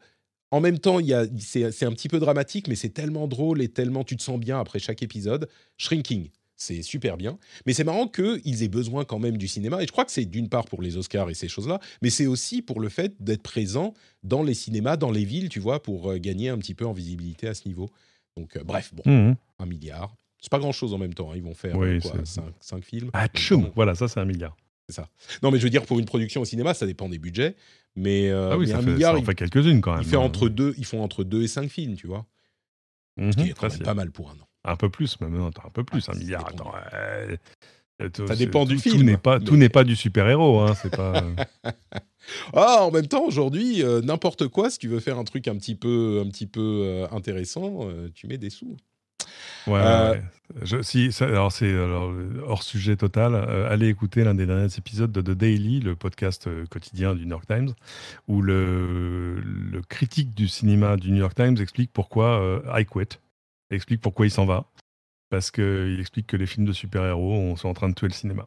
[0.49, 3.61] En même temps, il y a, c'est, un petit peu dramatique, mais c'est tellement drôle
[3.61, 5.47] et tellement tu te sens bien après chaque épisode.
[5.77, 7.37] Shrinking, c'est super bien.
[7.67, 9.83] Mais c'est marrant qu'ils aient besoin quand même du cinéma.
[9.83, 12.25] Et je crois que c'est d'une part pour les Oscars et ces choses-là, mais c'est
[12.25, 16.15] aussi pour le fait d'être présent dans les cinémas, dans les villes, tu vois, pour
[16.15, 17.91] gagner un petit peu en visibilité à ce niveau.
[18.37, 20.15] Donc, bref, bon, mmh un milliard.
[20.45, 21.31] C'est pas grand chose en même temps.
[21.31, 21.37] Hein.
[21.37, 21.75] Ils vont faire
[22.61, 23.09] 5, films.
[23.13, 23.25] Ah,
[23.73, 24.55] voilà, ça c'est un milliard.
[24.87, 25.09] C'est ça.
[25.41, 27.55] Non, mais je veux dire, pour une production au cinéma, ça dépend des budgets.
[27.95, 30.03] Mais, euh, ah oui, ça un fait, milliard, ça en fait quelques-unes quand même.
[30.03, 32.27] Il fait entre deux, ils font entre 2 et 5 films, tu vois.
[33.17, 34.47] Ce qui mhm, est quand même pas mal pour un an.
[34.65, 35.33] Un peu plus, même.
[35.35, 36.47] un peu plus, un milliard.
[36.47, 36.73] Attends,
[38.27, 38.97] ça dépend du film.
[38.97, 39.03] Tout
[39.55, 40.59] n'est pas, pas du super-héros.
[40.59, 41.23] Hein, c'est pas.
[42.53, 45.55] ah, en même temps, aujourd'hui, euh, n'importe quoi, si tu veux faire un truc un
[45.55, 48.77] petit peu, un petit peu euh, intéressant, tu mets des sous.
[49.67, 50.15] Ouais, euh,
[50.61, 53.35] Je, si, alors c'est hors sujet total.
[53.35, 57.25] Euh, allez écouter l'un des derniers épisodes de The Daily, le podcast euh, quotidien du
[57.25, 57.73] New York Times,
[58.27, 63.19] où le, le, critique du cinéma du New York Times explique pourquoi I quit,
[63.71, 64.65] explique pourquoi il s'en va,
[65.29, 68.45] parce qu'il explique que les films de super-héros sont en train de tuer le cinéma.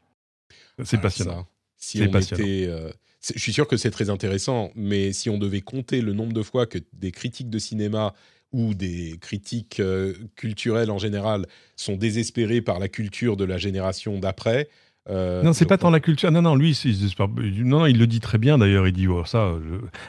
[0.84, 1.47] C'est ah, passionnant.
[1.76, 2.45] si on passionnant.
[2.45, 6.32] Était, je suis sûr que c'est très intéressant, mais si on devait compter le nombre
[6.32, 8.14] de fois que des critiques de cinéma
[8.53, 11.46] ou des critiques euh, culturelles en général
[11.76, 14.68] sont désespérés par la culture de la génération d'après.
[15.11, 16.30] Euh, non, c'est pas tant la culture.
[16.30, 18.86] Non, non, lui, il, non, il le dit très bien d'ailleurs.
[18.86, 19.55] Il dit oh, ça.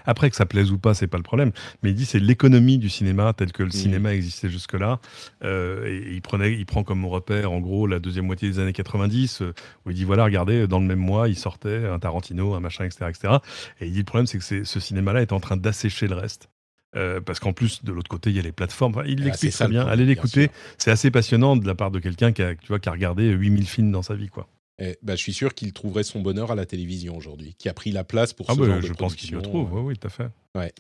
[0.06, 1.52] Après que ça plaise ou pas, c'est pas le problème.
[1.82, 3.74] Mais il dit c'est l'économie du cinéma tel que le mm.
[3.74, 5.00] cinéma existait jusque-là.
[5.44, 8.74] Euh, et il prenait, il prend comme repère en gros la deuxième moitié des années
[8.74, 9.42] 90
[9.86, 12.84] où il dit voilà, regardez, dans le même mois, il sortait un Tarantino, un machin,
[12.84, 13.36] etc., etc.
[13.80, 16.50] Et il dit le problème, c'est que ce cinéma-là est en train d'assécher le reste.
[16.96, 19.04] Euh, parce qu'en plus, de l'autre côté, il y a les plateformes.
[19.06, 19.86] il ah, l'explique très bien.
[19.86, 20.50] Allez l'écouter.
[20.78, 23.30] C'est assez passionnant de la part de quelqu'un qui a, tu vois, qui a regardé
[23.30, 24.28] 8000 films dans sa vie.
[24.28, 24.48] quoi.
[24.80, 27.74] Eh, bah, je suis sûr qu'il trouverait son bonheur à la télévision aujourd'hui, qui a
[27.74, 29.98] pris la place pour ah ce bah, genre je pense qu'il le trouve, oui, oui,
[29.98, 30.30] tout à fait.
[30.56, 30.74] Ouais.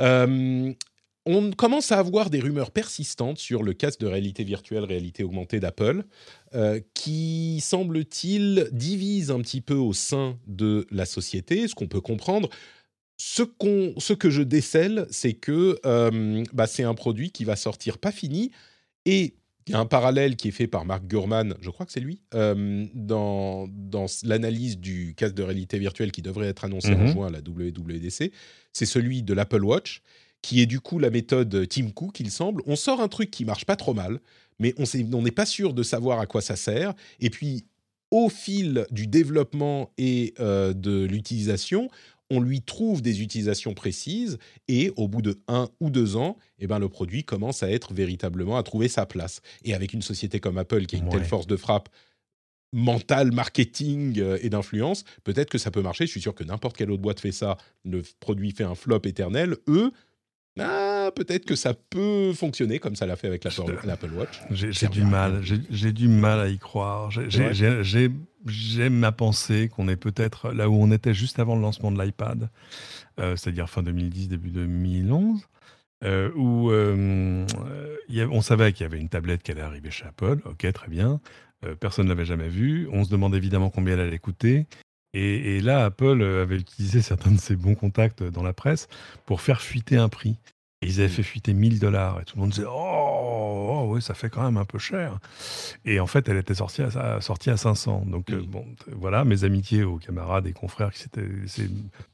[0.00, 0.72] Euh,
[1.24, 5.60] on commence à avoir des rumeurs persistantes sur le casque de réalité virtuelle, réalité augmentée
[5.60, 6.04] d'Apple,
[6.54, 12.00] euh, qui, semble-t-il, divise un petit peu au sein de la société, ce qu'on peut
[12.00, 12.48] comprendre.
[13.24, 13.44] Ce,
[13.98, 18.10] ce, que je décèle, c'est que euh, bah, c'est un produit qui va sortir pas
[18.10, 18.50] fini.
[19.04, 19.36] Et
[19.68, 22.00] il y a un parallèle qui est fait par Mark Gurman, je crois que c'est
[22.00, 26.98] lui, euh, dans, dans l'analyse du casque de réalité virtuelle qui devrait être annoncé en
[26.98, 27.12] mhm.
[27.12, 28.32] juin à la WWDC.
[28.72, 30.02] C'est celui de l'Apple Watch,
[30.42, 32.64] qui est du coup la méthode Tim Cook, il semble.
[32.66, 34.18] On sort un truc qui marche pas trop mal,
[34.58, 36.92] mais on n'est pas sûr de savoir à quoi ça sert.
[37.20, 37.66] Et puis,
[38.10, 41.88] au fil du développement et de l'utilisation,
[42.32, 46.66] on lui trouve des utilisations précises et au bout de un ou deux ans, eh
[46.66, 49.42] ben, le produit commence à être véritablement à trouver sa place.
[49.64, 51.90] Et avec une société comme Apple qui a une telle force de frappe
[52.72, 56.06] mentale, marketing euh, et d'influence, peut-être que ça peut marcher.
[56.06, 59.02] Je suis sûr que n'importe quelle autre boîte fait ça, le produit fait un flop
[59.04, 59.56] éternel.
[59.68, 59.92] Eux,
[60.58, 64.40] ah, peut-être que ça peut fonctionner comme ça l'a fait avec l'Apple Watch.
[64.50, 67.10] J'ai du mal, j'ai du mal à y croire.
[68.46, 72.02] J'aime à penser qu'on est peut-être là où on était juste avant le lancement de
[72.02, 72.50] l'iPad,
[73.18, 75.40] euh, c'est-à-dire fin 2010, début 2011.
[76.04, 77.46] Euh, où euh,
[78.10, 81.20] on savait qu'il y avait une tablette qui allait arriver chez Apple, ok, très bien.
[81.78, 82.88] personne ne l'avait jamais vue.
[82.90, 84.66] On se demandait évidemment combien elle allait coûter.
[85.14, 88.88] Et, là, Apple avait utilisé certains de ses bons contacts dans la presse
[89.26, 90.36] pour faire fuiter un prix.
[90.80, 91.12] Et ils avaient mmh.
[91.12, 92.20] fait fuiter 1000 dollars.
[92.20, 95.18] Et tout le monde disait Oh, oh, oui, ça fait quand même un peu cher.
[95.84, 98.06] Et en fait, elle était sortie à, sortie à 500.
[98.08, 98.46] Donc, euh, mmh.
[98.46, 101.28] bon, voilà, mes amitiés aux camarades et confrères qui s'étaient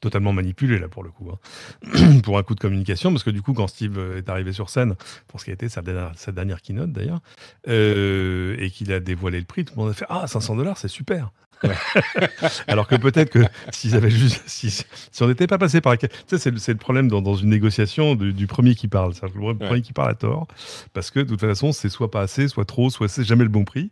[0.01, 2.19] totalement manipulés, là, pour le coup, hein.
[2.23, 3.11] pour un coup de communication.
[3.11, 4.95] Parce que du coup, quand Steve est arrivé sur scène,
[5.27, 7.21] pour ce qui a été sa dernière, sa dernière keynote d'ailleurs,
[7.67, 10.77] euh, et qu'il a dévoilé le prix, tout le monde a fait Ah, 500 dollars,
[10.77, 11.31] c'est super.
[12.67, 13.39] Alors que peut-être que
[13.71, 14.85] s'ils avaient juste, si,
[15.21, 18.75] on n'était pas passé par, tu sais, c'est, le problème dans, une négociation du, premier
[18.75, 20.47] qui parle, c'est le premier qui parle à tort,
[20.93, 23.49] parce que de toute façon, c'est soit pas assez, soit trop, soit c'est jamais le
[23.49, 23.89] bon prix,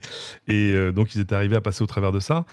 [0.48, 2.46] et euh, donc ils étaient arrivés à passer au travers de ça.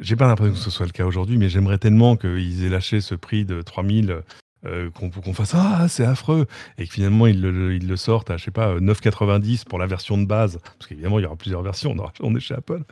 [0.00, 3.00] J'ai pas l'impression que ce soit le cas aujourd'hui, mais j'aimerais tellement qu'ils aient lâché
[3.00, 4.22] ce prix de 3000
[4.64, 6.46] euh, qu'on fasse ah c'est affreux.
[6.78, 9.86] Et que finalement ils le, ils le, sortent à je sais pas 9,90 pour la
[9.86, 10.58] version de base.
[10.78, 11.94] Parce qu'évidemment il y aura plusieurs versions.
[12.20, 12.82] On, est chez Apple.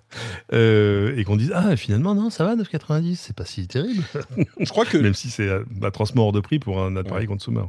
[0.53, 4.03] Euh, et qu'on dise ah finalement non ça va 9,90 c'est pas si terrible.
[4.59, 7.27] Je crois que même si c'est un transport hors de prix pour un appareil ouais.
[7.27, 7.62] consumer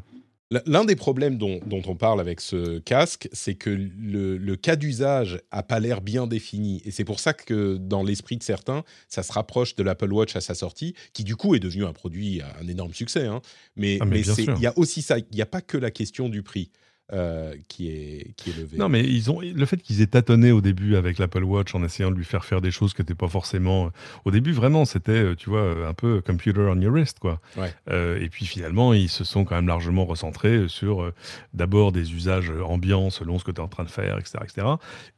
[0.66, 5.64] L'un des problèmes dont, on parle avec ce casque, c'est que le, cas d'usage n'a
[5.64, 6.82] pas l'air bien défini.
[6.84, 10.36] Et c'est pour ça que dans l'esprit de certains, ça se rapproche de l'Apple Watch
[10.36, 13.28] à sa sortie, qui du coup est devenu un produit, un énorme succès.
[13.28, 13.42] Hein.
[13.78, 16.44] Mais ah, il y a aussi ça, il n'y a pas que la question du
[16.44, 16.70] prix.
[17.14, 18.78] Euh, qui, est, qui est levé.
[18.78, 21.84] Non, mais ils ont, le fait qu'ils aient tâtonné au début avec l'Apple Watch en
[21.84, 23.92] essayant de lui faire faire des choses qui n'étaient pas forcément.
[24.24, 27.42] Au début, vraiment, c'était, euh, tu vois, un peu computer on your wrist, quoi.
[27.90, 31.12] Euh, et puis finalement, ils se sont quand même largement recentrés sur
[31.54, 34.38] d'abord des usages ambiants selon ce que tu es en train de faire, etc.
[34.44, 34.68] etc.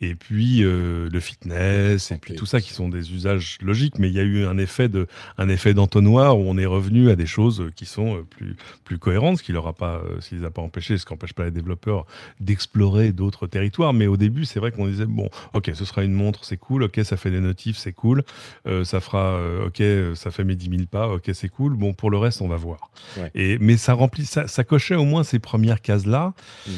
[0.01, 3.99] et puis le fitness, et puis tout ça qui sont des usages logiques.
[3.99, 5.05] Mais il y a eu un effet, de,
[5.37, 9.37] un effet d'entonnoir où on est revenu à des choses qui sont plus, plus cohérentes,
[9.37, 11.45] ce qui leur a pas, ce qui les a pas empêchés, ce qui n'empêche pas
[11.45, 12.05] les développeurs peur
[12.39, 13.93] d'explorer d'autres territoires.
[13.93, 16.83] Mais au début, c'est vrai qu'on disait bon, ok, ce sera une montre, c'est cool.
[16.83, 18.23] Ok, ça fait des notifs, c'est cool.
[18.67, 21.07] Euh, ça fera, euh, ok, ça fait mes 10 000 pas.
[21.07, 21.75] Ok, c'est cool.
[21.75, 22.91] Bon, pour le reste, on va voir.
[23.35, 26.33] Et mais ça remplit, ça, ça, cochait au moins ces premières cases là.
[26.67, 26.71] Mm.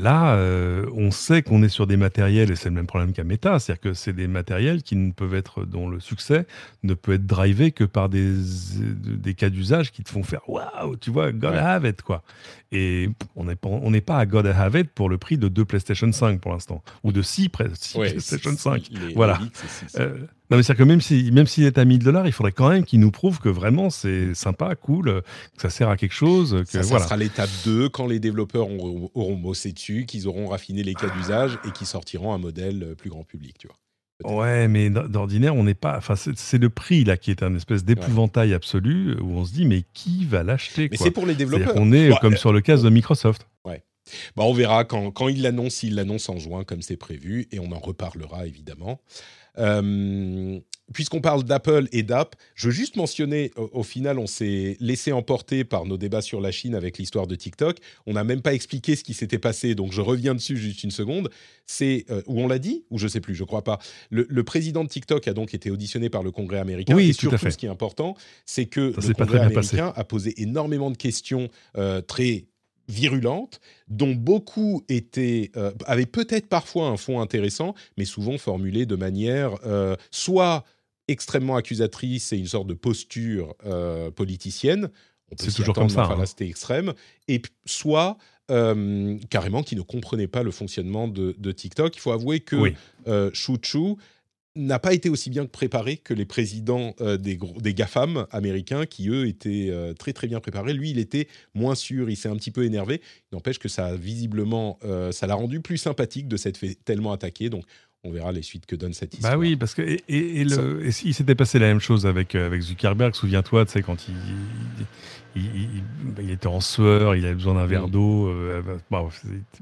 [0.00, 3.24] Là, euh, on sait qu'on est sur des matériels, et c'est le même problème qu'à
[3.24, 6.46] Meta, c'est-à-dire que c'est des matériels qui ne peuvent être, dont le succès
[6.82, 8.34] ne peut être drivé que par des,
[8.76, 12.22] des cas d'usage qui te font faire waouh, tu vois, gotta have it, quoi.
[12.72, 15.64] Et on n'est pas, on pas à gotta have it pour le prix de deux
[15.64, 18.90] PlayStation 5 pour l'instant, ou de six, PlayStation 5.
[19.14, 19.38] voilà.
[20.50, 22.68] Non, mais c'est-à-dire que même s'il même s'il est à 1000 dollars, il faudrait quand
[22.68, 25.22] même qu'il nous prouve que vraiment c'est sympa, cool,
[25.56, 26.64] que ça sert à quelque chose.
[26.70, 30.48] Que, ça, ça sera l'étape 2 quand les développeurs auront, auront bossé dessus, qu'ils auront
[30.48, 33.76] raffiné les cas d'usage et qu'ils sortiront un modèle euh, plus grand public, tu vois.
[34.24, 35.96] Ouais, mais d'ordinaire, on n'est pas.
[35.98, 39.66] Enfin, c'est le prix là qui est un espèce d'épouvantail absolu où on se dit
[39.66, 41.74] mais qui va l'acheter Mais c'est pour les développeurs.
[41.76, 43.46] On est comme euh, sur le cas de Microsoft.
[43.64, 43.82] Ouais.
[44.34, 47.58] Bah, on verra quand, quand il l'annonce, il l'annonce en juin comme c'est prévu et
[47.58, 49.00] on en reparlera évidemment.
[49.58, 50.60] Euh,
[50.92, 55.64] puisqu'on parle d'Apple et d'app, je veux juste mentionner, au, final, on s'est laissé emporter
[55.64, 57.78] par nos débats sur la Chine avec l'histoire de TikTok.
[58.06, 60.90] On n'a même pas expliqué ce qui s'était passé, donc je reviens dessus juste une
[60.90, 61.30] seconde.
[61.66, 63.78] C'est euh, où on l'a dit, ou je sais plus, je crois pas.
[64.10, 66.94] Le, président de TikTok a donc été auditionné par le Congrès américain.
[66.94, 67.50] Oui, et tout à fait.
[67.50, 72.00] ce qui est important, c'est que le Congrès américain a posé énormément de questions euh,
[72.00, 72.46] très
[72.88, 78.96] virulente, dont beaucoup étaient, euh, avaient peut-être parfois un fond intéressant, mais souvent formulées de
[78.96, 80.64] manière euh, soit
[81.08, 84.90] extrêmement accusatrice et une sorte de posture euh, politicienne.
[85.36, 86.04] C'est toujours comme ça.
[86.04, 86.26] Enfin, hein.
[86.26, 86.92] c'était extrême.
[87.28, 88.16] Et soit
[88.48, 91.96] carrément qui ne comprenaient pas le fonctionnement de, TikTok.
[91.96, 92.74] Il faut avouer que oui.
[93.32, 93.58] Chou
[94.56, 97.38] n'a pas été aussi bien préparé que les présidents euh, des,
[97.74, 100.72] GAFAM américains qui, eux, étaient euh, très très bien préparés.
[100.72, 103.02] Lui, il était moins sûr, il s'est un petit peu énervé.
[103.32, 107.50] N'empêche que ça visiblement, euh, ça l'a rendu plus sympathique de s'être fait tellement attaquer.
[107.50, 107.64] Donc,
[108.06, 109.32] On verra les suites que donne cette histoire.
[109.32, 112.60] Bah oui, parce que et, et, le, il s'était passé la même chose avec avec
[112.62, 113.14] Zuckerberg.
[113.14, 114.14] Souviens-toi, tu sais quand il,
[115.36, 118.28] il, était en sueur, il avait besoin d'un verre d'eau.
[118.28, 119.08] Euh, bon,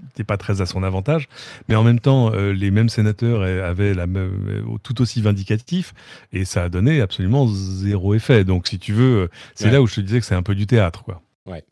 [0.09, 1.29] c'était pas très à son avantage,
[1.69, 5.95] mais en même temps, euh, les mêmes sénateurs avaient la même, tout aussi vindicatif,
[6.33, 8.45] et ça a donné absolument zéro effet.
[8.45, 10.67] Donc, si tu veux, c'est là où je te disais que c'est un peu du
[10.67, 11.23] théâtre, quoi.
[11.47, 11.65] Ouais.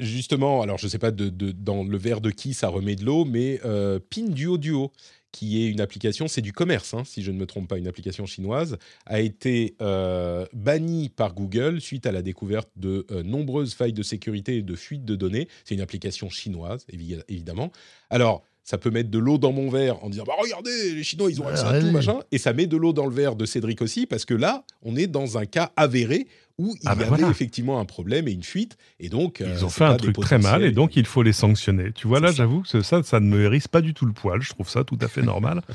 [0.00, 3.24] justement, alors je sais pas de, dans le verre de qui ça remet de l'eau,
[3.24, 4.92] mais euh, Pin Duo Duo
[5.32, 7.88] qui est une application, c'est du commerce, hein, si je ne me trompe pas, une
[7.88, 13.74] application chinoise, a été euh, bannie par Google suite à la découverte de euh, nombreuses
[13.74, 15.48] failles de sécurité et de fuites de données.
[15.64, 16.84] C'est une application chinoise,
[17.28, 17.70] évidemment.
[18.10, 21.28] Alors, ça peut mettre de l'eau dans mon verre en disant bah regardez les Chinois
[21.30, 23.44] ils ont accès à tout machin et ça met de l'eau dans le verre de
[23.44, 26.28] Cédric aussi parce que là on est dans un cas avéré
[26.60, 29.46] où il ah y bah avait effectivement un problème et une fuite et donc ils
[29.46, 31.92] euh, ont fait un truc très mal et donc il faut les sanctionner.
[31.92, 34.42] Tu vois là j'avoue que ça ça ne me hérisse pas du tout le poil.
[34.42, 35.62] Je trouve ça tout à fait normal.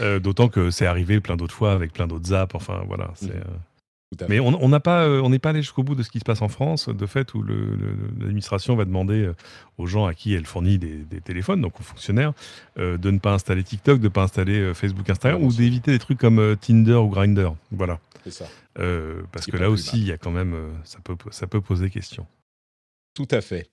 [0.00, 3.28] Euh, d'autant que c'est arrivé plein d'autres fois avec plein d'autres apps enfin voilà c'est
[3.28, 3.44] mmh.
[4.28, 6.24] Mais on n'a pas, euh, on n'est pas allé jusqu'au bout de ce qui se
[6.24, 9.34] passe en France, de fait où l'administration va demander euh,
[9.78, 12.32] aux gens à qui elle fournit des, téléphones, donc aux fonctionnaires,
[12.78, 15.98] euh, de ne pas installer TikTok, de ne pas installer Facebook, Instagram, ou d'éviter des
[15.98, 17.56] trucs comme Tinder ou Grindr.
[17.72, 17.98] Voilà.
[18.24, 18.48] C'est ça.
[19.32, 20.54] parce que là aussi, il y a quand même,
[20.84, 22.26] ça peut, ça peut poser question.
[23.14, 23.70] Tout à fait.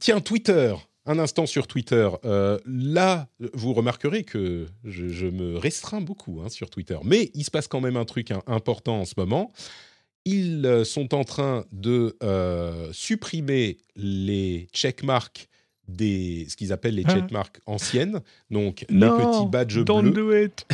[0.00, 0.74] tiens, Twitter
[1.06, 2.08] un instant sur Twitter.
[2.24, 6.98] Euh, là, vous remarquerez que je, me restreins beaucoup hein, sur Twitter.
[7.04, 9.52] Mais il se passe quand même un truc important en ce moment.
[10.24, 15.48] Ils euh, sont en train de euh, supprimer les checkmarks
[15.88, 17.72] des, ce qu'ils appellent les checkmarks ah.
[17.72, 18.20] anciennes,
[18.50, 20.12] donc les petits badges don't bleus.
[20.12, 20.66] Do it.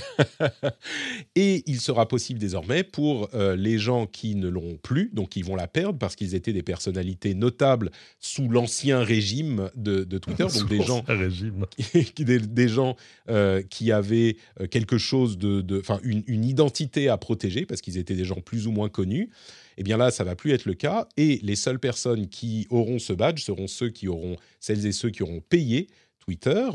[1.37, 5.43] et il sera possible désormais pour euh, les gens qui ne l'auront plus, donc qui
[5.43, 10.69] vont la perdre parce qu'ils étaient des personnalités notables sous l'ancien régime de, Twitter, donc
[10.69, 11.05] des gens,
[12.16, 12.97] des, des, gens
[13.28, 17.99] euh, qui avaient euh, quelque chose de, enfin une, une identité à protéger parce qu'ils
[17.99, 19.31] étaient des gens plus ou moins connus.
[19.76, 21.09] Eh bien là, ça va plus être le cas.
[21.16, 25.10] Et les seules personnes qui auront ce badge seront ceux qui auront, celles et ceux
[25.10, 25.88] qui auront payé
[26.18, 26.68] Twitter.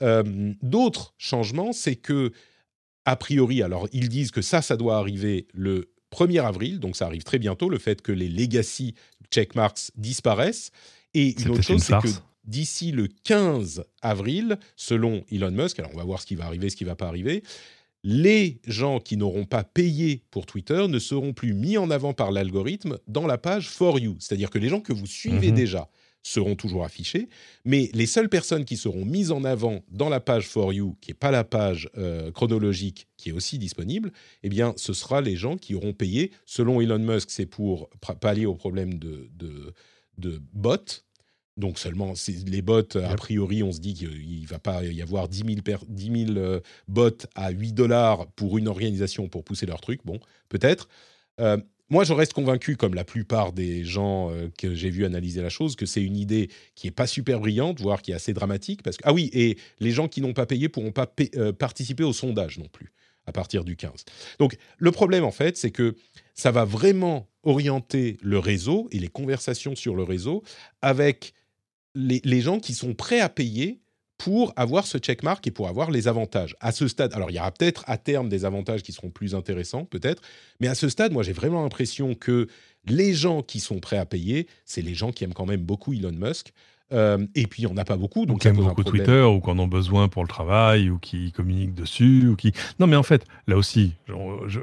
[0.00, 2.32] Euh, d'autres changements, c'est que,
[3.04, 7.06] a priori, alors ils disent que ça, ça doit arriver le 1er avril, donc ça
[7.06, 8.94] arrive très bientôt, le fait que les legacy
[9.30, 10.70] checkmarks disparaissent.
[11.14, 12.08] Et une autre chose, c'est que
[12.44, 16.70] d'ici le 15 avril, selon Elon Musk, alors on va voir ce qui va arriver,
[16.70, 17.42] ce qui ne va pas arriver,
[18.04, 22.32] les gens qui n'auront pas payé pour Twitter ne seront plus mis en avant par
[22.32, 24.16] l'algorithme dans la page For You.
[24.18, 25.56] C'est-à-dire que les gens que vous suivez mhm.
[25.56, 25.88] déjà
[26.24, 27.28] seront toujours affichés,
[27.64, 31.10] mais les seules personnes qui seront mises en avant dans la page For You, qui
[31.10, 34.12] n'est pas la page euh, chronologique qui est aussi disponible,
[34.44, 36.30] eh bien, ce sera les gens qui auront payé.
[36.46, 39.74] Selon Elon Musk, c'est pour pallier au problème de, de,
[40.18, 40.76] de bots,
[41.56, 42.14] donc seulement
[42.46, 46.38] les bots, a priori, on se dit qu'il ne va pas y avoir 10 000,
[46.38, 50.00] euh, bots à 8 dollars pour une organisation pour pousser leur truc.
[50.04, 50.18] Bon,
[50.48, 50.88] peut-être.
[51.40, 51.58] Euh,
[51.90, 55.50] moi, je reste convaincu, comme la plupart des gens euh, que j'ai vu analyser la
[55.50, 58.82] chose, que c'est une idée qui est pas super brillante, voire qui est assez dramatique.
[58.82, 61.06] Parce que ah oui, et les gens qui n'ont pas payé pourront pas
[61.58, 62.92] participer au sondage non plus
[63.26, 64.04] à partir du 15.
[64.38, 65.94] Donc le problème en fait, c'est que
[66.34, 70.42] ça va vraiment orienter le réseau et les conversations sur le réseau
[70.80, 71.34] avec
[71.94, 73.80] les, gens qui sont prêts à payer
[74.18, 76.56] pour avoir ce checkmark et pour avoir les avantages.
[76.60, 79.34] À ce stade, alors il y aura peut-être à terme des avantages qui seront plus
[79.34, 80.22] intéressants, peut-être,
[80.60, 82.46] mais à ce stade, moi j'ai vraiment l'impression que
[82.86, 85.92] les gens qui sont prêts à payer, c'est les gens qui aiment quand même beaucoup
[85.92, 86.52] Elon Musk.
[86.92, 88.26] Euh, et puis, on n'a pas beaucoup.
[88.26, 91.32] Donc, qui aiment beaucoup Twitter ou qui en ont besoin pour le travail ou qui
[91.32, 92.28] communiquent dessus.
[92.28, 92.52] ou qui.
[92.78, 94.60] Non, mais en fait, là aussi, je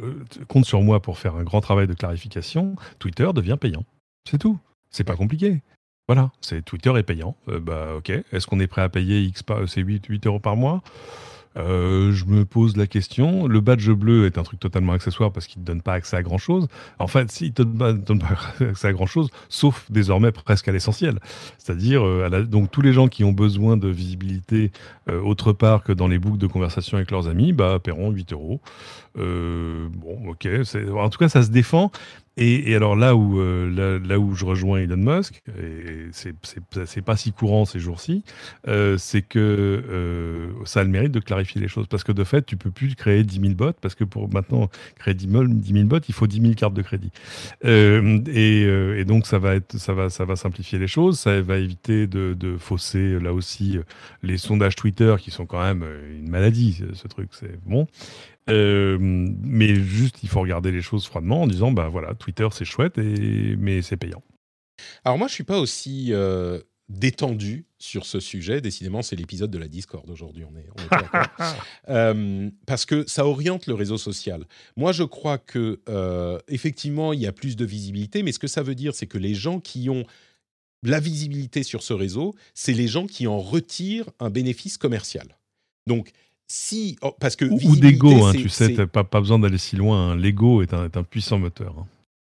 [0.47, 2.75] compte sur moi pour faire un grand travail de clarification.
[2.99, 3.83] Twitter devient payant.
[4.29, 4.59] C'est tout.
[4.91, 5.61] C'est pas compliqué.
[6.09, 7.35] Voilà, c'est Twitter est payant.
[7.49, 8.09] Euh, bah ok.
[8.09, 10.81] Est-ce qu'on est prêt à payer X c'est 8, 8 euros par mois?
[11.55, 13.45] Euh, je me pose la question.
[13.45, 16.23] Le badge bleu est un truc totalement accessoire parce qu'il ne donne pas accès à
[16.23, 16.67] grand chose.
[16.97, 21.19] En fait, s'il ne donne, pas accès à grand chose, sauf désormais presque à l'essentiel.
[21.59, 24.71] C'est-à-dire, euh, donc tous les gens qui ont besoin de visibilité
[25.07, 28.61] autre part que dans les boucles de conversation avec leurs amis, bah, paieront 8 euros.
[29.15, 30.47] Bon, ok.
[30.95, 31.91] En tout cas, ça se défend.
[32.39, 37.33] Et, alors là où, euh, là, où je rejoins Elon Musk, et c'est pas si
[37.33, 38.23] courant ces jours-ci,
[38.67, 41.87] euh, c'est que euh, ça a le mérite de clarifier les choses.
[41.87, 44.69] Parce que de fait, tu peux plus créer 10 000 bots, parce que pour maintenant
[44.97, 47.11] créer 10 000, 10 bots, il faut 10 000 cartes de crédit.
[47.65, 52.07] Et, donc ça va, être, ça, va, ça va simplifier les choses, ça va éviter
[52.07, 53.79] de, de fausser là aussi
[54.23, 57.87] les sondages Twitter qui sont quand même une maladie, ce truc, c'est bon.
[58.49, 62.65] Euh, mais juste, il faut regarder les choses froidement en disant, bah voilà, Twitter c'est
[62.65, 63.55] chouette, et...
[63.57, 64.23] mais c'est payant.
[65.03, 68.61] Alors moi, je suis pas aussi euh, détendu sur ce sujet.
[68.61, 70.45] Décidément, c'est l'épisode de la Discord aujourd'hui.
[70.45, 70.69] On est,
[71.87, 74.45] on parce que ça oriente le réseau social.
[74.77, 75.79] Moi, je crois que
[76.47, 79.17] effectivement, il y a plus de visibilité, mais ce que ça veut dire, c'est que
[79.17, 80.05] les gens qui ont
[80.83, 85.37] la visibilité sur ce réseau, c'est les gens qui en retirent un bénéfice commercial.
[85.87, 86.11] Donc,
[86.51, 90.11] si, oh, parce que ou, d'ego, hein, tu sais, pas, pas besoin d'aller si loin.
[90.11, 90.15] Hein.
[90.15, 91.75] L'ego est un, est un, puissant moteur.
[91.77, 91.87] Hein.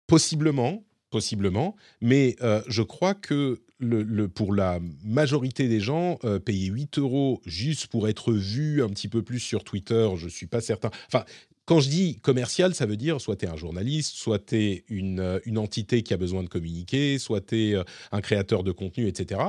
[0.06, 6.68] Possiblement, possiblement, mais euh, je crois que le, pour la majorité des gens, euh, payer
[6.68, 10.62] 8 euros juste pour être vu un petit peu plus sur Twitter, je suis pas
[10.62, 10.92] certain.
[11.08, 11.26] Enfin,
[11.66, 14.84] quand je dis commercial, ça veut dire soit tu es un journaliste, soit tu es
[14.90, 17.76] une, euh, une, entité qui a besoin de communiquer, soit tu es
[18.12, 19.42] un créateur de contenu, etc.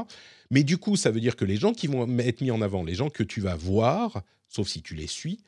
[0.51, 2.82] Mais du coup, ça veut dire que les gens qui vont être mis en avant,
[2.82, 4.23] les gens que tu vas voir,
[4.55, 5.40] sauf si tu les suis,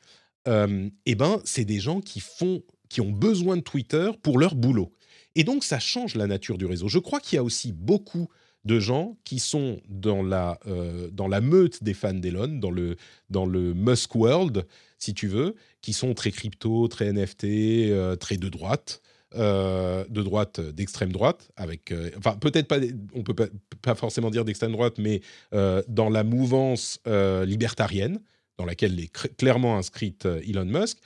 [0.47, 4.55] euh, eh ben, c'est des gens qui, font, qui ont besoin de Twitter pour leur
[4.55, 4.91] boulot.
[5.35, 6.87] Et donc, ça change la nature du réseau.
[6.87, 8.27] Je crois qu'il y a aussi beaucoup
[8.65, 12.97] de gens qui sont dans la, euh, dans la meute des fans d'Elon, dans le,
[13.29, 14.65] dans le Musk World,
[14.99, 19.01] si tu veux, qui sont très crypto, très NFT, euh, très de droite,
[19.35, 22.79] euh, de droite, d'extrême droite, avec, euh, enfin peut-être pas,
[23.13, 23.35] on peut
[23.81, 25.21] pas, forcément dire d'extrême droite, mais
[25.51, 28.19] dans la mouvance libertarienne,
[28.57, 30.97] dans laquelle est clairement inscrite Elon Musk.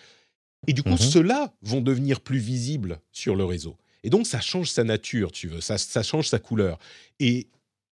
[0.67, 0.97] Et du coup, mhm.
[0.97, 3.77] ceux-là vont devenir plus visibles sur le réseau.
[4.03, 6.79] Et donc, ça change sa nature, tu veux, ça, ça change sa couleur.
[7.19, 7.47] Et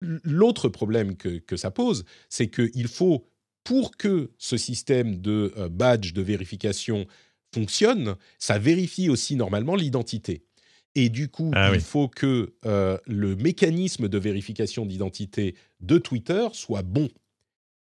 [0.01, 3.27] l'autre problème que, que, ça pose, c'est qu'il faut,
[3.63, 7.05] pour que ce système de badge de vérification
[7.53, 10.43] fonctionne, ça vérifie aussi normalement l'identité.
[10.95, 16.47] Et du coup, ah il faut que euh, le mécanisme de vérification d'identité de Twitter
[16.53, 17.09] soit bon.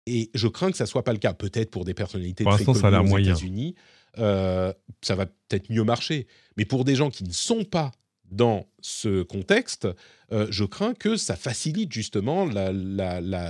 [0.07, 1.35] Et je crains que ça soit pas le cas.
[1.35, 3.75] Peut-être pour des personnalités très connues aux États-Unis,
[4.19, 4.73] euh,
[5.03, 6.27] ça va peut-être mieux marcher.
[6.57, 7.93] Mais pour des gens qui ne sont pas
[8.31, 9.89] dans ce contexte,
[10.33, 12.47] euh, je crains que ça facilite justement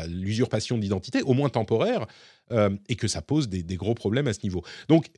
[0.07, 2.07] l'usurpation d'identité, au moins temporaire,
[2.89, 4.65] et que ça pose des, des, gros problèmes à ce niveau.
[4.89, 5.13] Donc,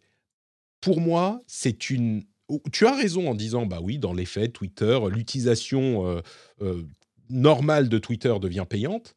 [0.83, 2.25] pour moi, c'est une.
[2.73, 6.21] Tu as raison en disant, bah oui, dans les faits, Twitter, l'utilisation euh,
[6.61, 6.83] euh,
[7.31, 9.15] normale de Twitter devient payante,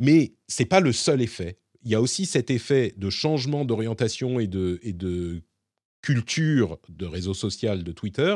[0.00, 1.58] mais c'est pas le seul effet.
[1.82, 5.42] Il y a aussi cet effet de changement d'orientation et de,
[6.02, 8.34] culture de réseau social de Twitter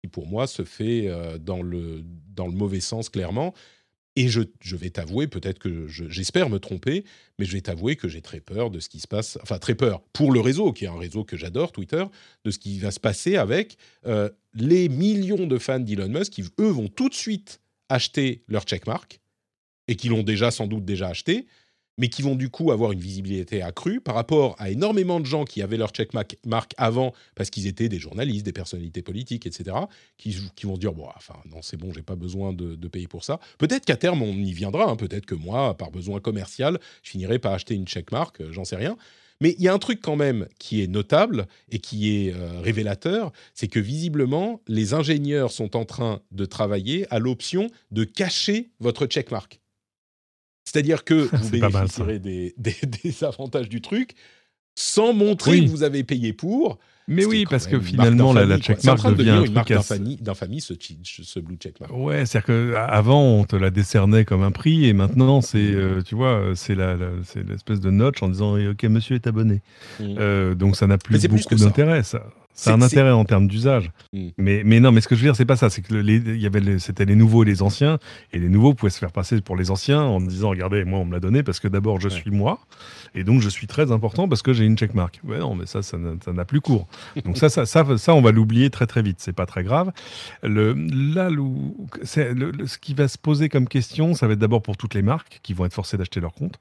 [0.00, 2.02] qui, pour moi, se fait euh, dans, le,
[2.34, 3.54] dans le mauvais sens, clairement.
[4.16, 4.42] Et je,
[4.76, 7.04] vais t'avouer, peut-être que j'espère me tromper,
[7.38, 9.74] mais je vais t'avouer que j'ai très peur de ce qui se passe, enfin très
[9.74, 12.04] peur pour le réseau, qui est un réseau que j'adore, Twitter,
[12.44, 16.44] de ce qui va se passer avec euh, les millions de fans d'Elon Musk qui,
[16.60, 19.21] eux, vont tout de suite acheter leur checkmark,
[19.92, 21.46] et qui l'ont déjà sans doute déjà acheté,
[21.98, 25.44] mais qui vont du coup avoir une visibilité accrue par rapport à énormément de gens
[25.44, 29.76] qui avaient leur checkmark avant parce qu'ils étaient des journalistes, des personnalités politiques, etc.,
[30.16, 30.32] qui,
[30.62, 33.38] vont se dire bon, enfin non, c'est bon, j'ai pas besoin de, payer pour ça.
[33.58, 34.88] Peut-être qu'à terme on y viendra.
[34.88, 34.96] Hein.
[34.96, 38.40] Peut-être que moi, par besoin commercial, je finirai par acheter une checkmark.
[38.40, 38.96] Euh, j'en sais rien.
[39.42, 42.60] Mais il y a un truc quand même qui est notable et qui est euh,
[42.60, 48.70] révélateur, c'est que visiblement, les ingénieurs sont en train de travailler à l'option de cacher
[48.80, 49.61] votre checkmark.
[50.72, 54.14] C'est-à-dire que vous bénéficierez des, des, avantages du truc
[54.74, 56.78] sans montrer que vous avez payé pour.
[57.08, 59.72] Mais oui, parce que finalement, la, la checkmark devient de une marque
[60.22, 60.72] d'infamie, ce,
[61.02, 61.92] ce, blue checkmark.
[61.94, 66.14] Ouais, c'est-à-dire qu'avant, on te la décernait comme un prix, et maintenant, c'est, euh, tu
[66.14, 66.96] vois, c'est la,
[67.48, 69.60] l'espèce de notch en disant, OK, monsieur est abonné.
[70.00, 70.14] Mmh.
[70.18, 72.24] Euh, donc, ça n'a plus beaucoup d'intérêt, ça.
[72.54, 73.90] C'est un intérêt en termes d'usage.
[74.12, 74.28] Hmm.
[74.36, 75.70] Mais, mais non, mais ce que je veux dire, c'est pas ça.
[75.70, 77.98] C'est que les, y avait c'était les nouveaux et les anciens.
[78.32, 81.04] Et les nouveaux pouvaient se faire passer pour les anciens en disant Regardez, moi, on
[81.04, 82.60] me l'a donné parce que d'abord, je suis moi.
[83.14, 85.20] Et donc, je suis très important parce que j'ai une checkmark.
[85.24, 86.86] Ouais, non, mais ça, ça n'a plus cours.
[87.24, 89.18] Donc, ça, ça, ça, ça, on va l'oublier très, très vite.
[89.20, 89.92] C'est pas très grave.
[90.42, 91.42] Le, là, le,
[92.04, 95.40] ce qui va se poser comme question, ça va être d'abord pour toutes les marques
[95.42, 96.58] qui vont être forcées d'acheter leur compte.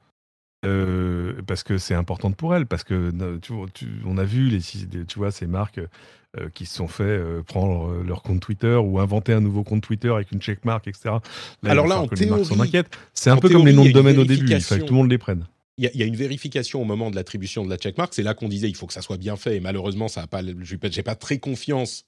[0.64, 5.18] Euh, parce que c'est important pour elles, parce que tu, on a vu les, tu
[5.18, 5.80] vois, ces marques
[6.38, 9.82] euh, qui se sont fait euh, prendre leur compte Twitter ou inventer un nouveau compte
[9.82, 11.16] Twitter avec une checkmark, etc.
[11.66, 12.44] Alors là, en théorie,
[13.14, 15.00] c'est un peu comme les noms de domaine au début, il faut que tout le
[15.00, 15.46] monde les prenne.
[15.78, 18.14] Il y, a une vérification au moment de l'attribution de la checkmark.
[18.14, 19.56] C'est là qu'on disait il faut que ça soit bien fait.
[19.56, 20.42] Et malheureusement, ça a pas.
[20.62, 22.06] J'ai pas, pas très confiance.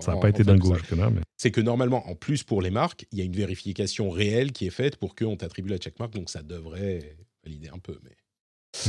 [0.00, 0.74] ça n'a pas été dingo.
[0.90, 1.20] Mais...
[1.36, 4.66] C'est que normalement, en plus pour les marques, il y a une vérification réelle qui
[4.66, 6.12] est faite pour qu'on t'attribue la checkmark.
[6.14, 7.14] Donc ça devrait
[7.44, 7.98] valider un peu.
[8.04, 8.16] Mais...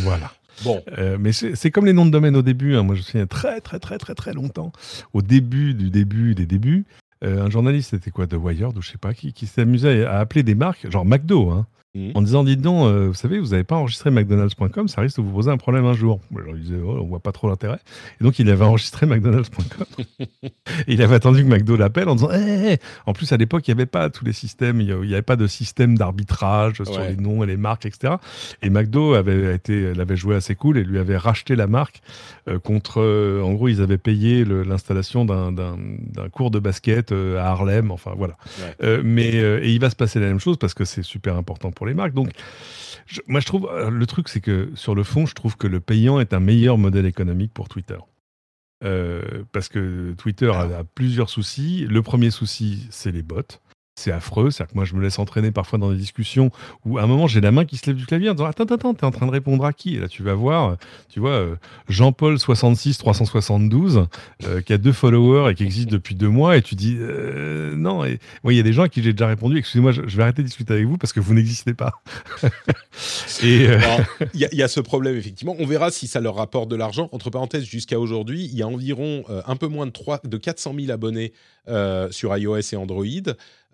[0.01, 0.31] Voilà.
[0.63, 0.83] Bon.
[0.97, 2.75] Euh, mais c'est comme les noms de domaine au début.
[2.75, 2.83] Hein.
[2.83, 4.71] Moi, je me souviens très, très, très, très, très longtemps,
[5.13, 6.85] au début du début des débuts,
[7.23, 10.19] euh, un journaliste, c'était quoi, The Wired ou je sais pas qui, qui s'amusait à
[10.19, 12.09] appeler des marques, genre McDo, hein, Mmh.
[12.15, 15.21] en disant Dites donc, euh, vous savez, vous n'avez pas enregistré McDonald's.com, ça risque de
[15.21, 16.19] vous poser un problème un jour.
[16.35, 17.77] Alors il disait oh, On voit pas trop l'intérêt.
[18.19, 19.85] Et donc il avait enregistré McDonald's.com.
[20.19, 20.25] et
[20.87, 23.71] il avait attendu que McDo l'appelle en disant eh, eh, En plus, à l'époque, il
[23.71, 27.15] n'y avait pas tous les systèmes, il n'y avait pas de système d'arbitrage sur les
[27.15, 28.15] noms et les marques, etc.
[28.63, 32.01] Et McDo avait été, l'avait joué assez cool et lui avait racheté la marque
[32.49, 33.01] euh, contre.
[33.01, 35.75] Euh, en gros, ils avaient payé l'installation d'un
[36.31, 37.91] cours de basket à Harlem.
[37.91, 38.35] Enfin, voilà.
[39.03, 41.82] mais et il va se passer la même chose parce que c'est super important pour
[41.85, 42.13] les marques.
[42.13, 42.29] Donc,
[43.27, 45.79] moi, je trouve, euh, le truc, c'est que sur le fond, je trouve que le
[45.79, 47.97] payant est un meilleur modèle économique pour Twitter.
[48.83, 51.85] Euh, parce que Twitter a, plusieurs soucis.
[51.89, 53.41] Le premier souci, c'est les bots
[53.95, 54.49] c'est affreux.
[54.49, 56.51] C'est-à-dire que moi, je me laisse entraîner parfois dans des discussions
[56.85, 58.63] où, à un moment, j'ai la main qui se lève du clavier en disant Attends,
[58.63, 59.95] attends, t'es en train de répondre à qui?
[59.95, 60.77] Et là, tu vas voir,
[61.09, 61.55] tu vois, euh,
[61.89, 64.07] Jean-Paul 66 372,
[64.45, 67.75] euh, qui a deux followers et qui existe depuis deux mois, et tu dis euh,
[67.75, 68.03] Non.
[68.03, 70.41] Et il y a des gens à qui j'ai déjà répondu Excusez-moi, je, vais arrêter
[70.41, 72.01] de discuter avec vous parce que vous n'existez pas.
[73.43, 73.67] et
[74.33, 75.55] il y, a ce problème, effectivement.
[75.59, 77.09] On verra si ça leur rapporte de l'argent.
[77.11, 80.73] Entre parenthèses, jusqu'à aujourd'hui, il y a environ un peu moins de, 3, de 400
[80.79, 81.33] 000 abonnés
[82.11, 83.05] sur iOS et Android.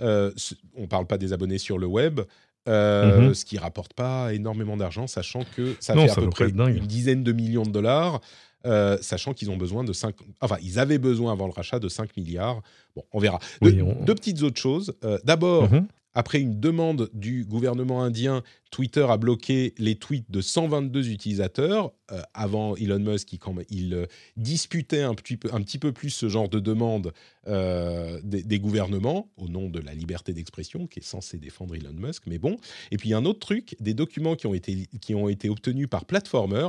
[0.01, 0.31] Euh,
[0.75, 2.21] on ne parle pas des abonnés sur le web,
[2.67, 3.33] euh, mhm.
[3.33, 7.23] ce qui rapporte pas énormément d'argent, sachant que ça fait à peu près une dizaine
[7.23, 8.21] de millions de dollars.
[8.65, 10.13] Euh, sachant qu'ils ont besoin de 5...
[10.41, 12.61] Enfin, ils avaient besoin avant le rachat de 5 milliards.
[12.93, 13.39] Bon, on verra.
[13.61, 14.93] Deux petites autres choses.
[15.23, 15.87] D'abord, mhm.
[16.19, 21.93] Après une demande du gouvernement indien, Twitter a bloqué les tweets de 122 utilisateurs.
[22.11, 23.29] Euh, avant Elon Musk,
[23.69, 24.05] il, euh,
[24.35, 27.13] disputait un petit, peu, plus ce genre de demande
[27.47, 32.23] euh, des, gouvernements au nom de la liberté d'expression qui est censée défendre Elon Musk.
[32.27, 32.57] Mais bon.
[32.91, 36.03] Et puis un autre truc, des documents qui ont été, qui ont été obtenus par
[36.03, 36.67] Platformer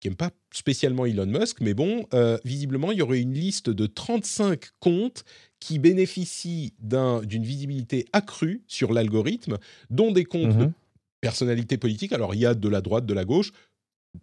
[0.00, 2.06] qui n'aime pas spécialement Elon Musk, mais bon,
[2.44, 5.24] visiblement, il y aurait une liste de 35 comptes
[5.60, 9.58] qui bénéficient d'une visibilité accrue sur l'algorithme,
[9.90, 10.72] dont des comptes de mhm.
[11.20, 12.12] personnalités politiques.
[12.12, 13.52] Alors, il y a de la droite, de la gauche.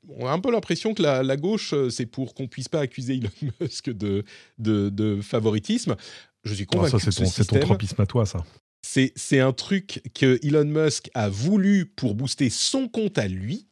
[0.09, 3.15] On a un peu l'impression que la, gauche, euh, c'est pour qu'on puisse pas accuser
[3.15, 3.29] Elon
[3.59, 4.23] Musk de,
[4.57, 5.95] de, favoritisme.
[6.43, 6.99] Je suis ah, convaincu.
[6.99, 8.43] ça, c'est ton, tropisme à toi, ça.
[8.81, 13.67] C'est un truc que Elon Musk a voulu pour booster son compte à lui.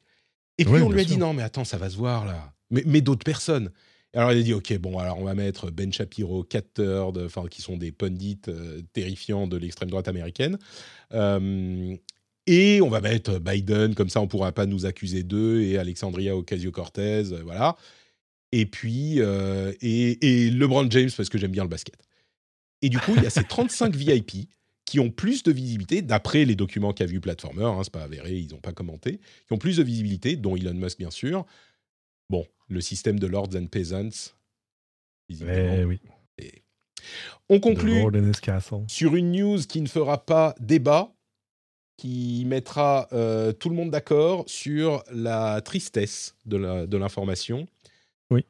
[0.58, 2.54] Et puis on lui a dit non, mais attends, ça va se voir là.
[2.70, 3.72] Mais, mais d'autres personnes.
[4.16, 7.48] Alors il a dit ok bon alors on va mettre Ben Shapiro, Cat Turd, enfin
[7.50, 10.60] qui sont des pundits euh, terrifiants de l'extrême droite américaine.
[11.14, 11.96] Euh,
[12.46, 15.78] et on va mettre Biden, comme ça on ne pourra pas nous accuser d'eux, et
[15.78, 17.76] Alexandria Ocasio-Cortez, euh, voilà.
[18.52, 21.96] Et puis, et, LeBron James, parce que j'aime bien le basket.
[22.84, 24.48] Et du coup, il y a ces 35 VIP
[24.86, 28.36] qui ont plus de visibilité, d'après les documents qu'a vu Platformer, hein, c'est pas avéré,
[28.36, 31.46] ils n'ont pas commenté, qui ont plus de visibilité, dont Elon Musk bien sûr,
[32.30, 34.34] Bon, le système de Lords and Peasants.
[35.30, 36.00] Eh oui.
[37.50, 38.02] On conclut
[38.88, 41.14] sur une news qui ne fera pas débat,
[41.98, 47.68] qui mettra euh, tout le monde d'accord sur la tristesse de l'information.
[48.32, 48.46] oui.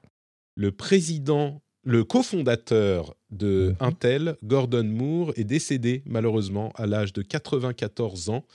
[0.56, 3.76] Le président, le cofondateur de mhm.
[3.80, 8.46] Intel, Gordon Moore, est décédé malheureusement à l'âge de 94 ans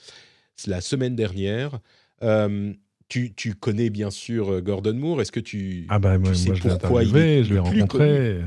[0.67, 1.79] la semaine dernière.
[2.23, 2.73] Euh,
[3.07, 5.21] tu, tu, connais bien sûr Gordon Moore.
[5.21, 8.39] Est-ce que tu, ah bah, moi, sais pourquoi il est je l'ai rencontré.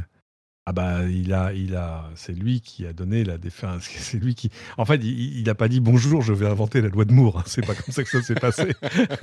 [0.65, 3.83] Ah bah il a, il a, c'est lui qui a donné la défense.
[3.99, 4.49] C'est lui qui,
[4.79, 7.39] en fait, il n'a pas dit bonjour, je vais inventer la loi de Moore.
[7.39, 7.45] Hein.
[7.47, 8.73] C'est pas comme ça que ça s'est passé.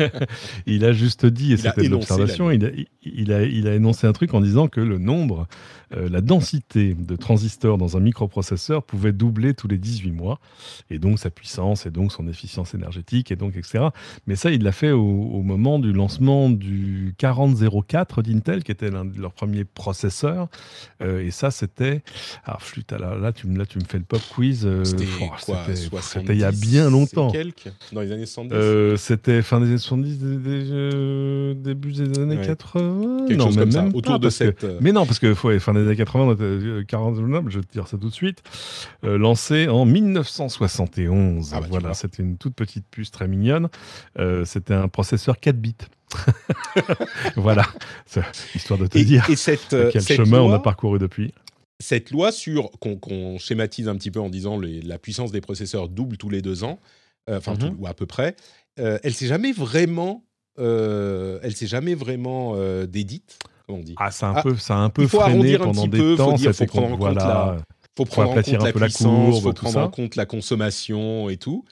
[0.65, 2.69] il a juste dit, et c'était l'observation, il a,
[3.03, 5.47] il, a, il a énoncé un truc en disant que le nombre,
[5.95, 10.39] euh, la densité de transistors dans un microprocesseur pouvait doubler tous les 18 mois,
[10.89, 13.87] et donc sa puissance, et donc son efficience énergétique, et donc etc.
[14.27, 19.05] Mais ça, il l'a fait au, moment du lancement du 4004 d'Intel, qui était l'un
[19.05, 20.47] de leurs premiers processeurs.
[21.01, 22.03] Euh, et ça, c'était.
[22.45, 24.65] Alors, flûte, là, là, tu, là, tu me fais le pop quiz.
[24.65, 25.05] Euh, c'était
[26.01, 27.31] C'était il y a bien longtemps.
[27.91, 33.25] Dans les années 70 euh, C'était fin des années 70, euh, début des années 80
[33.27, 34.65] Quelque non, chose même, comme ça, autour de cette.
[34.81, 37.15] Mais non, parce que fin des années 80, 40,
[37.49, 38.41] je vais te dire ça tout de suite.
[39.03, 41.51] lancé en 1971.
[41.53, 43.69] Ah bah, voilà, c'était une toute petite puce très mignonne.
[44.45, 45.75] c'était un processeur 4 bits.
[47.35, 47.65] voilà,
[48.55, 51.33] histoire de te dire et cette, quel chemin on a parcouru depuis.
[51.81, 56.17] Cette loi sur qu'on schématise un petit peu en disant la puissance des processeurs double
[56.17, 56.77] tous les deux ans,
[57.29, 57.77] euh, enfin mhm.
[57.79, 58.35] ou à peu près,
[58.79, 60.25] euh, elle s'est jamais vraiment,
[60.59, 63.39] euh, elle s'est jamais vraiment dédite,
[63.69, 63.95] on dit.
[63.97, 66.37] Ah, c'est un ah, peu, ça a un peu freiné pendant des peu, temps.
[66.37, 67.57] Faut, faut prendre en compte la,
[67.97, 71.65] faut prendre en compte la puissance, faut prendre en compte la consommation et tout.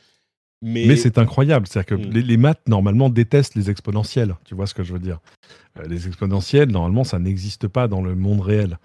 [0.64, 2.12] Mais, c'est incroyable, c'est-à-dire que hmm.
[2.14, 5.20] les, maths normalement détestent les exponentielles, tu vois ce que je veux dire.
[5.80, 8.80] Euh, les exponentielles, normalement, ça n'existe pas dans le monde réel.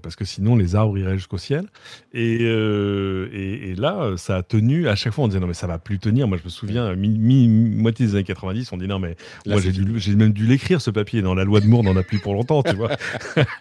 [0.00, 1.66] Parce que sinon les arbres iraient jusqu'au ciel.
[2.12, 4.88] Et, et, là, ça a tenu.
[4.88, 6.28] À chaque fois, on disait non, mais ça va plus tenir.
[6.28, 9.16] Moi, je me souviens, mi, moitié des années 90, on dit non, mais
[9.46, 11.22] moi, j'ai même dû l'écrire ce papier.
[11.22, 12.90] Dans la loi de Moore, n'en a plus pour longtemps, tu vois.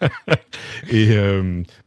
[0.91, 1.15] et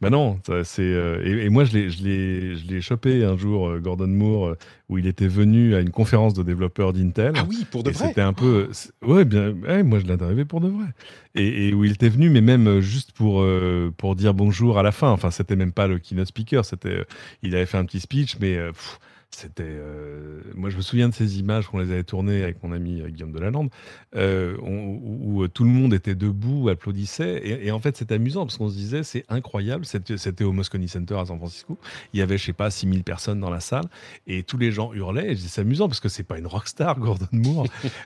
[0.01, 0.83] ben non, c'est.
[1.23, 4.55] Et, moi, je l'ai chopé un jour, Gordon Moore,
[4.87, 7.33] où il était venu à une conférence de développeurs d'Intel.
[7.35, 8.07] Ah oui, pour de vrai.
[8.07, 8.69] C'était un peu.
[9.01, 9.53] Ouais, bien.
[9.83, 10.85] moi, je l'ai arrivé pour de vrai.
[11.33, 14.91] Et, où il était venu, mais même juste pour, euh, pour dire bonjour à la
[14.91, 15.09] fin.
[15.09, 16.63] Enfin, c'était même pas le keynote speaker.
[16.63, 17.05] C'était, euh,
[17.41, 18.57] il avait fait un petit speech, mais.
[18.57, 18.71] Euh,
[19.35, 22.71] c'était, euh, moi, je me souviens de ces images qu'on les avait tournées avec mon
[22.71, 23.69] ami euh, Guillaume Delalande,
[24.15, 27.41] euh, où, où, tout le monde était debout, applaudissait.
[27.43, 29.85] Et, en fait, c'était amusant parce qu'on se disait, c'est incroyable.
[29.85, 31.77] C'était au Moscone Center à San Francisco.
[32.13, 33.85] Il y avait, je sais pas, 6000 personnes dans la salle
[34.25, 35.33] et tous les gens hurlaient.
[35.33, 37.67] Et c'est amusant parce que c'est pas une rockstar, Gordon Moore.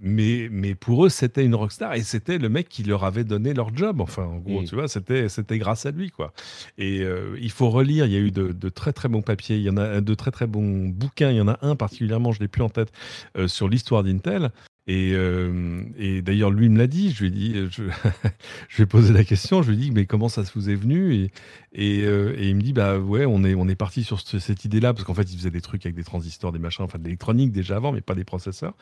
[0.00, 3.52] mais, mais pour eux, c'était une rockstar et c'était le mec qui leur avait donné
[3.52, 4.00] leur job.
[4.00, 4.64] Enfin, en gros, mm.
[4.64, 6.32] tu vois, c'était grâce à lui, quoi.
[6.78, 7.04] Et
[7.40, 8.06] il faut relire.
[8.06, 9.56] Il y a eu de, de, très, très bons papiers.
[9.56, 11.30] Il y en a de très très bon bouquin.
[11.30, 12.92] Il y en a un particulièrement, je l'ai plus en tête,
[13.36, 14.50] euh, sur l'histoire d'Intel.
[14.86, 17.12] Et, euh, et d'ailleurs, lui me l'a dit.
[17.12, 17.84] Je lui ai euh, je,
[18.68, 19.62] je lui posé la question.
[19.62, 21.14] Je lui ai dit, mais comment ça vous est venu?
[21.14, 21.30] Et,
[21.78, 25.38] il me dit, bah ouais, on est, parti sur cette idée-là parce qu'en fait, il
[25.38, 28.16] faisait des trucs avec des transistors, des machins, enfin de l'électronique déjà avant, mais pas
[28.16, 28.74] des processeurs.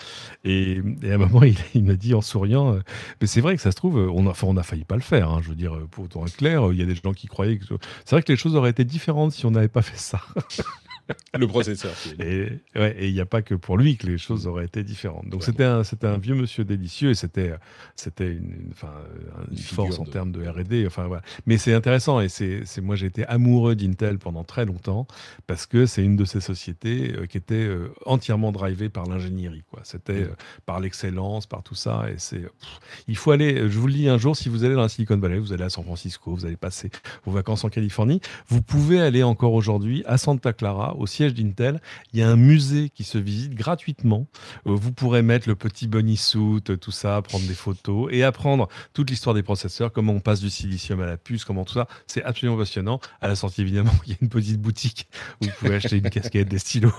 [0.44, 1.42] Et, à un moment,
[1.74, 2.78] il, m'a dit en souriant,
[3.20, 4.26] mais c'est vrai que ça se trouve, on
[4.56, 5.30] a, failli pas le faire.
[5.30, 7.66] Hein, je veux dire, pour être clair, il y a des gens qui croyaient que
[8.06, 10.22] c'est vrai que les choses auraient été différentes si on n'avait pas fait ça.
[11.38, 11.92] le processeur.
[12.20, 15.28] Et il n'y a pas que pour lui que les choses auraient été différentes.
[15.28, 17.56] Donc c'était un, un vieux monsieur délicieux et c'était
[18.18, 18.72] une,
[19.62, 20.84] force en termes de R&D.
[20.86, 21.22] Enfin, voilà.
[21.46, 25.06] Mais c'est intéressant et c'est moi j'ai été amoureux d'Intel pendant très longtemps
[25.46, 29.62] parce que c'est une de ces sociétés euh, qui était euh, entièrement drivée par l'ingénierie.
[29.82, 30.16] C'était mm.
[30.22, 30.34] euh,
[30.66, 32.06] par l'excellence, par tout ça.
[32.10, 32.42] Et c'est
[33.06, 35.16] il faut aller, je vous le dis un jour, si vous allez dans la Silicon
[35.16, 36.90] Valley, vous allez à San Francisco, vous allez passer
[37.24, 41.80] vos vacances en Californie, vous pouvez aller encore aujourd'hui à Santa Clara au siège d'Intel,
[42.12, 44.26] il y a un musée qui se visite gratuitement.
[44.66, 48.68] Euh, vous pourrez mettre le petit bunny suit, tout ça, prendre des photos et apprendre
[48.92, 51.86] toute l'histoire des processeurs, comment on passe du silicium à la puce, comment tout ça.
[52.06, 53.00] C'est absolument passionnant.
[53.20, 55.08] À la sortie, évidemment, il y a une petite boutique
[55.40, 56.92] où vous pouvez acheter une casquette, des stylos,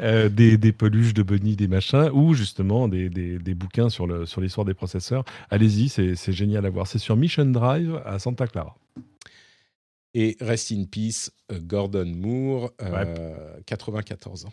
[0.00, 3.08] euh, des, peluches de bunny, des machins, ou justement des,
[3.54, 5.24] bouquins sur l'histoire des processeurs.
[5.50, 6.86] Allez-y, c'est génial à voir.
[6.86, 8.76] C'est sur Mission Drive à Santa Clara.
[10.14, 12.72] Et rest in peace, euh, Gordon Moore,
[13.66, 14.52] 94 euh, ans.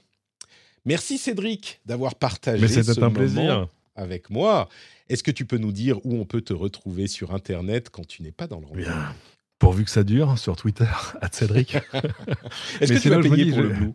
[0.86, 3.68] Merci Cédric d'avoir partagé ce un moment plaisir.
[3.96, 4.68] avec moi.
[5.10, 8.24] Est-ce que tu peux nous dire où on peut te retrouver sur Internet quand tu
[8.24, 9.14] n'es pas dans le Bien.
[9.60, 10.88] Pourvu que ça dure, sur Twitter,
[11.22, 11.76] à Cédric.
[12.82, 13.94] Est-ce que tu vas payer pour le Blue?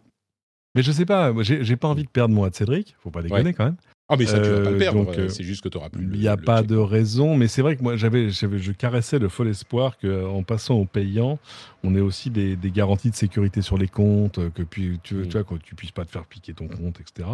[0.76, 3.54] Mais je sais pas, j'ai pas envie de perdre moi à Cédric, faut pas déconner
[3.54, 3.76] quand même.
[4.08, 5.12] Ah, mais ça, tu vas pas le euh, perdre.
[5.18, 6.04] Euh, c'est juste que tu auras plus.
[6.04, 9.28] Il n'y a pas de raison, mais c'est vrai que moi, j'avais, je caressais le
[9.28, 11.40] fol espoir qu'en passant au payant,
[11.82, 15.26] on ait aussi des, garanties de sécurité sur les comptes, que puis, tu, mm.
[15.26, 17.28] tu vois, que tu puisses pas te faire piquer ton compte, etc.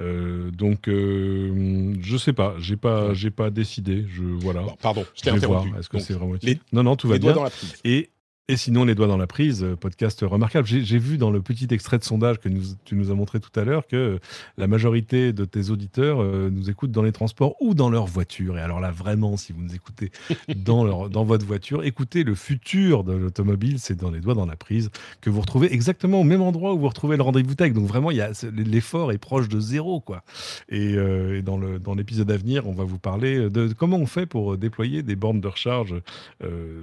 [0.00, 4.04] Euh, donc, euh, je sais pas, j'ai pas, j'ai pas décidé.
[4.12, 4.64] Je voilà.
[4.82, 5.70] pardon, je t'ai interrompu.
[5.78, 6.34] Est-ce que c'est vraiment
[6.72, 7.32] Non, non, tout va bien.
[7.32, 7.50] Dans la
[7.84, 8.10] et
[8.48, 10.66] et sinon, Les Doigts dans la prise, euh, podcast remarquable.
[10.66, 12.48] J'ai vu dans le petit extrait de sondage que
[12.84, 14.18] tu nous as montré tout à l'heure que
[14.58, 18.58] la majorité de tes auditeurs euh, nous écoutent dans les transports ou dans leur voiture.
[18.58, 20.10] Et alors là, vraiment, si vous nous écoutez
[20.56, 24.44] dans, leur, dans votre voiture, écoutez, le futur de l'automobile, c'est dans Les Doigts dans
[24.44, 24.90] la prise,
[25.20, 27.72] que vous retrouvez exactement au même endroit où vous retrouvez le rendez-vous tech.
[27.72, 30.00] Donc vraiment, l'effort est proche de zéro.
[30.00, 30.24] quoi.
[30.68, 34.26] Et, euh, et dans l'épisode à venir, on va vous parler de comment on fait
[34.26, 35.94] pour déployer des bornes de recharge
[36.42, 36.82] euh,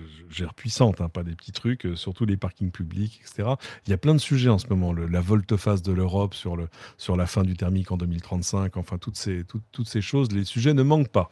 [0.56, 3.49] puissantes, hein, pas des petits trucs, euh, surtout les parkings publics, etc.
[3.85, 4.93] Il y a plein de sujets en ce moment.
[4.93, 6.67] la volte-face de l'Europe sur, le,
[6.97, 10.73] sur la fin du thermique en 2035, enfin, toutes ces, toutes ces choses, les sujets
[10.73, 11.31] ne manquent pas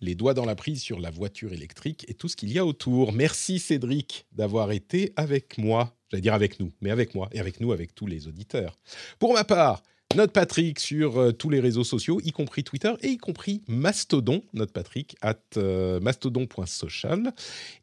[0.00, 2.66] les doigts dans la prise sur la voiture électrique et tout ce qu'il y a
[2.66, 3.12] autour.
[3.12, 7.60] Merci Cédric d'avoir été avec moi, j'allais dire avec nous, mais avec moi et avec
[7.60, 8.78] nous, avec tous les auditeurs.
[9.18, 9.82] Pour ma part,
[10.14, 14.42] notre Patrick sur euh, tous les réseaux sociaux, y compris Twitter et y compris Mastodon,
[14.54, 17.34] notre Patrick, at euh, mastodon.social.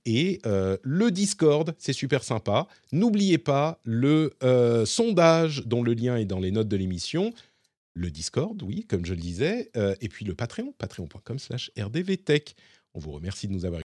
[0.05, 2.67] Et euh, le Discord, c'est super sympa.
[2.91, 4.33] N'oubliez pas le
[4.85, 7.33] sondage dont le lien est dans les notes de l'émission.
[7.93, 9.69] Le Discord, oui, comme je le disais.
[10.01, 12.55] et puis le Patreon, patreon.com slash rdvtech.
[12.95, 13.83] On vous remercie de nous avoir